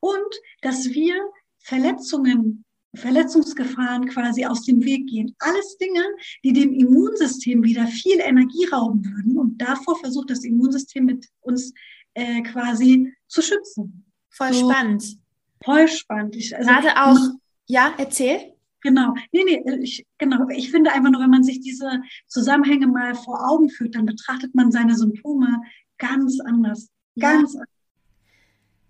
und 0.00 0.34
dass 0.62 0.90
wir 0.90 1.14
Verletzungen 1.58 2.64
Verletzungsgefahren 2.94 4.06
quasi 4.06 4.44
aus 4.44 4.64
dem 4.64 4.84
Weg 4.84 5.08
gehen. 5.08 5.34
Alles 5.38 5.78
Dinge, 5.78 6.02
die 6.44 6.52
dem 6.52 6.74
Immunsystem 6.74 7.62
wieder 7.62 7.86
viel 7.86 8.20
Energie 8.20 8.66
rauben 8.66 9.04
würden. 9.04 9.38
Und 9.38 9.58
davor 9.58 9.98
versucht 9.98 10.30
das 10.30 10.44
Immunsystem 10.44 11.06
mit 11.06 11.26
uns 11.40 11.72
äh, 12.14 12.42
quasi 12.42 13.14
zu 13.28 13.40
schützen. 13.40 14.04
Voll 14.30 14.52
so, 14.52 14.70
spannend. 14.70 15.18
Voll 15.64 15.88
spannend. 15.88 16.36
Ich, 16.36 16.54
also, 16.54 16.68
Gerade 16.68 17.02
auch, 17.02 17.18
ja, 17.66 17.94
erzähl. 17.96 18.51
Genau. 18.82 19.14
Nee, 19.30 19.44
nee, 19.44 19.62
ich, 19.80 20.04
genau. 20.18 20.48
Ich 20.48 20.70
finde 20.70 20.92
einfach 20.92 21.10
nur, 21.10 21.22
wenn 21.22 21.30
man 21.30 21.44
sich 21.44 21.60
diese 21.60 22.02
Zusammenhänge 22.26 22.88
mal 22.88 23.14
vor 23.14 23.48
Augen 23.48 23.70
führt, 23.70 23.94
dann 23.94 24.06
betrachtet 24.06 24.54
man 24.54 24.72
seine 24.72 24.96
Symptome 24.96 25.62
ganz 25.98 26.40
anders. 26.40 26.88
Ganz 27.18 27.54
ja. 27.54 27.60
anders. 27.60 27.72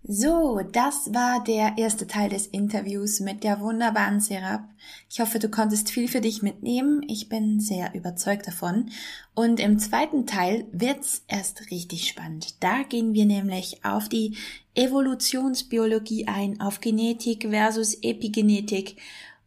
So, 0.05 0.59
das 0.73 1.13
war 1.13 1.41
der 1.45 1.77
erste 1.77 2.05
Teil 2.07 2.29
des 2.29 2.47
Interviews 2.47 3.21
mit 3.21 3.45
der 3.45 3.61
wunderbaren 3.61 4.19
Serap. 4.19 4.65
Ich 5.09 5.21
hoffe, 5.21 5.39
du 5.39 5.47
konntest 5.47 5.91
viel 5.91 6.09
für 6.09 6.19
dich 6.19 6.41
mitnehmen. 6.41 7.05
Ich 7.07 7.29
bin 7.29 7.61
sehr 7.61 7.95
überzeugt 7.95 8.45
davon. 8.45 8.89
Und 9.33 9.61
im 9.61 9.79
zweiten 9.79 10.25
Teil 10.25 10.65
wird's 10.73 11.23
erst 11.29 11.71
richtig 11.71 12.09
spannend. 12.09 12.61
Da 12.61 12.83
gehen 12.83 13.13
wir 13.13 13.25
nämlich 13.25 13.85
auf 13.85 14.09
die 14.09 14.35
Evolutionsbiologie 14.75 16.27
ein, 16.27 16.59
auf 16.59 16.81
Genetik 16.81 17.47
versus 17.49 17.93
Epigenetik 18.01 18.97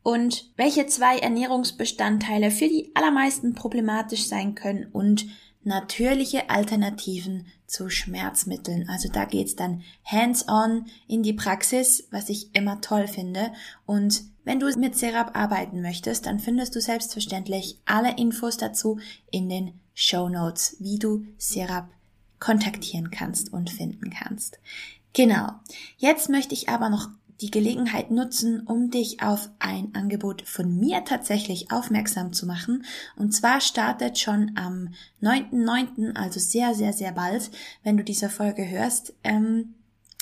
und 0.07 0.53
welche 0.55 0.87
zwei 0.87 1.19
Ernährungsbestandteile 1.19 2.53
für 2.53 2.69
die 2.69 2.93
allermeisten 2.95 3.55
problematisch 3.55 4.29
sein 4.29 4.55
können 4.55 4.87
und 4.93 5.27
natürliche 5.65 6.49
Alternativen 6.49 7.49
zu 7.67 7.91
Schmerzmitteln. 7.91 8.89
Also 8.89 9.09
da 9.09 9.25
geht's 9.25 9.57
dann 9.57 9.83
hands-on 10.05 10.87
in 11.09 11.25
die 11.25 11.33
Praxis, 11.33 12.07
was 12.13 12.29
ich 12.29 12.55
immer 12.55 12.81
toll 12.81 13.09
finde. 13.09 13.53
Und 13.85 14.23
wenn 14.45 14.61
du 14.61 14.71
mit 14.79 14.97
Serap 14.97 15.37
arbeiten 15.37 15.83
möchtest, 15.83 16.27
dann 16.27 16.39
findest 16.39 16.77
du 16.77 16.81
selbstverständlich 16.81 17.81
alle 17.85 18.17
Infos 18.17 18.59
dazu 18.59 19.01
in 19.33 19.49
den 19.49 19.81
Show 19.93 20.29
Notes, 20.29 20.77
wie 20.79 21.01
du 21.01 21.25
Serap 21.37 21.89
kontaktieren 22.39 23.11
kannst 23.11 23.53
und 23.53 23.71
finden 23.71 24.11
kannst. 24.11 24.61
Genau. 25.15 25.51
Jetzt 25.97 26.29
möchte 26.29 26.55
ich 26.55 26.69
aber 26.69 26.91
noch 26.91 27.09
die 27.41 27.51
Gelegenheit 27.51 28.11
nutzen, 28.11 28.61
um 28.67 28.91
dich 28.91 29.23
auf 29.23 29.51
ein 29.59 29.95
Angebot 29.95 30.43
von 30.43 30.79
mir 30.79 31.05
tatsächlich 31.05 31.71
aufmerksam 31.71 32.33
zu 32.33 32.47
machen. 32.47 32.85
Und 33.17 33.33
zwar 33.35 33.61
startet 33.61 34.19
schon 34.19 34.53
am 34.57 34.95
9.9., 35.23 36.17
also 36.17 36.41
sehr, 36.41 36.75
sehr, 36.75 36.93
sehr 36.93 37.13
bald, 37.13 37.51
wenn 37.83 37.97
du 37.97 38.05
diese 38.05 38.31
Folge 38.31 38.69
hörst, 38.69 39.15
ähm, 39.23 39.75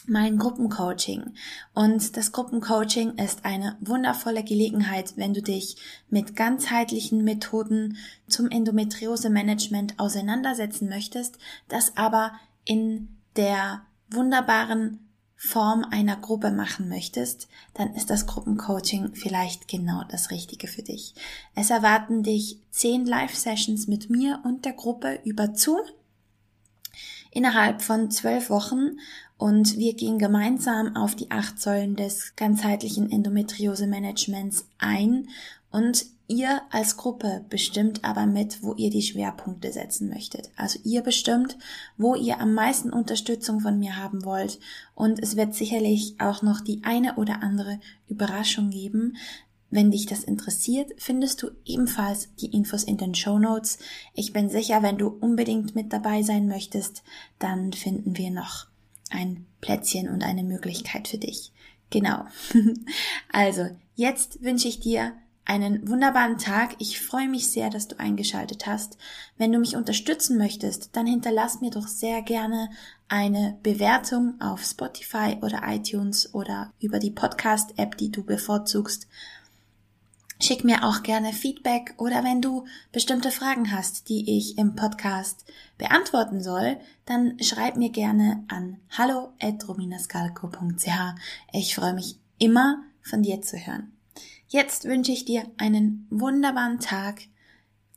mein 0.06 0.38
Gruppencoaching. 0.38 1.32
Und 1.72 2.16
das 2.16 2.32
Gruppencoaching 2.32 3.14
ist 3.16 3.44
eine 3.44 3.76
wundervolle 3.80 4.44
Gelegenheit, 4.44 5.14
wenn 5.16 5.32
du 5.32 5.42
dich 5.42 5.76
mit 6.10 6.36
ganzheitlichen 6.36 7.24
Methoden 7.24 7.96
zum 8.28 8.50
Endometriose-Management 8.50 9.98
auseinandersetzen 9.98 10.88
möchtest, 10.88 11.38
das 11.68 11.96
aber 11.96 12.32
in 12.64 13.16
der 13.36 13.82
wunderbaren 14.10 15.03
Form 15.46 15.84
einer 15.84 16.16
Gruppe 16.16 16.50
machen 16.50 16.88
möchtest, 16.88 17.48
dann 17.74 17.94
ist 17.94 18.08
das 18.08 18.26
Gruppencoaching 18.26 19.14
vielleicht 19.14 19.68
genau 19.68 20.02
das 20.08 20.30
Richtige 20.30 20.68
für 20.68 20.82
dich. 20.82 21.14
Es 21.54 21.68
erwarten 21.68 22.22
dich 22.22 22.60
zehn 22.70 23.04
Live-Sessions 23.04 23.86
mit 23.86 24.08
mir 24.08 24.40
und 24.44 24.64
der 24.64 24.72
Gruppe 24.72 25.20
über 25.24 25.54
Zoom 25.54 25.82
innerhalb 27.30 27.82
von 27.82 28.10
zwölf 28.10 28.48
Wochen 28.48 28.98
und 29.36 29.76
wir 29.76 29.92
gehen 29.94 30.18
gemeinsam 30.18 30.96
auf 30.96 31.14
die 31.14 31.30
acht 31.30 31.60
Säulen 31.60 31.94
des 31.94 32.34
ganzheitlichen 32.36 33.12
Endometriose-Managements 33.12 34.66
ein 34.78 35.28
und 35.70 36.06
Ihr 36.26 36.62
als 36.70 36.96
Gruppe 36.96 37.44
bestimmt 37.50 38.02
aber 38.02 38.24
mit, 38.24 38.62
wo 38.62 38.72
ihr 38.74 38.88
die 38.88 39.02
Schwerpunkte 39.02 39.72
setzen 39.72 40.08
möchtet. 40.08 40.50
Also 40.56 40.78
ihr 40.82 41.02
bestimmt, 41.02 41.58
wo 41.98 42.14
ihr 42.14 42.40
am 42.40 42.54
meisten 42.54 42.90
Unterstützung 42.90 43.60
von 43.60 43.78
mir 43.78 43.98
haben 43.98 44.24
wollt. 44.24 44.58
Und 44.94 45.22
es 45.22 45.36
wird 45.36 45.54
sicherlich 45.54 46.14
auch 46.18 46.40
noch 46.40 46.62
die 46.62 46.82
eine 46.82 47.16
oder 47.16 47.42
andere 47.42 47.78
Überraschung 48.08 48.70
geben. 48.70 49.16
Wenn 49.68 49.90
dich 49.90 50.06
das 50.06 50.24
interessiert, 50.24 50.92
findest 50.96 51.42
du 51.42 51.50
ebenfalls 51.66 52.34
die 52.36 52.52
Infos 52.54 52.84
in 52.84 52.96
den 52.96 53.14
Show 53.14 53.38
Notes. 53.38 53.78
Ich 54.14 54.32
bin 54.32 54.48
sicher, 54.48 54.82
wenn 54.82 54.96
du 54.96 55.08
unbedingt 55.08 55.74
mit 55.74 55.92
dabei 55.92 56.22
sein 56.22 56.48
möchtest, 56.48 57.02
dann 57.38 57.74
finden 57.74 58.16
wir 58.16 58.30
noch 58.30 58.68
ein 59.10 59.44
Plätzchen 59.60 60.08
und 60.08 60.22
eine 60.22 60.42
Möglichkeit 60.42 61.06
für 61.06 61.18
dich. 61.18 61.52
Genau. 61.90 62.24
also, 63.32 63.68
jetzt 63.94 64.42
wünsche 64.42 64.68
ich 64.68 64.80
dir 64.80 65.12
einen 65.44 65.88
wunderbaren 65.88 66.38
Tag. 66.38 66.76
Ich 66.78 67.00
freue 67.00 67.28
mich 67.28 67.50
sehr, 67.50 67.70
dass 67.70 67.88
du 67.88 67.98
eingeschaltet 67.98 68.66
hast. 68.66 68.96
Wenn 69.36 69.52
du 69.52 69.58
mich 69.58 69.76
unterstützen 69.76 70.38
möchtest, 70.38 70.96
dann 70.96 71.06
hinterlass 71.06 71.60
mir 71.60 71.70
doch 71.70 71.86
sehr 71.86 72.22
gerne 72.22 72.70
eine 73.08 73.58
Bewertung 73.62 74.40
auf 74.40 74.64
Spotify 74.64 75.36
oder 75.42 75.60
iTunes 75.66 76.32
oder 76.34 76.72
über 76.80 76.98
die 76.98 77.10
Podcast-App, 77.10 77.96
die 77.98 78.10
du 78.10 78.24
bevorzugst. 78.24 79.06
Schick 80.40 80.64
mir 80.64 80.84
auch 80.84 81.02
gerne 81.02 81.32
Feedback 81.32 81.94
oder 81.96 82.24
wenn 82.24 82.42
du 82.42 82.66
bestimmte 82.92 83.30
Fragen 83.30 83.70
hast, 83.72 84.08
die 84.08 84.36
ich 84.36 84.58
im 84.58 84.74
Podcast 84.74 85.44
beantworten 85.78 86.42
soll, 86.42 86.76
dann 87.06 87.38
schreib 87.40 87.76
mir 87.76 87.90
gerne 87.90 88.44
an 88.48 88.78
hallo@rominascalco.ch. 88.90 90.88
Ich 91.52 91.74
freue 91.74 91.94
mich 91.94 92.18
immer 92.38 92.82
von 93.00 93.22
dir 93.22 93.42
zu 93.42 93.56
hören. 93.56 93.93
Jetzt 94.54 94.84
wünsche 94.84 95.10
ich 95.10 95.24
dir 95.24 95.50
einen 95.56 96.06
wunderbaren 96.10 96.78
Tag. 96.78 97.22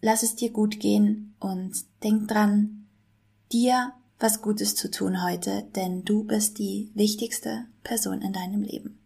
Lass 0.01 0.24
es 0.24 0.36
dir 0.36 0.49
gut 0.49 0.80
gehen 0.80 1.36
und 1.39 1.76
denk 2.01 2.28
dran, 2.30 2.88
dir 3.51 3.93
was 4.18 4.41
Gutes 4.41 4.74
zu 4.74 4.89
tun 4.89 5.24
heute, 5.24 5.68
denn 5.76 6.03
du 6.03 6.24
bist 6.24 6.58
die 6.58 6.89
wichtigste 6.95 7.68
Person 7.84 8.24
in 8.24 8.34
deinem 8.34 8.64
Leben. 8.64 8.97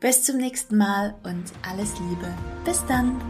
Bis 0.00 0.24
zum 0.24 0.38
nächsten 0.38 0.76
Mal 0.76 1.14
und 1.22 1.44
alles 1.62 1.92
Liebe. 2.00 2.36
Bis 2.64 2.84
dann. 2.86 3.20